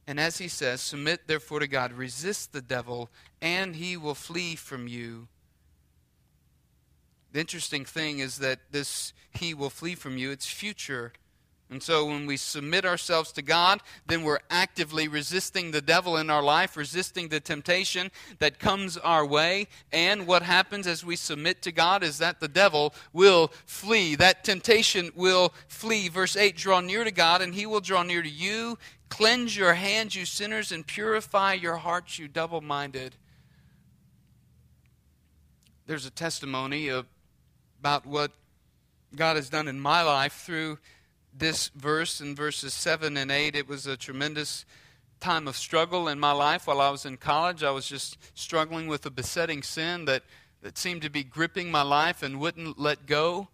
And 0.07 0.21
as 0.21 0.39
He 0.39 0.49
says, 0.49 0.81
submit 0.81 1.27
therefore 1.27 1.61
to 1.61 1.67
God, 1.67 1.93
resist 1.93 2.53
the 2.53 2.63
devil, 2.63 3.11
and 3.45 3.77
he 3.77 3.95
will 3.97 4.15
flee 4.15 4.57
from 4.57 4.89
you. 4.89 5.29
The 7.33 7.41
interesting 7.41 7.85
thing 7.85 8.21
is 8.21 8.39
that 8.39 8.61
this 8.71 9.13
he 9.33 9.53
will 9.53 9.69
flee 9.69 9.95
from 9.95 10.17
you, 10.17 10.31
it's 10.31 10.47
future. 10.47 11.13
And 11.75 11.83
so 11.83 12.07
when 12.07 12.25
we 12.25 12.37
submit 12.37 12.85
ourselves 12.85 13.33
to 13.33 13.43
God, 13.43 13.83
then 14.07 14.23
we're 14.23 14.39
actively 14.49 15.09
resisting 15.09 15.73
the 15.73 15.83
devil 15.83 16.17
in 16.17 16.31
our 16.31 16.41
life, 16.41 16.77
resisting 16.77 17.27
the 17.27 17.41
temptation 17.41 18.13
that 18.39 18.61
comes 18.61 18.97
our 18.97 19.27
way. 19.27 19.67
And 19.93 20.29
what 20.29 20.45
happens 20.45 20.87
as 20.87 21.05
we 21.05 21.17
submit 21.17 21.63
to 21.63 21.73
God 21.73 22.05
is 22.05 22.19
that 22.19 22.39
the 22.39 22.47
devil 22.47 22.95
will 23.13 23.51
flee. 23.67 24.15
That 24.15 24.45
temptation 24.45 25.11
will 25.17 25.53
flee. 25.67 26.09
Verse 26.09 26.37
8 26.37 26.57
Draw 26.57 26.79
near 26.83 27.03
to 27.03 27.11
God, 27.11 27.43
and 27.43 27.53
he 27.53 27.67
will 27.67 27.81
draw 27.81 28.05
near 28.05 28.23
to 28.23 28.31
you. 28.31 28.79
Cleanse 29.09 29.57
your 29.57 29.75
hands, 29.75 30.15
you 30.15 30.27
sinners, 30.27 30.71
and 30.71 30.87
purify 30.87 31.55
your 31.55 31.79
hearts, 31.79 32.21
you 32.21 32.29
double 32.29 32.61
minded. 32.61 33.17
There's 35.89 36.07
a 36.07 36.11
testimony 36.11 36.89
about 36.89 38.07
what 38.07 38.31
God 39.17 39.35
has 39.35 39.49
done 39.49 39.67
in 39.67 39.81
my 39.81 40.03
life 40.03 40.45
through 40.47 40.79
this 41.37 41.69
verse 41.75 42.21
in 42.21 42.35
verses 42.35 42.73
7 42.75 43.17
and 43.17 43.31
8. 43.31 43.57
It 43.57 43.69
was 43.69 43.87
a 43.87 43.97
tremendous 43.97 44.65
time 45.21 45.49
of 45.49 45.57
struggle 45.57 46.09
in 46.09 46.21
my 46.21 46.33
life 46.33 46.67
while 46.67 46.81
I 46.81 46.91
was 46.91 47.05
in 47.05 47.17
college. 47.17 47.63
I 47.63 47.71
was 47.71 47.89
just 47.89 48.19
struggling 48.39 48.89
with 48.89 49.05
a 49.07 49.11
besetting 49.11 49.63
sin 49.63 50.05
that, 50.05 50.23
that 50.63 50.79
seemed 50.79 51.03
to 51.03 51.11
be 51.11 51.25
gripping 51.25 51.71
my 51.71 51.83
life 51.83 52.23
and 52.23 52.39
wouldn't 52.39 52.79
let 52.79 53.07
go. 53.07 53.49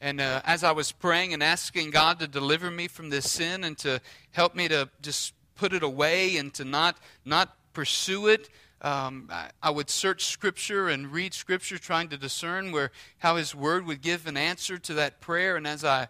And 0.00 0.20
uh, 0.20 0.42
as 0.44 0.62
I 0.62 0.72
was 0.72 0.92
praying 0.92 1.32
and 1.34 1.42
asking 1.42 1.90
God 1.90 2.20
to 2.20 2.28
deliver 2.28 2.70
me 2.70 2.88
from 2.88 3.10
this 3.10 3.30
sin 3.30 3.64
and 3.64 3.76
to 3.78 4.00
help 4.32 4.54
me 4.54 4.68
to 4.68 4.88
just 5.02 5.34
put 5.56 5.72
it 5.72 5.82
away 5.82 6.36
and 6.36 6.52
to 6.54 6.64
not, 6.64 6.98
not 7.24 7.56
pursue 7.72 8.28
it, 8.28 8.48
um, 8.80 9.28
I, 9.30 9.50
I 9.60 9.70
would 9.70 9.90
search 9.90 10.26
Scripture 10.26 10.88
and 10.88 11.12
read 11.12 11.34
Scripture, 11.34 11.78
trying 11.78 12.08
to 12.10 12.16
discern 12.16 12.70
where 12.70 12.92
how 13.18 13.36
His 13.36 13.54
Word 13.54 13.86
would 13.86 14.02
give 14.02 14.26
an 14.28 14.36
answer 14.36 14.78
to 14.78 14.94
that 14.94 15.20
prayer. 15.20 15.56
And 15.56 15.66
as 15.66 15.84
I 15.84 16.08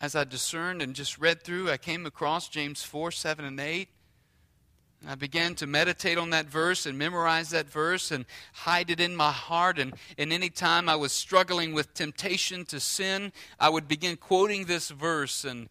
as 0.00 0.14
I 0.14 0.24
discerned 0.24 0.80
and 0.80 0.94
just 0.94 1.18
read 1.18 1.42
through, 1.42 1.70
I 1.70 1.76
came 1.76 2.06
across 2.06 2.48
James 2.48 2.82
4 2.82 3.10
7 3.10 3.44
and 3.44 3.60
8. 3.60 3.88
I 5.08 5.14
began 5.14 5.54
to 5.56 5.66
meditate 5.66 6.18
on 6.18 6.30
that 6.30 6.46
verse 6.46 6.84
and 6.84 6.98
memorize 6.98 7.50
that 7.50 7.70
verse 7.70 8.10
and 8.10 8.26
hide 8.52 8.90
it 8.90 9.00
in 9.00 9.16
my 9.16 9.32
heart. 9.32 9.78
And, 9.78 9.94
and 10.18 10.30
any 10.30 10.50
time 10.50 10.90
I 10.90 10.96
was 10.96 11.12
struggling 11.12 11.72
with 11.72 11.94
temptation 11.94 12.66
to 12.66 12.80
sin, 12.80 13.32
I 13.58 13.70
would 13.70 13.88
begin 13.88 14.16
quoting 14.18 14.66
this 14.66 14.90
verse. 14.90 15.44
And 15.44 15.70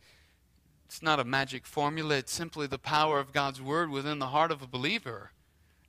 it's 0.87 1.03
not 1.03 1.19
a 1.19 1.23
magic 1.23 1.67
formula, 1.67 2.15
it's 2.15 2.33
simply 2.33 2.65
the 2.65 2.79
power 2.79 3.19
of 3.19 3.31
God's 3.31 3.61
word 3.61 3.91
within 3.91 4.17
the 4.17 4.27
heart 4.27 4.51
of 4.51 4.63
a 4.63 4.67
believer. 4.67 5.31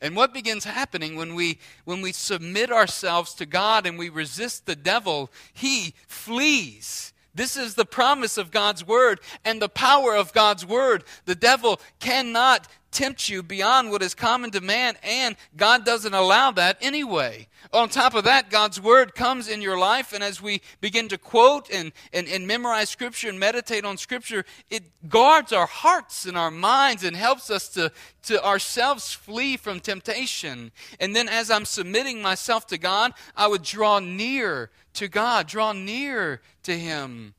And 0.03 0.17
what 0.17 0.35
begins 0.35 0.65
happening 0.65 1.17
when 1.17 1.35
we 1.35 1.59
when 1.85 2.01
we 2.03 2.13
submit 2.13 2.71
ourselves 2.71 3.35
to 3.35 3.47
God 3.47 3.87
and 3.87 3.99
we 3.99 4.09
resist 4.09 4.65
the 4.65 4.77
devil, 4.77 5.31
he 5.53 5.95
flees. 6.07 7.13
This 7.35 7.57
is 7.57 7.75
the 7.75 7.85
promise 7.85 8.37
of 8.39 8.51
God's 8.51 8.87
word 8.87 9.21
and 9.45 9.61
the 9.61 9.69
power 9.69 10.15
of 10.15 10.33
God's 10.33 10.67
word. 10.67 11.05
The 11.27 11.35
devil 11.35 11.81
cannot 12.01 12.67
tempt 12.91 13.29
you 13.29 13.43
beyond 13.43 13.91
what 13.91 14.03
is 14.03 14.15
common 14.15 14.51
to 14.51 14.61
man, 14.61 14.97
and 15.03 15.37
God 15.57 15.85
doesn't 15.85 16.15
allow 16.15 16.51
that 16.53 16.77
anyway. 16.81 17.47
On 17.73 17.89
top 17.89 18.15
of 18.15 18.25
that, 18.25 18.51
God's 18.51 18.81
word 18.81 19.15
comes 19.15 19.49
in 19.49 19.63
your 19.63 19.79
life, 19.79 20.13
and 20.13 20.25
as 20.25 20.43
we 20.43 20.61
begin 20.81 21.09
to 21.09 21.19
quote 21.19 21.71
and, 21.71 21.93
and, 22.13 22.27
and 22.27 22.47
memorize 22.47 22.89
Scripture 22.89 23.29
and 23.29 23.39
meditate 23.39 23.85
on 23.85 23.97
Scripture, 23.97 24.45
it 24.71 24.83
guards 25.09 25.53
our 25.53 25.67
hearts 25.67 26.27
and 26.27 26.37
our 26.37 26.51
minds 26.51 27.05
and 27.05 27.17
helps 27.17 27.51
us 27.51 27.69
to, 27.69 27.93
to 28.25 28.45
ourselves 28.45 29.13
flee 29.13 29.57
from 29.57 29.79
temptation. 29.79 30.73
And 30.99 31.15
then 31.15 31.29
as 31.29 31.51
I'm 31.51 31.65
submitting 31.65 32.21
myself 32.21 32.67
to 32.69 32.79
God, 32.79 33.13
I 33.37 33.47
would 33.47 33.63
draw 33.63 34.01
near 34.01 34.71
to 34.95 35.09
God, 35.09 35.47
draw 35.47 35.73
near 35.73 36.41
to 36.63 36.79
Him. 36.79 37.35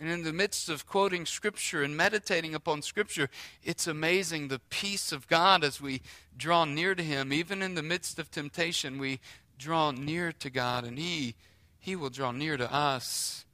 And 0.00 0.10
in 0.10 0.24
the 0.24 0.32
midst 0.32 0.68
of 0.68 0.84
quoting 0.84 1.26
Scripture 1.26 1.82
and 1.84 1.96
meditating 1.96 2.56
upon 2.56 2.82
Scripture, 2.82 3.30
it's 3.62 3.86
amazing 3.86 4.48
the 4.48 4.58
peace 4.58 5.12
of 5.12 5.28
God 5.28 5.62
as 5.62 5.80
we 5.80 6.02
draw 6.36 6.64
near 6.64 6.96
to 6.96 7.02
Him. 7.04 7.32
Even 7.32 7.62
in 7.62 7.76
the 7.76 7.82
midst 7.84 8.18
of 8.18 8.30
temptation, 8.30 8.98
we 8.98 9.20
draw 9.58 9.92
near 9.92 10.32
to 10.32 10.50
God, 10.50 10.84
and 10.84 10.98
He, 10.98 11.36
He 11.78 11.94
will 11.94 12.10
draw 12.10 12.32
near 12.32 12.56
to 12.56 12.72
us. 12.72 13.44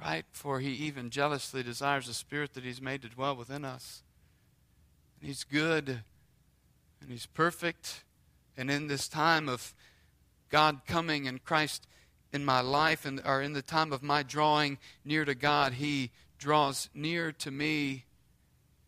Right? 0.00 0.24
For 0.32 0.58
He 0.58 0.70
even 0.70 1.10
jealously 1.10 1.62
desires 1.62 2.08
the 2.08 2.14
Spirit 2.14 2.54
that 2.54 2.64
He's 2.64 2.82
made 2.82 3.02
to 3.02 3.08
dwell 3.08 3.36
within 3.36 3.64
us. 3.64 4.02
And 5.20 5.28
He's 5.28 5.44
good, 5.44 6.02
and 7.00 7.10
He's 7.10 7.26
perfect. 7.26 8.02
And 8.56 8.70
in 8.72 8.88
this 8.88 9.06
time 9.06 9.48
of 9.48 9.72
God 10.50 10.80
coming 10.86 11.28
and 11.28 11.44
Christ 11.44 11.86
in 12.34 12.44
my 12.44 12.60
life 12.60 13.06
and 13.06 13.22
or 13.24 13.40
in 13.40 13.52
the 13.52 13.62
time 13.62 13.92
of 13.92 14.02
my 14.02 14.22
drawing 14.22 14.78
near 15.04 15.24
to 15.24 15.34
God, 15.34 15.74
He 15.74 16.10
draws 16.36 16.90
near 16.92 17.32
to 17.32 17.50
me, 17.50 18.04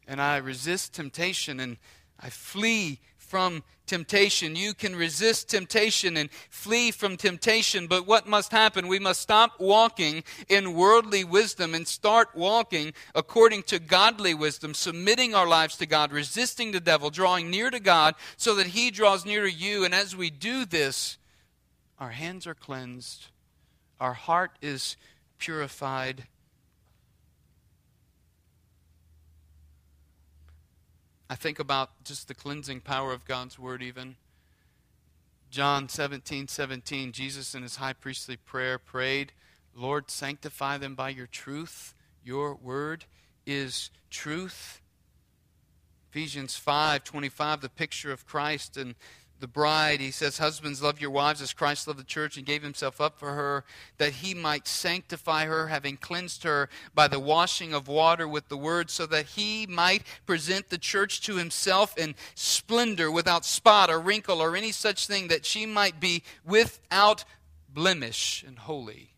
and 0.07 0.21
I 0.21 0.39
resist 0.39 0.95
temptation 0.95 1.61
and 1.61 1.79
I 2.19 2.29
flee 2.29 2.99
from 3.19 3.63
temptation. 3.87 4.57
You 4.57 4.73
can 4.75 4.97
resist 4.97 5.49
temptation 5.49 6.17
and 6.17 6.31
flee 6.49 6.91
from 6.91 7.17
temptation, 7.17 7.87
but 7.87 8.07
what 8.07 8.27
must 8.27 8.53
happen? 8.53 8.89
We 8.89 8.99
must 8.99 9.21
stop 9.21 9.61
walking 9.61 10.25
in 10.49 10.75
worldly 10.75 11.25
wisdom 11.25 11.75
and 11.75 11.87
start 11.87 12.29
walking 12.35 12.95
according 13.15 13.65
to 13.65 13.79
godly 13.79 14.35
wisdom, 14.35 14.75
submitting 14.75 15.35
our 15.35 15.47
lives 15.47 15.77
to 15.79 15.87
God, 15.87 16.13
resisting 16.13 16.73
the 16.73 16.81
devil, 16.81 17.11
drawing 17.11 17.51
near 17.51 17.71
to 17.71 17.81
God 17.81 18.15
so 18.37 18.55
that 18.57 18.69
He 18.69 18.91
draws 18.91 19.25
near 19.25 19.43
to 19.43 19.53
you. 19.53 19.85
And 19.85 19.95
as 19.95 20.17
we 20.17 20.31
do 20.31 20.65
this, 20.65 21.19
our 21.99 22.11
hands 22.11 22.47
are 22.47 22.55
cleansed 22.55 23.29
our 24.01 24.15
heart 24.15 24.53
is 24.61 24.97
purified. 25.39 26.25
I 31.29 31.35
think 31.35 31.59
about 31.59 31.91
just 32.05 32.29
the 32.29 32.35
cleansing 32.35 32.81
power 32.81 33.13
of 33.13 33.25
God's 33.25 33.59
word, 33.59 33.83
even. 33.83 34.17
John 35.51 35.89
17, 35.89 36.49
17, 36.49 37.13
Jesus 37.13 37.55
in 37.55 37.63
his 37.63 37.77
high 37.77 37.95
priestly 37.95 38.37
prayer 38.37 38.79
prayed, 38.79 39.33
Lord, 39.75 40.11
sanctify 40.11 40.79
them 40.79 40.95
by 40.95 41.11
your 41.11 41.27
truth. 41.27 41.95
Your 42.25 42.55
word 42.55 43.05
is 43.47 43.91
truth. 44.11 44.81
Ephesians 46.11 46.57
5, 46.57 47.05
25, 47.05 47.61
the 47.61 47.69
picture 47.69 48.13
of 48.13 48.27
Christ 48.27 48.77
and 48.77 48.95
the 49.39 49.47
bride, 49.47 50.01
he 50.01 50.11
says, 50.11 50.39
Husbands, 50.39 50.83
love 50.83 51.01
your 51.01 51.11
wives 51.11 51.43
as 51.43 51.53
Christ 51.53 51.87
loved 51.87 52.01
the 52.01 52.05
church 52.05 52.37
and 52.37 52.47
gave 52.47 52.63
himself 52.63 53.01
up 53.01 53.19
for 53.19 53.35
her, 53.35 53.65
that 53.99 54.15
he 54.15 54.33
might 54.33 54.67
sanctify 54.67 55.45
her, 55.45 55.69
having 55.69 55.99
cleansed 55.99 56.43
her 56.45 56.71
by 56.95 57.07
the 57.07 57.21
washing 57.21 57.75
of 57.75 57.87
water 57.87 58.27
with 58.27 58.49
the 58.49 58.57
word, 58.57 58.91
so 58.91 59.05
that 59.07 59.27
he 59.27 59.67
might 59.67 60.03
present 60.25 60.71
the 60.71 60.79
church 60.79 61.21
to 61.23 61.37
himself 61.37 61.99
in 61.99 62.15
splendor, 62.35 63.11
without 63.11 63.45
spot 63.45 63.91
or 63.91 64.01
wrinkle 64.01 64.41
or 64.41 64.57
any 64.57 64.73
such 64.73 65.07
thing, 65.07 65.29
that 65.29 65.45
she 65.45 65.67
might 65.67 66.01
be 66.01 66.23
without 66.45 67.25
blemish 67.69 68.43
and 68.47 68.61
holy. 68.61 69.11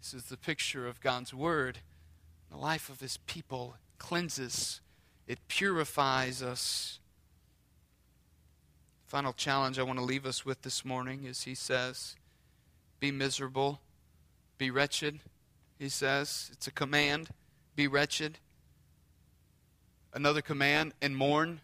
This 0.00 0.14
is 0.14 0.24
the 0.24 0.36
picture 0.36 0.88
of 0.88 1.00
God's 1.00 1.32
word. 1.32 1.78
The 2.50 2.56
life 2.56 2.88
of 2.88 3.00
his 3.00 3.18
people 3.26 3.76
cleanses, 3.98 4.80
it 5.26 5.38
purifies 5.48 6.42
us. 6.42 6.97
Final 9.08 9.32
challenge 9.32 9.78
I 9.78 9.84
want 9.84 9.98
to 9.98 10.04
leave 10.04 10.26
us 10.26 10.44
with 10.44 10.60
this 10.60 10.84
morning 10.84 11.24
is 11.24 11.44
he 11.44 11.54
says, 11.54 12.14
Be 13.00 13.10
miserable, 13.10 13.80
be 14.58 14.70
wretched. 14.70 15.20
He 15.78 15.88
says, 15.88 16.50
it's 16.52 16.66
a 16.66 16.70
command, 16.70 17.30
be 17.74 17.86
wretched. 17.86 18.38
Another 20.12 20.42
command, 20.42 20.92
and 21.00 21.16
mourn. 21.16 21.62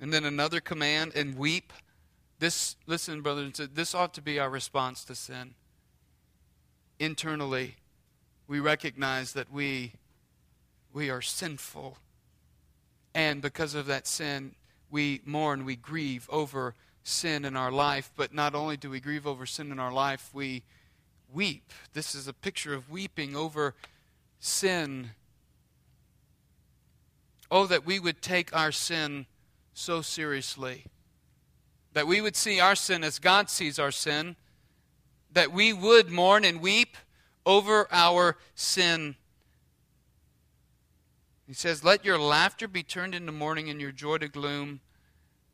And 0.00 0.12
then 0.12 0.24
another 0.24 0.60
command, 0.60 1.10
and 1.16 1.36
weep. 1.36 1.72
This, 2.38 2.76
listen, 2.86 3.20
brothers, 3.20 3.60
this 3.72 3.92
ought 3.92 4.14
to 4.14 4.22
be 4.22 4.38
our 4.38 4.48
response 4.48 5.04
to 5.06 5.16
sin. 5.16 5.54
Internally, 7.00 7.74
we 8.46 8.60
recognize 8.60 9.32
that 9.32 9.52
we, 9.52 9.94
we 10.92 11.10
are 11.10 11.22
sinful. 11.22 11.98
And 13.12 13.42
because 13.42 13.74
of 13.74 13.86
that 13.86 14.06
sin, 14.06 14.54
we 14.90 15.20
mourn, 15.24 15.64
we 15.64 15.76
grieve 15.76 16.28
over 16.30 16.74
sin 17.02 17.44
in 17.44 17.56
our 17.56 17.70
life. 17.70 18.10
But 18.16 18.34
not 18.34 18.54
only 18.54 18.76
do 18.76 18.90
we 18.90 19.00
grieve 19.00 19.26
over 19.26 19.46
sin 19.46 19.70
in 19.70 19.78
our 19.78 19.92
life, 19.92 20.30
we 20.32 20.62
weep. 21.32 21.72
This 21.92 22.14
is 22.14 22.28
a 22.28 22.32
picture 22.32 22.74
of 22.74 22.90
weeping 22.90 23.36
over 23.36 23.74
sin. 24.38 25.10
Oh, 27.50 27.66
that 27.66 27.84
we 27.84 27.98
would 27.98 28.22
take 28.22 28.54
our 28.54 28.72
sin 28.72 29.26
so 29.74 30.02
seriously. 30.02 30.84
That 31.92 32.06
we 32.06 32.20
would 32.20 32.36
see 32.36 32.60
our 32.60 32.74
sin 32.74 33.04
as 33.04 33.18
God 33.18 33.50
sees 33.50 33.78
our 33.78 33.90
sin. 33.90 34.36
That 35.32 35.52
we 35.52 35.72
would 35.72 36.10
mourn 36.10 36.44
and 36.44 36.60
weep 36.60 36.96
over 37.46 37.86
our 37.92 38.36
sin 38.54 39.16
he 41.46 41.54
says, 41.54 41.84
Let 41.84 42.04
your 42.04 42.18
laughter 42.18 42.66
be 42.66 42.82
turned 42.82 43.14
into 43.14 43.32
mourning 43.32 43.68
and 43.68 43.80
your 43.80 43.92
joy 43.92 44.18
to 44.18 44.28
gloom. 44.28 44.80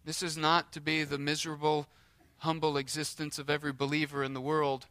This 0.04 0.22
is 0.22 0.36
not 0.36 0.72
to 0.72 0.80
be 0.80 1.04
the 1.04 1.18
miserable, 1.18 1.86
humble 2.38 2.76
existence 2.76 3.38
of 3.38 3.50
every 3.50 3.72
believer 3.72 4.24
in 4.24 4.34
the 4.34 4.40
world. 4.40 4.86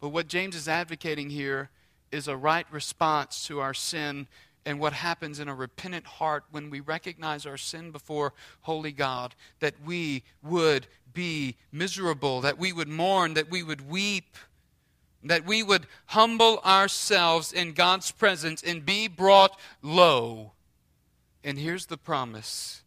But 0.00 0.10
what 0.10 0.28
James 0.28 0.56
is 0.56 0.68
advocating 0.68 1.30
here 1.30 1.70
is 2.10 2.28
a 2.28 2.36
right 2.36 2.66
response 2.70 3.46
to 3.46 3.60
our 3.60 3.74
sin 3.74 4.26
and 4.64 4.78
what 4.78 4.92
happens 4.92 5.40
in 5.40 5.48
a 5.48 5.54
repentant 5.54 6.06
heart 6.06 6.44
when 6.50 6.70
we 6.70 6.80
recognize 6.80 7.46
our 7.46 7.56
sin 7.56 7.90
before 7.90 8.32
holy 8.62 8.92
God, 8.92 9.34
that 9.60 9.74
we 9.84 10.22
would 10.42 10.86
be 11.12 11.56
miserable, 11.72 12.40
that 12.42 12.58
we 12.58 12.72
would 12.72 12.88
mourn, 12.88 13.34
that 13.34 13.50
we 13.50 13.62
would 13.62 13.90
weep, 13.90 14.36
that 15.24 15.46
we 15.46 15.62
would 15.62 15.86
humble 16.06 16.58
ourselves 16.64 17.52
in 17.52 17.72
God's 17.72 18.10
presence 18.10 18.62
and 18.62 18.84
be 18.84 19.08
brought 19.08 19.58
low. 19.80 20.52
And 21.44 21.58
here's 21.58 21.86
the 21.86 21.96
promise 21.96 22.82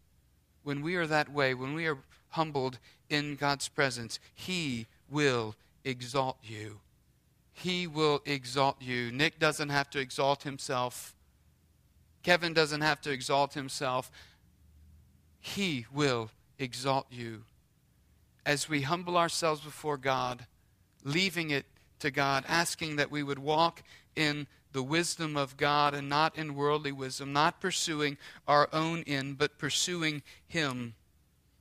when 0.64 0.82
we 0.82 0.96
are 0.96 1.08
that 1.08 1.32
way, 1.32 1.54
when 1.54 1.74
we 1.74 1.88
are 1.88 2.00
humbled 2.30 2.80
in 3.10 3.36
God's 3.36 3.68
presence, 3.68 4.20
He 4.34 4.88
will 5.10 5.56
exalt 5.84 6.38
you. 6.44 6.80
He 7.54 7.88
will 7.88 8.22
exalt 8.26 8.82
you. 8.82 9.12
Nick 9.12 9.40
doesn't 9.40 9.70
have 9.70 9.90
to 9.92 10.00
exalt 10.00 10.44
himself. 10.44 11.16
Kevin 12.22 12.54
doesn't 12.54 12.82
have 12.82 13.00
to 13.02 13.12
exalt 13.12 13.54
himself. 13.54 14.12
He 15.40 15.86
will 15.94 16.32
exalt 16.60 17.08
you. 17.10 17.44
As 18.46 18.68
we 18.68 18.82
humble 18.82 19.16
ourselves 19.18 19.62
before 19.62 19.98
God, 19.98 20.46
leaving 21.04 21.50
it 21.50 21.66
to 22.00 22.12
God, 22.12 22.43
asking 22.48 22.98
that 22.98 23.12
we 23.12 23.24
would 23.24 23.39
walk 23.39 23.84
in 24.16 24.48
the 24.72 24.84
wisdom 24.84 25.38
of 25.38 25.56
God 25.58 25.93
and 25.93 26.10
not 26.10 26.38
in 26.38 26.56
worldly 26.56 26.91
wisdom, 26.91 27.32
not 27.32 27.62
pursuing 27.62 28.18
our 28.48 28.68
own 28.74 29.04
end, 29.08 29.38
but 29.38 29.58
pursuing 29.58 30.22
Him. 30.48 30.96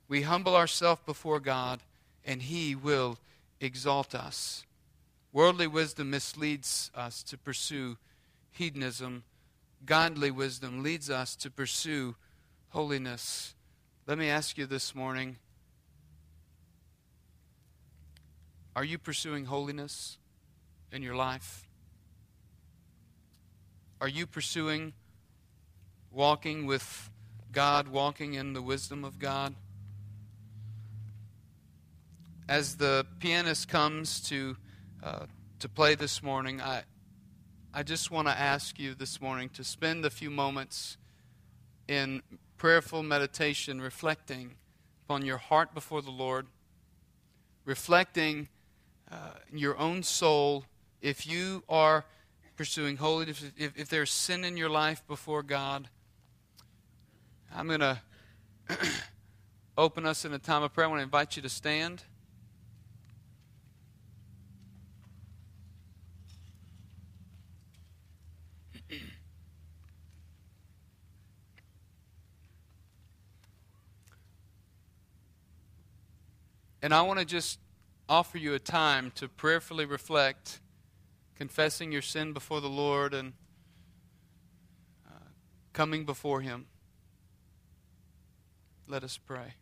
We 0.07 0.23
humble 0.23 0.55
ourselves 0.55 1.01
before 1.05 1.39
God, 1.39 1.79
and 2.25 2.41
He 2.41 2.75
will 2.75 3.17
exalt 3.61 4.13
us. 4.13 4.65
Worldly 5.31 5.67
wisdom 5.67 6.09
misleads 6.09 6.91
us 6.93 7.23
to 7.23 7.37
pursue 7.37 7.97
hedonism. 8.51 9.23
Godly 9.85 10.31
wisdom 10.31 10.83
leads 10.83 11.09
us 11.09 11.35
to 11.37 11.49
pursue 11.49 12.15
holiness. 12.69 13.53
Let 14.07 14.17
me 14.17 14.29
ask 14.29 14.57
you 14.57 14.65
this 14.65 14.93
morning 14.93 15.37
Are 18.75 18.83
you 18.83 18.97
pursuing 18.97 19.45
holiness 19.45 20.17
in 20.95 21.03
your 21.03 21.15
life? 21.15 21.67
Are 23.99 24.07
you 24.07 24.25
pursuing 24.25 24.93
walking 26.11 26.65
with 26.65 27.09
God, 27.51 27.89
walking 27.89 28.33
in 28.33 28.53
the 28.53 28.61
wisdom 28.61 29.03
of 29.03 29.19
God? 29.19 29.53
As 32.47 32.77
the 32.77 33.05
pianist 33.19 33.67
comes 33.67 34.21
to 34.29 34.55
uh, 35.03 35.25
to 35.59 35.69
play 35.69 35.95
this 35.95 36.23
morning, 36.23 36.61
I, 36.61 36.83
I 37.73 37.83
just 37.83 38.09
want 38.09 38.27
to 38.27 38.37
ask 38.37 38.79
you 38.79 38.95
this 38.95 39.19
morning 39.19 39.49
to 39.49 39.63
spend 39.63 40.05
a 40.05 40.09
few 40.09 40.29
moments 40.29 40.97
in 41.87 42.21
prayerful 42.57 43.03
meditation, 43.03 43.81
reflecting 43.81 44.55
upon 45.05 45.25
your 45.25 45.37
heart 45.37 45.73
before 45.73 46.01
the 46.01 46.11
Lord, 46.11 46.47
reflecting 47.65 48.47
uh, 49.11 49.31
your 49.51 49.77
own 49.77 50.03
soul. 50.03 50.65
If 51.05 51.27
you 51.27 51.63
are 51.69 52.03
pursuing 52.55 52.97
holiness, 52.97 53.43
if, 53.57 53.77
if 53.77 53.89
there's 53.89 54.09
sin 54.09 54.43
in 54.43 54.57
your 54.57 54.69
life 54.69 55.05
before 55.07 55.43
God, 55.43 55.87
I'm 57.55 57.67
going 57.67 57.81
to 57.81 57.99
open 59.77 60.07
us 60.07 60.25
in 60.25 60.33
a 60.33 60.39
time 60.39 60.63
of 60.63 60.73
prayer. 60.73 60.87
I 60.87 60.89
want 60.89 61.01
to 61.01 61.03
invite 61.03 61.35
you 61.35 61.43
to 61.43 61.49
stand. 61.49 62.01
And 76.81 76.95
I 76.95 77.03
want 77.03 77.19
to 77.19 77.25
just 77.25 77.59
offer 78.09 78.39
you 78.39 78.55
a 78.55 78.59
time 78.59 79.11
to 79.17 79.27
prayerfully 79.27 79.85
reflect, 79.85 80.61
confessing 81.35 81.91
your 81.91 82.01
sin 82.01 82.33
before 82.33 82.61
the 82.61 82.69
Lord 82.69 83.13
and 83.13 83.33
uh, 85.07 85.29
coming 85.73 86.05
before 86.05 86.41
Him. 86.41 86.67
Let 88.87 89.03
us 89.03 89.17
pray. 89.17 89.55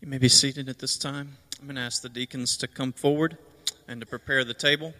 You 0.00 0.08
may 0.08 0.18
be 0.18 0.28
seated 0.28 0.68
at 0.68 0.78
this 0.78 0.98
time. 0.98 1.38
I'm 1.58 1.66
going 1.66 1.76
to 1.76 1.82
ask 1.82 2.02
the 2.02 2.10
deacons 2.10 2.58
to 2.58 2.68
come 2.68 2.92
forward 2.92 3.38
and 3.88 3.98
to 4.00 4.06
prepare 4.06 4.44
the 4.44 4.52
table. 4.52 4.92